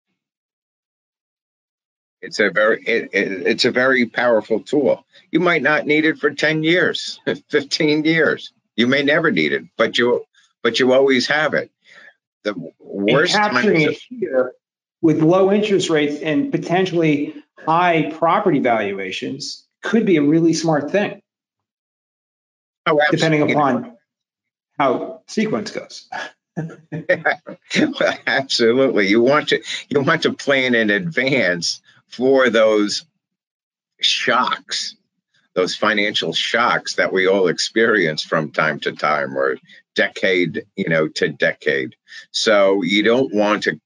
It's 2.22 2.40
a 2.40 2.50
very 2.50 2.84
it, 2.84 3.10
it, 3.14 3.48
it's 3.48 3.66
a 3.66 3.72
very 3.72 4.06
powerful 4.06 4.60
tool. 4.60 5.06
You 5.32 5.40
might 5.40 5.62
not 5.62 5.86
need 5.86 6.06
it 6.06 6.18
for 6.18 6.32
10 6.32 6.64
years, 6.64 7.20
15 7.50 8.04
years. 8.06 8.52
You 8.76 8.88
may 8.88 9.04
never 9.04 9.32
need 9.32 9.54
it, 9.54 9.64
but 9.78 9.98
you 9.98 10.26
but 10.62 10.80
you 10.80 10.94
always 10.94 11.28
have 11.28 11.54
it. 11.54 11.72
The 12.44 12.56
worst 12.80 13.36
and 13.36 13.54
capturing 13.54 13.82
it 13.82 14.00
here 14.10 14.54
with 15.02 15.22
low 15.22 15.52
interest 15.52 15.90
rates 15.90 16.22
and 16.22 16.52
potentially 16.52 17.36
high 17.58 18.12
property 18.12 18.60
valuations 18.60 19.66
could 19.82 20.06
be 20.06 20.18
a 20.18 20.22
really 20.22 20.54
smart 20.54 20.92
thing. 20.92 21.22
Oh, 22.86 23.00
depending 23.12 23.52
upon 23.52 23.98
how 24.78 25.22
sequence 25.28 25.72
goes. 25.72 26.10
absolutely. 28.28 29.08
You 29.08 29.22
want 29.22 29.50
to 29.50 29.62
you 29.90 30.02
want 30.02 30.24
to 30.24 30.34
plan 30.34 30.76
in 30.76 30.90
advance 30.90 31.82
for 32.10 32.50
those 32.50 33.06
shocks, 34.02 34.96
those 35.54 35.76
financial 35.76 36.34
shocks 36.34 36.96
that 36.96 37.14
we 37.14 37.28
all 37.28 37.48
experience 37.48 38.24
from 38.24 38.52
time 38.52 38.80
to 38.82 38.92
time 38.94 39.38
or 39.38 39.58
decade, 39.96 40.66
you 40.76 40.90
know, 40.90 41.08
to 41.08 41.30
decade. 41.30 41.96
So 42.32 42.84
you 42.84 43.04
don't 43.04 43.34
want 43.34 43.64
to 43.64 43.80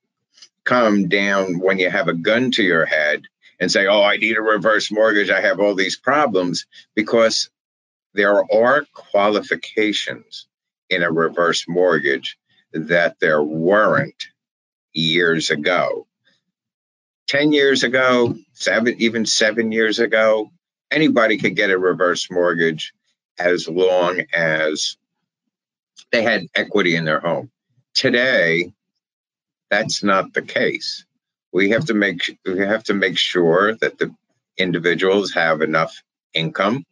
come 0.63 1.09
down 1.09 1.59
when 1.59 1.79
you 1.79 1.89
have 1.89 2.07
a 2.07 2.13
gun 2.13 2.51
to 2.51 2.63
your 2.63 2.85
head 2.85 3.23
and 3.59 3.71
say, 3.71 3.87
"Oh, 3.87 4.03
I 4.03 4.17
need 4.17 4.37
a 4.37 4.41
reverse 4.41 4.91
mortgage. 4.91 5.29
I 5.29 5.41
have 5.41 5.59
all 5.59 5.75
these 5.75 5.97
problems," 5.97 6.65
because 6.95 7.49
there 8.13 8.43
are 8.51 8.85
qualifications 8.93 10.47
in 10.89 11.03
a 11.03 11.11
reverse 11.11 11.65
mortgage 11.67 12.37
that 12.73 13.19
there 13.19 13.41
weren't 13.41 14.27
years 14.93 15.49
ago. 15.49 16.07
10 17.27 17.53
years 17.53 17.83
ago, 17.83 18.35
seven, 18.53 18.95
even 18.99 19.25
seven 19.25 19.71
years 19.71 19.99
ago, 19.99 20.51
anybody 20.91 21.37
could 21.37 21.55
get 21.55 21.71
a 21.71 21.77
reverse 21.77 22.29
mortgage 22.29 22.93
as 23.39 23.67
long 23.67 24.21
as 24.33 24.97
they 26.11 26.21
had 26.23 26.47
equity 26.55 26.95
in 26.95 27.05
their 27.05 27.19
home. 27.19 27.49
Today, 27.93 28.73
that's 29.69 30.03
not 30.03 30.33
the 30.33 30.41
case. 30.41 31.05
We 31.51 31.71
have 31.71 31.85
to 31.85 31.93
make 31.93 32.37
we 32.45 32.59
have 32.59 32.83
to 32.85 32.93
make 32.93 33.17
sure 33.17 33.75
that 33.75 33.97
the 33.97 34.13
individuals 34.57 35.33
have 35.33 35.61
enough 35.61 36.03
income. 36.33 36.85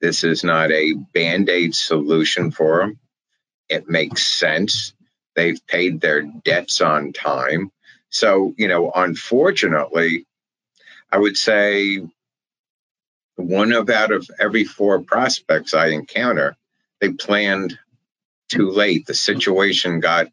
This 0.00 0.24
is 0.24 0.44
not 0.44 0.72
a 0.72 0.94
band-aid 0.94 1.74
solution 1.74 2.50
for 2.50 2.80
them. 2.80 2.98
It 3.68 3.88
makes 3.88 4.26
sense. 4.26 4.94
They've 5.36 5.64
paid 5.66 6.00
their 6.00 6.22
debts 6.22 6.80
on 6.80 7.12
time. 7.12 7.70
So, 8.10 8.54
you 8.58 8.68
know, 8.68 8.90
unfortunately, 8.94 10.26
I 11.10 11.18
would 11.18 11.36
say 11.36 12.00
one 13.36 13.72
of 13.72 13.88
out 13.88 14.12
of 14.12 14.28
every 14.38 14.64
four 14.64 15.00
prospects 15.00 15.74
I 15.74 15.88
encounter, 15.88 16.56
they 17.00 17.12
planned 17.12 17.78
too 18.48 18.70
late. 18.70 19.06
The 19.06 19.14
situation 19.14 20.00
got 20.00 20.26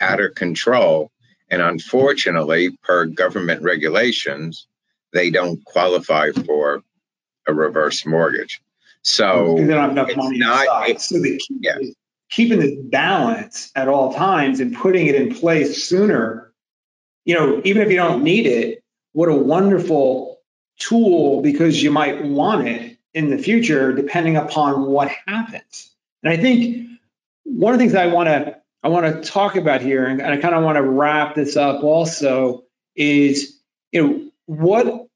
out 0.00 0.20
of 0.20 0.34
control. 0.34 1.10
And 1.50 1.62
unfortunately, 1.62 2.76
per 2.82 3.04
government 3.06 3.62
regulations, 3.62 4.66
they 5.12 5.30
don't 5.30 5.62
qualify 5.64 6.32
for 6.32 6.82
a 7.46 7.52
reverse 7.52 8.06
mortgage. 8.06 8.62
So 9.02 9.56
they 9.58 9.66
don't 9.66 9.80
have 9.80 9.90
enough 9.90 10.16
money 10.16 10.38
not, 10.38 10.88
it, 10.88 11.00
so 11.00 11.20
yeah. 11.60 11.76
keeping 12.30 12.60
the 12.60 12.76
balance 12.84 13.70
at 13.74 13.88
all 13.88 14.14
times 14.14 14.60
and 14.60 14.74
putting 14.74 15.06
it 15.06 15.14
in 15.14 15.34
place 15.34 15.84
sooner 15.84 16.51
you 17.24 17.34
know, 17.34 17.60
even 17.64 17.82
if 17.82 17.90
you 17.90 17.96
don't 17.96 18.22
need 18.22 18.46
it, 18.46 18.82
what 19.12 19.28
a 19.28 19.34
wonderful 19.34 20.38
tool 20.78 21.42
because 21.42 21.82
you 21.82 21.90
might 21.90 22.24
want 22.24 22.66
it 22.66 22.98
in 23.14 23.30
the 23.30 23.38
future 23.38 23.92
depending 23.92 24.36
upon 24.36 24.86
what 24.86 25.10
happens. 25.26 25.90
And 26.22 26.32
I 26.32 26.36
think 26.36 26.88
one 27.44 27.74
of 27.74 27.78
the 27.78 27.84
things 27.84 27.94
I 27.94 28.06
want 28.06 28.28
to 28.28 28.60
I 28.84 28.88
want 28.88 29.22
to 29.22 29.30
talk 29.30 29.54
about 29.54 29.80
here, 29.80 30.06
and 30.06 30.20
I 30.20 30.38
kind 30.38 30.56
of 30.56 30.64
want 30.64 30.76
to 30.76 30.82
wrap 30.82 31.36
this 31.36 31.56
up 31.56 31.84
also, 31.84 32.64
is 32.96 33.56
you 33.92 34.02
know 34.02 34.30
what 34.46 35.06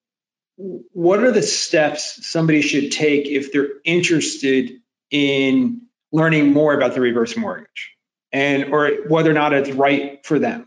what 0.57 1.23
are 1.23 1.33
the 1.33 1.43
steps 1.43 2.27
somebody 2.27 2.63
should 2.63 2.93
take 2.93 3.27
if 3.27 3.53
they're 3.53 3.69
interested 3.85 4.81
in 5.11 5.83
learning 6.13 6.53
more 6.53 6.75
about 6.75 6.95
the 6.95 7.01
reverse 7.01 7.37
mortgage 7.37 7.97
and 8.33 8.73
or 8.73 8.91
whether 9.09 9.31
or 9.31 9.35
not 9.35 9.53
it's 9.53 9.71
right 9.71 10.25
for 10.25 10.39
them 10.39 10.67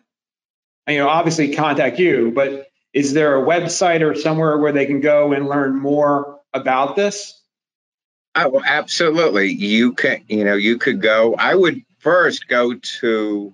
you 0.89 0.97
know, 0.97 1.07
obviously 1.07 1.53
contact 1.53 1.99
you, 1.99 2.31
but 2.33 2.67
is 2.93 3.13
there 3.13 3.37
a 3.41 3.45
website 3.45 4.01
or 4.01 4.15
somewhere 4.15 4.57
where 4.57 4.71
they 4.71 4.85
can 4.85 5.01
go 5.01 5.33
and 5.33 5.47
learn 5.47 5.75
more 5.77 6.39
about 6.53 6.95
this? 6.95 7.39
Oh, 8.35 8.61
absolutely. 8.65 9.51
You 9.51 9.93
can, 9.93 10.23
you 10.27 10.43
know, 10.43 10.55
you 10.55 10.77
could 10.77 11.01
go. 11.01 11.35
I 11.35 11.53
would 11.53 11.83
first 11.99 12.47
go 12.47 12.75
to 12.75 13.53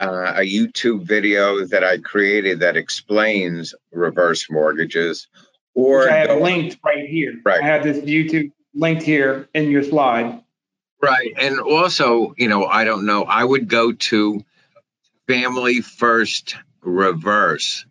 uh, 0.00 0.32
a 0.36 0.40
YouTube 0.40 1.02
video 1.02 1.64
that 1.66 1.84
I 1.84 1.98
created 1.98 2.60
that 2.60 2.76
explains 2.76 3.74
reverse 3.92 4.50
mortgages. 4.50 5.28
Or 5.74 6.00
Which 6.00 6.10
I 6.10 6.16
have 6.16 6.28
go, 6.28 6.40
linked 6.40 6.78
right 6.84 7.08
here. 7.08 7.34
Right. 7.44 7.62
I 7.62 7.66
have 7.66 7.82
this 7.82 7.98
YouTube 7.98 8.52
linked 8.74 9.02
here 9.02 9.48
in 9.54 9.70
your 9.70 9.82
slide. 9.82 10.42
Right. 11.02 11.32
And 11.36 11.60
also, 11.60 12.34
you 12.36 12.48
know, 12.48 12.64
I 12.64 12.84
don't 12.84 13.06
know, 13.06 13.24
I 13.24 13.44
would 13.44 13.68
go 13.68 13.92
to 13.92 14.44
family 15.26 15.80
first 15.80 16.56
reverse.com. 16.82 17.86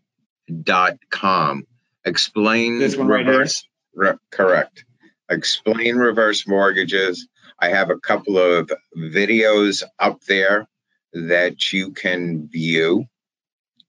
Explain 2.06 2.80
this 2.80 2.96
one 2.96 3.08
reverse. 3.08 3.68
Right 3.96 4.12
re, 4.12 4.18
correct. 4.30 4.86
Explain 5.30 5.96
reverse 5.96 6.48
mortgages. 6.48 7.28
I 7.60 7.70
have 7.70 7.90
a 7.90 7.98
couple 7.98 8.38
of 8.38 8.70
videos 8.96 9.84
up 9.98 10.22
there 10.24 10.68
that 11.14 11.72
you 11.72 11.92
can 11.92 12.50
view 12.50 13.06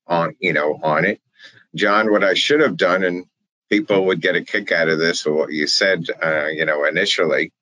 on, 0.06 0.36
you 0.38 0.52
know, 0.52 0.78
on 0.82 1.04
it. 1.04 1.20
John, 1.74 2.12
what 2.12 2.22
I 2.22 2.34
should 2.34 2.60
have 2.60 2.76
done, 2.76 3.02
and 3.02 3.24
people 3.68 4.06
would 4.06 4.20
get 4.20 4.36
a 4.36 4.44
kick 4.44 4.70
out 4.70 4.88
of 4.88 4.98
this, 4.98 5.26
or 5.26 5.32
what 5.32 5.52
you 5.52 5.66
said, 5.66 6.04
uh, 6.22 6.46
you 6.46 6.66
know, 6.66 6.84
initially 6.84 7.52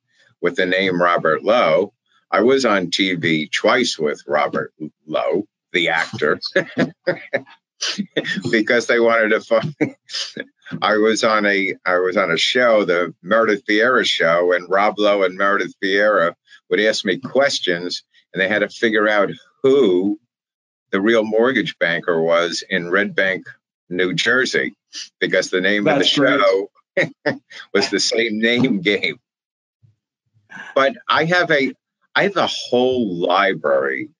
with 0.41 0.57
the 0.57 0.66
name 0.66 1.01
Robert 1.01 1.43
Lowe. 1.43 1.95
I 2.30 2.43
was 2.43 2.66
on 2.66 2.89
TV 2.89 3.51
twice 3.51 3.99
with 3.99 4.22
Robert 4.26 4.74
Lowe 5.07 5.47
the 5.73 5.89
actor 5.89 6.41
because 8.51 8.87
they 8.87 9.01
wanted 9.01 9.31
to 9.31 9.41
find 9.41 9.75
I 10.81 10.97
was 10.97 11.25
on 11.25 11.45
a 11.45 11.75
I 11.85 11.99
was 11.99 12.16
on 12.16 12.31
a 12.31 12.37
show, 12.37 12.85
the 12.85 13.14
Meredith 13.23 13.66
Vieira 13.66 14.05
show, 14.05 14.53
and 14.53 14.70
Rob 14.70 14.99
Lowe 14.99 15.23
and 15.23 15.37
Meredith 15.37 15.75
Vieira 15.83 16.35
would 16.70 16.81
ask 16.81 17.05
me 17.05 17.18
questions, 17.18 18.05
and 18.33 18.41
they 18.41 18.49
had 18.49 18.61
to 18.61 18.68
figure 18.68 19.09
out 19.09 19.31
who 19.62 20.18
the 20.91 21.01
real 21.01 21.25
mortgage 21.25 21.79
banker 21.79 22.20
was 22.20 22.62
in 22.68 22.91
Red 22.91 23.14
Bank, 23.14 23.47
New 23.89 24.14
Jersey, 24.14 24.75
because 25.20 25.51
the 25.51 25.61
name 25.61 25.85
That's 25.85 25.97
of 26.16 26.25
the 26.25 26.31
show 26.37 26.70
was 27.75 27.91
the 27.91 28.01
same 28.01 28.39
name 28.39 28.81
game. 28.81 29.18
But 30.75 30.95
I 31.09 31.25
have 31.25 31.51
a 31.51 31.73
I 32.14 32.25
have 32.25 32.37
a 32.37 32.47
whole 32.47 33.14
library 33.16 34.11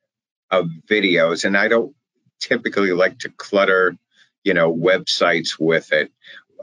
of 0.53 0.69
videos, 0.89 1.47
and 1.47 1.57
I 1.59 1.69
don't 1.69 1.97
typically 2.41 2.93
like 2.93 3.21
to 3.21 3.31
clutter, 3.31 3.97
you 4.45 4.55
know, 4.55 4.75
websites 4.75 5.59
with 5.61 5.93
it 5.93 6.13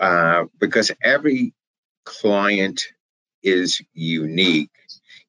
uh, 0.02 0.46
because 0.60 0.92
every 1.04 1.56
client 2.06 2.84
is 3.44 3.82
unique. 3.94 4.72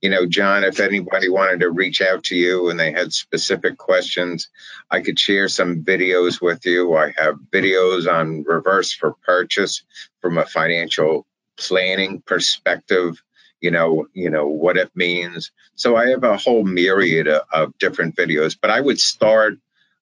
You 0.02 0.10
know, 0.10 0.26
John, 0.26 0.64
if 0.64 0.80
anybody 0.80 1.28
wanted 1.30 1.60
to 1.60 1.70
reach 1.70 2.02
out 2.02 2.24
to 2.26 2.36
you 2.36 2.70
and 2.70 2.80
they 2.80 2.92
had 2.92 3.12
specific 3.12 3.78
questions, 3.78 4.50
I 4.90 5.02
could 5.02 5.18
share 5.18 5.48
some 5.48 5.84
videos 5.84 6.40
with 6.42 6.66
you. 6.66 6.96
I 6.96 7.12
have 7.18 7.36
videos 7.52 8.10
on 8.10 8.44
reverse 8.44 8.92
for 8.94 9.14
purchase 9.24 9.84
from 10.22 10.38
a 10.38 10.46
financial 10.46 11.26
planning 11.58 12.22
perspective 12.26 13.22
you 13.60 13.70
know, 13.70 14.06
you 14.14 14.30
know 14.30 14.46
what 14.46 14.76
it 14.76 14.90
means. 14.94 15.50
So 15.74 15.96
I 15.96 16.08
have 16.08 16.24
a 16.24 16.36
whole 16.36 16.64
myriad 16.64 17.28
of, 17.28 17.42
of 17.52 17.78
different 17.78 18.16
videos, 18.16 18.56
but 18.60 18.70
I 18.70 18.80
would 18.80 19.00
start 19.00 19.54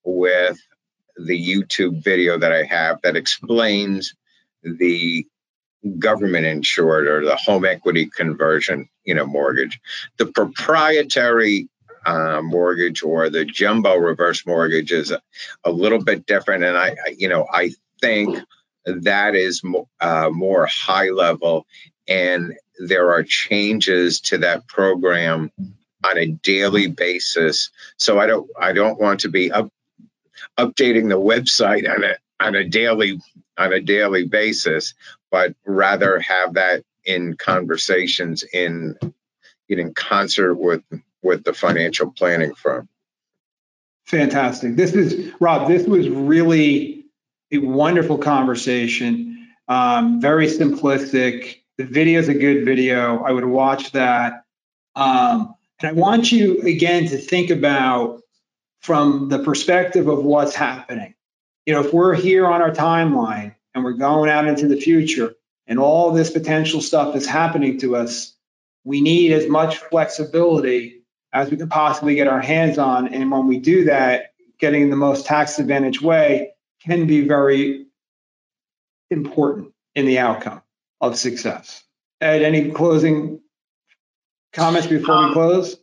with 0.04 0.58
the 1.16 1.38
YouTube 1.38 2.02
video 2.02 2.38
that 2.38 2.52
I 2.52 2.64
have 2.64 3.00
that 3.02 3.16
explains 3.16 4.14
the 4.62 5.26
government 5.98 6.46
insured 6.46 7.06
or 7.06 7.24
the 7.24 7.36
home 7.36 7.64
equity 7.64 8.06
conversion, 8.06 8.88
you 9.04 9.14
know, 9.14 9.26
mortgage. 9.26 9.80
The 10.18 10.26
proprietary 10.26 11.68
uh, 12.06 12.40
mortgage 12.42 13.02
or 13.02 13.28
the 13.28 13.44
jumbo 13.44 13.96
reverse 13.96 14.46
mortgage 14.46 14.92
is 14.92 15.10
a, 15.10 15.20
a, 15.64 15.70
little 15.70 16.02
bit 16.02 16.26
different, 16.26 16.64
and 16.64 16.76
I, 16.76 16.96
you 17.16 17.28
know, 17.28 17.46
I 17.52 17.72
think 18.00 18.38
that 18.86 19.34
is 19.34 19.62
mo- 19.62 19.88
uh, 20.00 20.30
more 20.32 20.66
high 20.66 21.10
level, 21.10 21.66
and 22.06 22.54
there 22.78 23.10
are 23.12 23.22
changes 23.22 24.20
to 24.20 24.38
that 24.38 24.66
program 24.66 25.50
on 26.04 26.18
a 26.18 26.26
daily 26.26 26.86
basis. 26.86 27.70
So 27.96 28.18
I 28.18 28.26
don't, 28.26 28.48
I 28.58 28.72
don't 28.72 29.00
want 29.00 29.20
to 29.20 29.28
be 29.28 29.50
up, 29.50 29.70
updating 30.58 31.08
the 31.08 31.18
website 31.18 31.88
on 31.88 32.04
a 32.04 32.16
on 32.40 32.54
a 32.54 32.64
daily 32.64 33.20
on 33.56 33.72
a 33.72 33.80
daily 33.80 34.24
basis, 34.24 34.94
but 35.30 35.54
rather 35.66 36.20
have 36.20 36.54
that 36.54 36.84
in 37.04 37.36
conversations 37.36 38.44
in 38.44 38.96
in 39.68 39.94
concert 39.94 40.54
with 40.54 40.82
with 41.22 41.44
the 41.44 41.52
financial 41.52 42.10
planning 42.12 42.54
firm. 42.54 42.88
Fantastic. 44.06 44.76
This 44.76 44.94
is 44.94 45.32
Rob. 45.40 45.68
This 45.68 45.86
was 45.86 46.08
really 46.08 47.04
a 47.50 47.58
wonderful 47.58 48.18
conversation. 48.18 49.48
Um, 49.68 50.20
very 50.20 50.46
simplistic. 50.46 51.56
The 51.78 51.84
video 51.84 52.18
is 52.18 52.28
a 52.28 52.34
good 52.34 52.64
video. 52.64 53.22
I 53.22 53.30
would 53.30 53.44
watch 53.44 53.92
that. 53.92 54.42
Um, 54.96 55.54
and 55.80 55.88
I 55.88 55.92
want 55.92 56.32
you 56.32 56.60
again 56.62 57.06
to 57.06 57.16
think 57.16 57.50
about 57.50 58.20
from 58.80 59.28
the 59.28 59.38
perspective 59.38 60.08
of 60.08 60.24
what's 60.24 60.56
happening. 60.56 61.14
You 61.66 61.74
know, 61.74 61.84
if 61.84 61.92
we're 61.92 62.14
here 62.14 62.48
on 62.48 62.62
our 62.62 62.72
timeline 62.72 63.54
and 63.74 63.84
we're 63.84 63.92
going 63.92 64.28
out 64.28 64.48
into 64.48 64.66
the 64.66 64.80
future 64.80 65.36
and 65.68 65.78
all 65.78 66.10
this 66.10 66.30
potential 66.30 66.80
stuff 66.80 67.14
is 67.14 67.26
happening 67.26 67.78
to 67.78 67.94
us, 67.94 68.34
we 68.82 69.00
need 69.00 69.30
as 69.30 69.48
much 69.48 69.76
flexibility 69.76 71.04
as 71.32 71.48
we 71.48 71.56
can 71.56 71.68
possibly 71.68 72.16
get 72.16 72.26
our 72.26 72.40
hands 72.40 72.78
on. 72.78 73.14
And 73.14 73.30
when 73.30 73.46
we 73.46 73.60
do 73.60 73.84
that, 73.84 74.32
getting 74.58 74.90
the 74.90 74.96
most 74.96 75.26
tax 75.26 75.60
advantage 75.60 76.02
way 76.02 76.54
can 76.84 77.06
be 77.06 77.20
very 77.28 77.86
important 79.12 79.72
in 79.94 80.06
the 80.06 80.18
outcome 80.18 80.60
of 81.00 81.16
success. 81.16 81.82
Ed, 82.20 82.42
any 82.42 82.70
closing 82.70 83.40
comments 84.52 84.88
before 84.88 85.14
um, 85.14 85.28
we 85.28 85.32
close? 85.34 85.76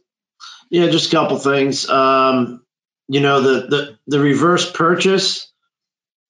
Yeah, 0.69 0.87
just 0.87 1.11
a 1.11 1.15
couple 1.15 1.37
things. 1.37 1.89
Um, 1.89 2.63
you 3.07 3.21
know, 3.21 3.41
the, 3.41 3.67
the 3.67 3.99
the 4.07 4.19
reverse 4.19 4.69
purchase, 4.69 5.51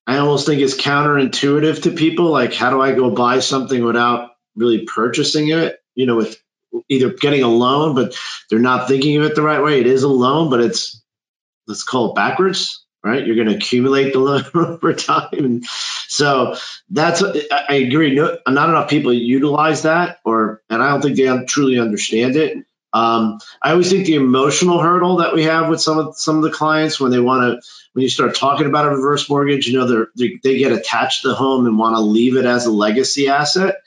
I 0.06 0.18
almost 0.18 0.46
think 0.46 0.62
is 0.62 0.78
counterintuitive 0.78 1.84
to 1.84 1.92
people. 1.92 2.26
Like, 2.26 2.54
how 2.54 2.70
do 2.70 2.82
I 2.82 2.94
go 2.94 3.12
buy 3.12 3.40
something 3.40 3.84
without 3.84 4.32
really 4.56 4.86
purchasing 4.86 5.50
it? 5.50 5.80
You 5.96 6.06
know, 6.06 6.18
with 6.18 6.38
either 6.90 7.12
getting 7.12 7.44
a 7.44 7.48
loan, 7.48 7.96
but 7.96 8.18
they're 8.50 8.60
not 8.60 8.88
thinking 8.88 9.18
of 9.18 9.24
it 9.24 9.36
the 9.36 9.42
right 9.42 9.64
way. 9.64 9.80
It 9.80 9.88
is 9.88 10.04
a 10.04 10.10
loan, 10.10 10.50
but 10.50 10.60
it's 10.60 11.02
let's 11.68 11.84
call 11.84 12.12
it 12.12 12.16
backwards 12.16 12.85
right? 13.06 13.26
You're 13.26 13.38
going 13.38 13.50
to 13.50 13.56
accumulate 13.58 14.14
the 14.14 14.20
loan 14.20 14.46
over 14.56 14.94
time. 14.96 15.30
And 15.34 15.66
so 16.10 16.58
that's, 16.92 17.24
I 17.24 17.76
agree. 17.76 18.16
No, 18.16 18.40
not 18.50 18.70
enough 18.70 18.90
people 18.90 19.14
utilize 19.14 19.84
that 19.84 20.20
or, 20.26 20.64
and 20.70 20.84
I 20.84 20.90
don't 20.90 21.04
think 21.04 21.18
they 21.18 21.46
truly 21.46 21.80
understand 21.80 22.38
it. 22.38 22.66
Um, 22.94 23.40
I 23.64 23.72
always 23.74 23.92
think 23.92 24.08
the 24.08 24.16
emotional 24.16 24.82
hurdle 24.82 25.18
that 25.18 25.36
we 25.36 25.46
have 25.46 25.70
with 25.70 25.82
some 25.82 26.00
of 26.00 26.18
some 26.18 26.38
of 26.38 26.44
the 26.44 26.52
clients 26.52 27.00
when 27.00 27.12
they 27.12 27.22
want 27.22 27.44
to, 27.44 27.70
when 27.94 28.04
you 28.04 28.10
start 28.10 28.36
talking 28.36 28.68
about 28.68 28.88
a 28.88 28.92
reverse 28.92 29.30
mortgage, 29.30 29.68
you 29.68 29.80
know, 29.80 29.88
they're, 29.88 30.08
they, 30.18 30.40
they 30.44 30.58
get 30.60 30.74
attached 30.74 31.24
to 31.24 31.30
the 31.30 31.36
home 31.36 31.68
and 31.68 31.80
want 31.80 31.98
to 31.98 32.02
leave 32.02 32.38
it 32.38 32.46
as 32.46 32.68
a 32.68 32.72
legacy 32.72 33.30
asset. 33.30 33.78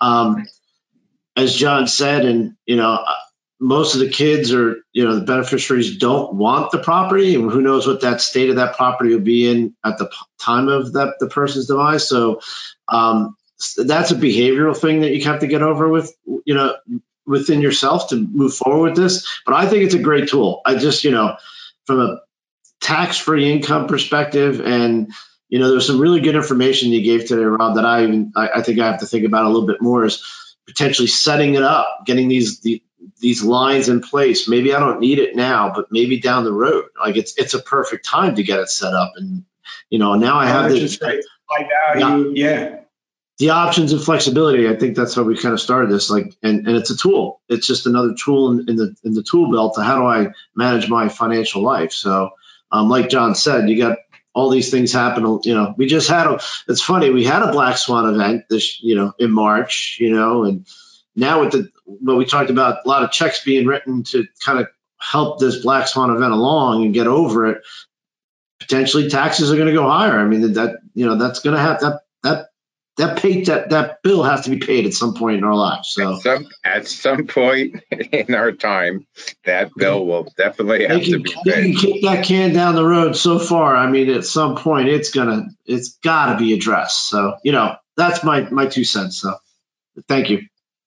Um, 0.00 0.46
as 1.36 1.54
John 1.54 1.86
said, 1.86 2.26
and 2.26 2.56
you 2.66 2.76
know, 2.76 3.04
most 3.64 3.94
of 3.94 4.00
the 4.00 4.10
kids 4.10 4.52
or 4.52 4.84
you 4.92 5.04
know 5.04 5.14
the 5.14 5.24
beneficiaries 5.24 5.96
don't 5.96 6.34
want 6.34 6.70
the 6.70 6.78
property 6.78 7.34
and 7.34 7.50
who 7.50 7.62
knows 7.62 7.86
what 7.86 8.02
that 8.02 8.20
state 8.20 8.50
of 8.50 8.56
that 8.56 8.76
property 8.76 9.14
will 9.14 9.22
be 9.22 9.50
in 9.50 9.74
at 9.82 9.96
the 9.96 10.10
time 10.38 10.68
of 10.68 10.92
that 10.92 11.14
the 11.18 11.28
person's 11.28 11.66
demise. 11.66 12.06
So 12.06 12.42
um, 12.88 13.38
that's 13.78 14.10
a 14.10 14.16
behavioral 14.16 14.76
thing 14.76 15.00
that 15.00 15.14
you 15.14 15.24
have 15.24 15.40
to 15.40 15.46
get 15.46 15.62
over 15.62 15.88
with 15.88 16.14
you 16.44 16.54
know 16.54 16.76
within 17.26 17.62
yourself 17.62 18.10
to 18.10 18.16
move 18.16 18.52
forward 18.52 18.90
with 18.90 18.96
this. 18.98 19.26
But 19.46 19.54
i 19.54 19.66
think 19.66 19.84
it's 19.84 19.94
a 19.94 20.02
great 20.02 20.28
tool. 20.28 20.60
I 20.66 20.74
just 20.74 21.02
you 21.02 21.12
know 21.12 21.38
from 21.86 22.00
a 22.00 22.20
tax-free 22.82 23.50
income 23.50 23.86
perspective 23.86 24.60
and 24.60 25.10
you 25.48 25.58
know 25.58 25.70
there's 25.70 25.86
some 25.86 26.00
really 26.00 26.20
good 26.20 26.36
information 26.36 26.90
you 26.90 27.02
gave 27.02 27.26
today 27.26 27.42
rob 27.42 27.76
that 27.76 27.86
i 27.86 28.02
even 28.02 28.32
I, 28.36 28.48
I 28.56 28.62
think 28.62 28.78
i 28.78 28.86
have 28.86 29.00
to 29.00 29.06
think 29.06 29.24
about 29.24 29.46
a 29.46 29.48
little 29.48 29.66
bit 29.66 29.80
more 29.80 30.04
is 30.04 30.22
potentially 30.66 31.08
setting 31.08 31.54
it 31.54 31.62
up 31.62 32.00
getting 32.04 32.28
these 32.28 32.60
the, 32.60 32.82
these 33.24 33.42
lines 33.42 33.88
in 33.88 34.02
place. 34.02 34.46
Maybe 34.46 34.74
I 34.74 34.78
don't 34.78 35.00
need 35.00 35.18
it 35.18 35.34
now, 35.34 35.72
but 35.74 35.86
maybe 35.90 36.20
down 36.20 36.44
the 36.44 36.52
road, 36.52 36.90
like 37.00 37.16
it's 37.16 37.38
it's 37.38 37.54
a 37.54 37.58
perfect 37.58 38.04
time 38.04 38.34
to 38.34 38.42
get 38.42 38.60
it 38.60 38.68
set 38.68 38.92
up. 38.92 39.14
And 39.16 39.44
you 39.88 39.98
know, 39.98 40.14
now 40.16 40.36
I 40.36 40.44
have 40.44 40.70
the 40.70 41.22
high 41.48 41.98
value, 41.98 42.32
yeah. 42.34 42.80
The 43.38 43.50
options 43.50 43.92
and 43.92 44.02
flexibility. 44.02 44.68
I 44.68 44.76
think 44.76 44.94
that's 44.94 45.14
how 45.14 45.22
we 45.22 45.38
kind 45.38 45.54
of 45.54 45.60
started 45.60 45.90
this. 45.90 46.10
Like, 46.10 46.36
and, 46.42 46.68
and 46.68 46.76
it's 46.76 46.90
a 46.90 46.96
tool. 46.96 47.40
It's 47.48 47.66
just 47.66 47.86
another 47.86 48.14
tool 48.14 48.50
in, 48.50 48.68
in 48.68 48.76
the 48.76 48.94
in 49.02 49.14
the 49.14 49.22
tool 49.22 49.50
belt 49.50 49.76
to 49.76 49.82
how 49.82 49.96
do 50.00 50.06
I 50.06 50.32
manage 50.54 50.90
my 50.90 51.08
financial 51.08 51.62
life. 51.62 51.92
So, 51.92 52.30
um, 52.70 52.90
like 52.90 53.08
John 53.08 53.34
said, 53.34 53.70
you 53.70 53.78
got 53.78 53.96
all 54.34 54.50
these 54.50 54.70
things 54.70 54.92
happen. 54.92 55.40
You 55.44 55.54
know, 55.54 55.74
we 55.78 55.86
just 55.86 56.10
had 56.10 56.26
a. 56.26 56.40
It's 56.68 56.82
funny. 56.82 57.08
We 57.08 57.24
had 57.24 57.42
a 57.42 57.52
black 57.52 57.78
swan 57.78 58.14
event 58.14 58.44
this, 58.50 58.82
you 58.82 58.96
know, 58.96 59.14
in 59.18 59.30
March. 59.30 59.96
You 59.98 60.10
know, 60.10 60.44
and 60.44 60.66
now 61.16 61.40
with 61.40 61.52
the 61.52 61.70
what 61.84 62.16
we 62.16 62.24
talked 62.24 62.50
about, 62.50 62.84
a 62.84 62.88
lot 62.88 63.02
of 63.02 63.10
checks 63.10 63.44
being 63.44 63.66
written 63.66 64.02
to 64.04 64.26
kind 64.44 64.58
of 64.58 64.68
help 64.98 65.38
this 65.38 65.62
black 65.62 65.86
swan 65.86 66.10
event 66.10 66.32
along 66.32 66.84
and 66.84 66.94
get 66.94 67.06
over 67.06 67.46
it. 67.46 67.62
Potentially, 68.60 69.10
taxes 69.10 69.52
are 69.52 69.56
going 69.56 69.68
to 69.68 69.74
go 69.74 69.88
higher. 69.88 70.18
I 70.18 70.24
mean, 70.24 70.52
that 70.54 70.78
you 70.94 71.06
know 71.06 71.16
that's 71.16 71.40
going 71.40 71.56
to 71.56 71.62
have 71.62 71.80
that 71.80 72.00
that 72.22 72.46
that 72.96 73.18
pay 73.18 73.42
that 73.44 73.70
that 73.70 74.02
bill 74.02 74.22
has 74.22 74.42
to 74.42 74.50
be 74.50 74.58
paid 74.58 74.86
at 74.86 74.94
some 74.94 75.14
point 75.14 75.38
in 75.38 75.44
our 75.44 75.54
lives. 75.54 75.88
So 75.90 76.14
at 76.14 76.22
some, 76.22 76.48
at 76.64 76.88
some 76.88 77.26
point 77.26 77.82
in 77.90 78.34
our 78.34 78.52
time, 78.52 79.06
that 79.44 79.70
bill 79.76 80.06
will 80.06 80.32
definitely 80.36 80.86
have 80.86 81.02
to 81.04 81.18
be 81.18 81.34
paid. 81.44 81.74
You 81.74 81.78
kick 81.78 82.02
that 82.02 82.24
can 82.24 82.52
down 82.52 82.76
the 82.76 82.86
road 82.86 83.16
so 83.16 83.38
far. 83.38 83.76
I 83.76 83.90
mean, 83.90 84.08
at 84.10 84.24
some 84.24 84.56
point, 84.56 84.88
it's 84.88 85.10
gonna 85.10 85.48
it's 85.66 85.98
got 85.98 86.32
to 86.32 86.38
be 86.38 86.54
addressed. 86.54 87.08
So 87.08 87.36
you 87.42 87.52
know, 87.52 87.76
that's 87.96 88.22
my 88.22 88.42
my 88.42 88.66
two 88.66 88.84
cents. 88.84 89.20
So 89.20 89.34
thank 90.08 90.30
you. 90.30 90.46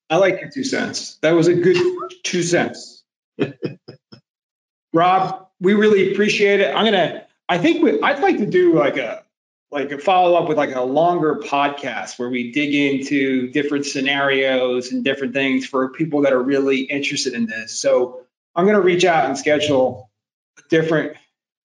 I 0.09 0.17
like 0.17 0.41
your 0.41 0.49
two 0.49 0.63
cents. 0.63 1.15
That 1.21 1.31
was 1.31 1.47
a 1.47 1.53
good 1.53 1.77
two 2.23 2.43
cents. 2.43 3.03
Rob, 4.93 5.47
we 5.59 5.73
really 5.73 6.13
appreciate 6.13 6.61
it. 6.61 6.73
I'm 6.73 6.85
gonna. 6.85 7.25
I 7.49 7.57
think 7.57 7.83
we, 7.83 8.01
I'd 8.01 8.19
like 8.19 8.37
to 8.37 8.45
do 8.45 8.73
like 8.73 8.97
a 8.97 9.23
like 9.69 9.91
a 9.91 9.97
follow 9.97 10.35
up 10.37 10.47
with 10.47 10.57
like 10.57 10.73
a 10.75 10.81
longer 10.81 11.35
podcast 11.35 12.17
where 12.17 12.29
we 12.29 12.51
dig 12.51 12.73
into 12.73 13.51
different 13.51 13.85
scenarios 13.85 14.91
and 14.91 15.03
different 15.03 15.33
things 15.33 15.65
for 15.65 15.89
people 15.89 16.21
that 16.21 16.31
are 16.31 16.41
really 16.41 16.81
interested 16.81 17.33
in 17.33 17.45
this. 17.45 17.77
So 17.77 18.21
I'm 18.55 18.65
gonna 18.65 18.81
reach 18.81 19.03
out 19.03 19.25
and 19.25 19.37
schedule 19.37 20.09
a 20.57 20.61
different 20.69 21.17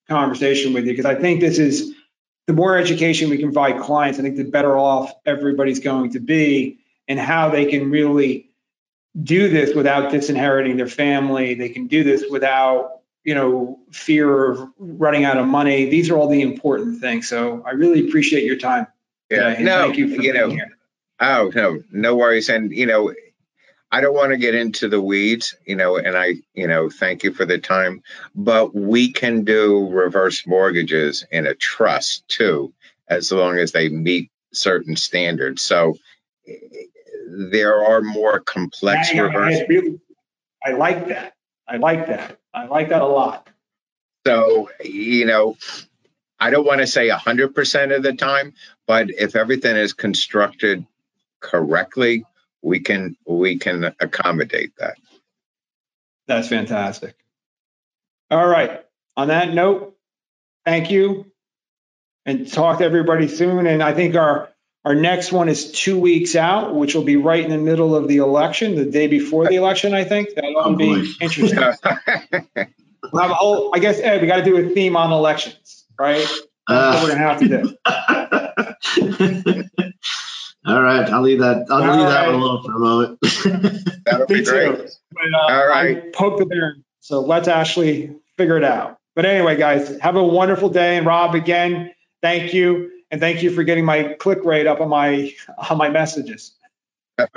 conversation 0.09 0.73
with 0.73 0.85
you 0.85 0.93
because 0.93 1.07
I 1.07 1.15
think 1.15 1.41
this 1.41 1.59
is 1.59 1.95
the 2.49 2.53
more 2.53 2.77
education 2.77 3.31
we 3.31 3.39
can 3.39 3.53
provide 3.53 3.81
clients, 3.81 4.19
I 4.19 4.23
think 4.23 4.37
the 4.37 4.45
better 4.45 4.77
off 4.77 5.13
everybody's 5.25 5.79
going 5.79 6.13
to 6.13 6.21
be 6.21 6.82
and 7.13 7.21
how 7.21 7.51
they 7.51 7.67
can 7.67 7.91
really 7.91 8.49
do 9.23 9.51
this 9.51 9.75
without 9.75 10.11
disinheriting 10.11 10.79
their 10.79 10.89
family. 10.89 11.53
They 11.53 11.69
can 11.69 11.87
do 11.87 12.03
this 12.03 12.25
without, 12.31 13.03
you 13.23 13.35
know, 13.35 13.81
fear 13.91 14.51
of 14.51 14.67
running 14.79 15.27
out 15.27 15.37
of 15.37 15.47
money. 15.47 15.91
These 15.91 16.09
are 16.09 16.17
all 16.17 16.29
the 16.29 16.41
important 16.41 17.03
things. 17.03 17.29
So 17.29 17.63
I 17.67 17.73
really 17.73 18.09
appreciate 18.09 18.45
your 18.45 18.57
time. 18.57 18.87
Yeah, 19.29 19.59
no, 19.61 19.83
thank 19.83 19.99
you 19.99 20.17
for 20.17 20.23
you 20.23 20.33
know, 20.33 20.49
here. 20.49 20.71
Oh 21.21 21.53
no, 21.55 21.83
no 21.91 22.17
worries. 22.17 22.49
And 22.49 22.73
you 22.73 22.87
know, 22.87 23.13
I 23.91 24.01
don't 24.01 24.15
want 24.15 24.33
to 24.33 24.39
get 24.39 24.55
into 24.55 24.89
the 24.89 25.03
weeds, 25.03 25.55
you 25.67 25.77
know, 25.77 25.99
and 25.99 26.17
I, 26.17 26.37
you 26.55 26.67
know, 26.67 26.89
thank 26.89 27.25
you 27.25 27.35
for 27.35 27.45
the 27.45 27.59
time, 27.59 28.03
but 28.35 28.75
we 28.75 29.13
can 29.13 29.45
do 29.45 29.91
reverse 29.91 30.47
mortgages 30.47 31.27
in 31.31 31.47
a 31.47 31.55
trust 31.55 32.27
too, 32.27 32.73
as 33.07 33.31
long 33.31 33.59
as 33.59 33.73
they 33.73 33.91
meet 33.91 34.31
certain 34.55 34.97
standards. 34.97 35.61
So 35.61 35.99
there 37.29 37.85
are 37.85 38.03
more 38.03 38.41
complex 38.41 39.11
I, 39.13 39.19
reverse. 39.19 39.57
I, 39.57 39.67
really, 39.69 40.01
I 40.65 40.73
like 40.73 41.09
that. 41.09 41.35
I 41.69 41.77
like 41.77 42.07
that. 42.07 42.39
I 42.53 42.67
like 42.67 42.91
that 42.91 43.03
a 43.03 43.07
lot. 43.07 43.49
So, 44.27 44.71
you 44.85 45.27
know, 45.27 45.57
I 46.39 46.51
don't 46.51 46.67
want 46.67 46.81
to 46.81 46.87
say 46.87 47.09
100% 47.09 47.97
of 47.97 48.03
the 48.03 48.13
time, 48.15 48.55
but 48.87 49.11
if 49.11 49.37
everything 49.37 49.77
is 49.77 49.93
constructed 49.93 50.87
correctly, 51.41 52.25
we 52.63 52.81
can 52.81 53.17
we 53.27 53.59
can 53.59 53.95
accommodate 54.01 54.73
that. 54.79 54.97
That's 56.29 56.49
fantastic. 56.49 57.17
All 58.31 58.47
right. 58.47 58.85
On 59.17 59.29
that 59.29 59.53
note, 59.53 59.97
thank 60.65 60.91
you 60.91 61.27
and 62.25 62.51
talk 62.51 62.79
to 62.79 62.85
everybody 62.85 63.29
soon. 63.29 63.67
And 63.67 63.83
I 63.83 63.93
think 63.93 64.15
our 64.15 64.52
Our 64.85 64.95
next 64.97 65.31
one 65.31 65.49
is 65.49 65.71
two 65.71 65.97
weeks 65.99 66.35
out, 66.35 66.75
which 66.75 66.95
will 66.95 67.05
be 67.05 67.17
right 67.17 67.45
in 67.45 67.51
the 67.51 67.59
middle 67.59 67.95
of 67.95 68.09
the 68.09 68.17
election, 68.17 68.75
the 68.75 68.85
day 68.85 69.07
before 69.07 69.47
the 69.47 69.55
election, 69.57 69.95
I 69.95 70.03
think. 70.05 70.31
That'll 70.35 70.53
Oh, 70.57 70.75
be 70.75 71.03
boy. 71.03 71.07
interesting. 71.21 71.59
We'll 73.13 73.23
have 73.23 73.31
a 73.31 73.35
whole, 73.35 73.71
I 73.75 73.79
guess, 73.79 74.01
Ed, 74.01 74.21
we 74.21 74.27
got 74.27 74.37
to 74.37 74.45
do 74.45 74.57
a 74.57 74.69
theme 74.71 74.97
on 74.97 75.13
elections, 75.13 75.85
right? 75.99 76.27
That's 76.69 77.03
what 77.03 77.05
we're 77.05 77.11
Uh, 77.11 77.15
gonna 77.15 77.29
have 77.29 77.41
to 77.41 77.49
do. 77.49 77.77
all 80.67 80.83
right, 80.83 81.09
I'll 81.11 81.23
leave 81.23 81.41
that. 81.41 81.67
I'll 81.71 81.91
All 81.91 81.97
leave 81.97 82.07
that 82.09 82.27
one 82.27 82.35
alone 82.37 82.63
for 82.65 82.75
a 82.75 82.79
moment. 82.79 83.19
That'll 84.05 84.27
be 84.27 84.43
great. 84.45 84.77
But, 85.13 85.35
uh, 85.35 85.53
All 85.53 85.67
right. 85.69 86.13
poke 86.13 86.39
the 86.39 86.47
bear, 86.47 86.77
so 87.01 87.21
let's 87.21 87.49
actually 87.49 88.17
figure 88.37 88.57
it 88.57 88.65
out. 88.65 88.99
But 89.15 89.27
anyway, 89.27 89.57
guys, 89.57 89.99
have 90.01 90.17
a 90.17 90.25
wonderful 90.25 90.71
day. 90.71 90.97
And 90.97 91.07
Rob, 91.07 91.35
again, 91.35 91.93
thank 92.23 92.55
you, 92.55 92.91
and 93.13 93.21
thank 93.21 93.43
you 93.43 93.51
for 93.51 93.63
getting 93.63 93.85
my 93.85 94.15
click 94.19 94.43
rate 94.43 94.67
up 94.67 94.81
on 94.81 94.89
my 94.89 95.33
on 95.71 95.77
my 95.77 95.91
messages. 95.91 96.53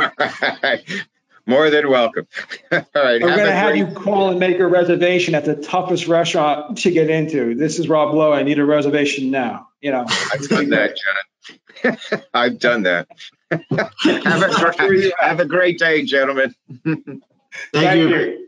More 1.47 1.69
than 1.69 1.89
welcome. 1.89 2.25
All 2.71 2.81
right. 2.95 3.21
We're 3.21 3.35
gonna 3.35 3.43
a 3.43 3.51
have 3.51 3.75
you 3.75 3.85
call 3.85 4.31
and 4.31 4.39
make 4.39 4.57
a 4.57 4.65
reservation 4.65 5.35
at 5.35 5.45
the 5.45 5.55
toughest 5.55 6.07
restaurant 6.07 6.79
to 6.79 6.89
get 6.89 7.11
into. 7.11 7.53
This 7.53 7.77
is 7.77 7.87
Rob 7.87 8.15
Lowe. 8.15 8.33
I 8.33 8.41
need 8.41 8.57
a 8.57 8.65
reservation 8.65 9.29
now. 9.29 9.67
You 9.81 9.91
know. 9.91 10.05
I've 10.33 10.47
done 10.47 10.69
that, 10.69 10.97
John. 11.83 11.97
I've 12.33 12.57
done 12.57 12.83
that. 12.83 13.07
have, 13.51 14.41
a, 14.41 14.73
great- 14.87 15.13
have 15.19 15.39
a 15.39 15.45
great 15.45 15.77
day, 15.77 16.03
gentlemen. 16.03 16.55
Thank, 17.73 18.09
you. 18.09 18.47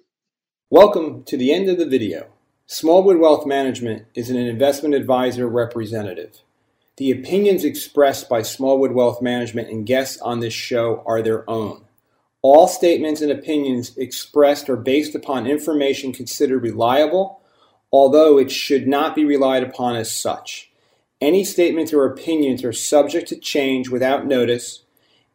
Welcome 0.72 1.24
to 1.26 1.38
the 1.38 1.54
end 1.54 1.70
of 1.70 1.78
the 1.78 1.86
video. 1.86 2.30
Smallwood 2.66 3.18
Wealth 3.18 3.46
Management 3.46 4.06
is 4.16 4.30
an 4.32 4.38
investment 4.38 4.96
advisor 4.96 5.48
representative. 5.48 6.42
The 6.98 7.12
opinions 7.12 7.64
expressed 7.64 8.28
by 8.28 8.42
Smallwood 8.42 8.92
Wealth 8.92 9.22
Management 9.22 9.70
and 9.70 9.86
guests 9.86 10.20
on 10.20 10.40
this 10.40 10.54
show 10.54 11.04
are 11.06 11.22
their 11.22 11.48
own. 11.48 11.84
All 12.42 12.68
statements 12.68 13.22
and 13.22 13.32
opinions 13.32 13.96
expressed 13.98 14.68
are 14.68 14.76
based 14.76 15.14
upon 15.14 15.46
information 15.46 16.12
considered 16.12 16.64
reliable, 16.64 17.42
although 17.92 18.40
it 18.40 18.50
should 18.50 18.88
not 18.88 19.16
be 19.16 19.26
relied 19.26 19.62
upon 19.62 19.96
as 19.96 20.12
such. 20.12 20.72
Any 21.22 21.44
statements 21.44 21.94
or 21.94 22.06
opinions 22.06 22.64
are 22.64 22.74
subject 22.74 23.28
to 23.30 23.36
change 23.36 23.90
without 23.90 24.26
notice. 24.26 24.84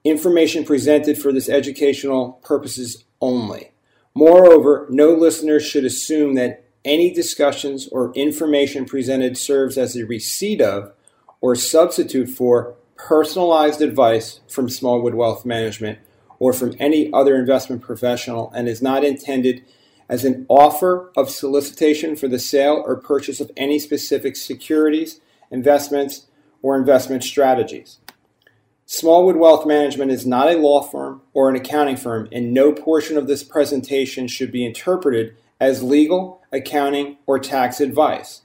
Information 0.02 0.64
presented 0.64 1.16
for 1.16 1.32
this 1.32 1.48
educational 1.48 2.40
purposes 2.44 3.04
only. 3.20 3.70
Moreover, 4.14 4.88
no 4.90 5.10
listener 5.10 5.60
should 5.60 5.84
assume 5.84 6.34
that 6.34 6.64
any 6.84 7.14
discussions 7.14 7.86
or 7.86 8.12
information 8.14 8.84
presented 8.84 9.38
serves 9.38 9.78
as 9.78 9.94
a 9.94 10.04
receipt 10.04 10.60
of 10.60 10.92
or 11.42 11.54
substitute 11.54 12.30
for 12.30 12.74
personalized 12.96 13.82
advice 13.82 14.40
from 14.48 14.70
Smallwood 14.70 15.14
Wealth 15.14 15.44
Management 15.44 15.98
or 16.38 16.52
from 16.52 16.74
any 16.78 17.12
other 17.12 17.36
investment 17.36 17.82
professional 17.82 18.50
and 18.52 18.68
is 18.68 18.80
not 18.80 19.04
intended 19.04 19.62
as 20.08 20.24
an 20.24 20.46
offer 20.48 21.10
of 21.16 21.30
solicitation 21.30 22.16
for 22.16 22.28
the 22.28 22.38
sale 22.38 22.82
or 22.86 22.96
purchase 22.96 23.40
of 23.40 23.50
any 23.56 23.78
specific 23.78 24.36
securities, 24.36 25.20
investments, 25.50 26.26
or 26.62 26.76
investment 26.76 27.24
strategies. 27.24 27.98
Smallwood 28.86 29.36
Wealth 29.36 29.66
Management 29.66 30.10
is 30.10 30.26
not 30.26 30.48
a 30.50 30.58
law 30.58 30.82
firm 30.82 31.22
or 31.32 31.48
an 31.48 31.56
accounting 31.56 31.96
firm, 31.96 32.28
and 32.30 32.52
no 32.52 32.72
portion 32.72 33.16
of 33.16 33.26
this 33.26 33.42
presentation 33.42 34.28
should 34.28 34.52
be 34.52 34.66
interpreted 34.66 35.34
as 35.58 35.82
legal, 35.82 36.42
accounting, 36.52 37.16
or 37.26 37.38
tax 37.38 37.80
advice. 37.80 38.42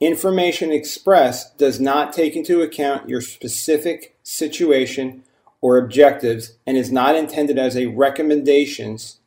Information 0.00 0.70
expressed 0.70 1.58
does 1.58 1.80
not 1.80 2.12
take 2.12 2.36
into 2.36 2.62
account 2.62 3.08
your 3.08 3.20
specific 3.20 4.16
situation 4.22 5.24
or 5.60 5.76
objectives 5.76 6.52
and 6.66 6.76
is 6.76 6.92
not 6.92 7.16
intended 7.16 7.58
as 7.58 7.76
a 7.76 7.86
recommendations 7.86 9.18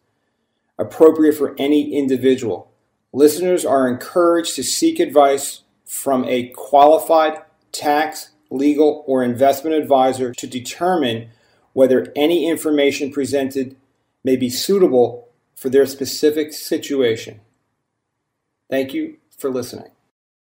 appropriate 0.77 1.35
for 1.35 1.55
any 1.57 1.93
individual. 1.93 2.71
Listeners 3.11 3.65
are 3.65 3.89
encouraged 3.89 4.55
to 4.55 4.63
seek 4.63 4.99
advice 4.99 5.63
from 5.85 6.23
a 6.25 6.47
qualified 6.55 7.41
tax, 7.73 8.31
legal, 8.49 9.03
or 9.05 9.23
investment 9.23 9.75
advisor 9.75 10.33
to 10.33 10.47
determine 10.47 11.29
whether 11.73 12.11
any 12.15 12.49
information 12.49 13.11
presented 13.11 13.75
may 14.23 14.37
be 14.37 14.49
suitable 14.49 15.27
for 15.53 15.69
their 15.69 15.85
specific 15.85 16.53
situation. 16.53 17.41
Thank 18.69 18.93
you 18.93 19.17
for 19.37 19.49
listening. 19.49 19.91